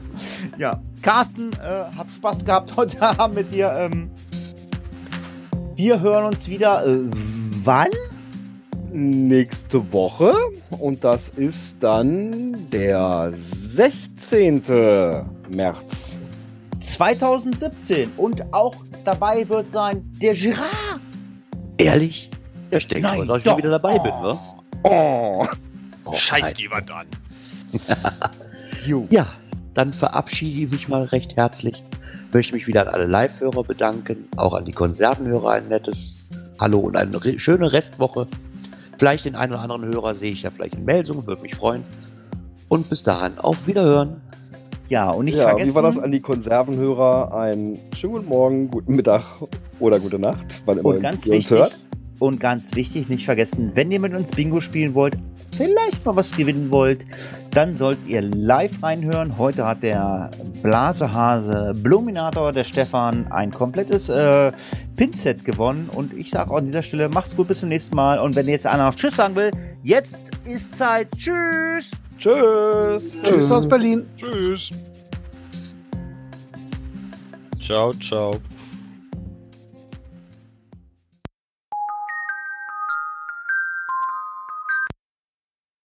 [0.57, 3.71] Ja, Carsten, äh, hab Spaß gehabt heute Abend mit dir.
[3.77, 4.09] Ähm,
[5.75, 6.85] wir hören uns wieder.
[6.87, 7.09] Äh,
[7.63, 7.89] wann?
[8.97, 10.33] Nächste Woche.
[10.79, 14.61] Und das ist dann der 16.
[15.53, 16.17] März.
[16.79, 18.13] 2017.
[18.15, 18.73] Und auch
[19.03, 21.01] dabei wird sein der Girard.
[21.77, 22.29] Ehrlich?
[22.71, 24.55] Ja, ich denke Nein, mal, dass ich wieder dabei bin, wa?
[24.83, 25.45] Oh.
[26.05, 27.07] Oh, Scheiß jemand an.
[29.09, 29.27] Ja,
[29.73, 31.83] dann verabschiede ich mich mal recht herzlich.
[32.31, 36.95] Möchte mich wieder an alle Live-Hörer bedanken, auch an die Konservenhörer ein nettes Hallo und
[36.95, 38.27] eine re schöne Restwoche.
[38.97, 41.83] Vielleicht den einen oder anderen Hörer sehe ich ja vielleicht in Melsungen, würde mich freuen.
[42.69, 44.21] Und bis dahin auf Wiederhören.
[44.87, 45.71] Ja, und nicht ja, vergessen.
[45.71, 47.33] wie war das an die Konservenhörer?
[47.35, 49.23] Einen schönen guten Morgen, guten Mittag
[49.79, 51.85] oder gute Nacht, wann immer Und ganz ihr uns wichtig, hört.
[52.19, 55.17] und ganz wichtig, nicht vergessen, wenn ihr mit uns Bingo spielen wollt,
[55.57, 57.01] vielleicht mal was gewinnen wollt,
[57.55, 59.37] dann sollt ihr live reinhören.
[59.37, 60.29] Heute hat der
[60.61, 64.51] Blasehase Bluminator, der Stefan, ein komplettes äh,
[64.97, 65.89] Pinset gewonnen.
[65.89, 68.19] Und ich sage auch an dieser Stelle, macht's gut, bis zum nächsten Mal.
[68.19, 69.51] Und wenn jetzt einer noch Tschüss sagen will,
[69.83, 71.07] jetzt ist Zeit.
[71.15, 71.91] Tschüss!
[72.17, 73.17] Tschüss.
[73.21, 74.05] Tschüss aus Berlin.
[74.17, 74.71] Tschüss.
[77.59, 78.35] Ciao, ciao.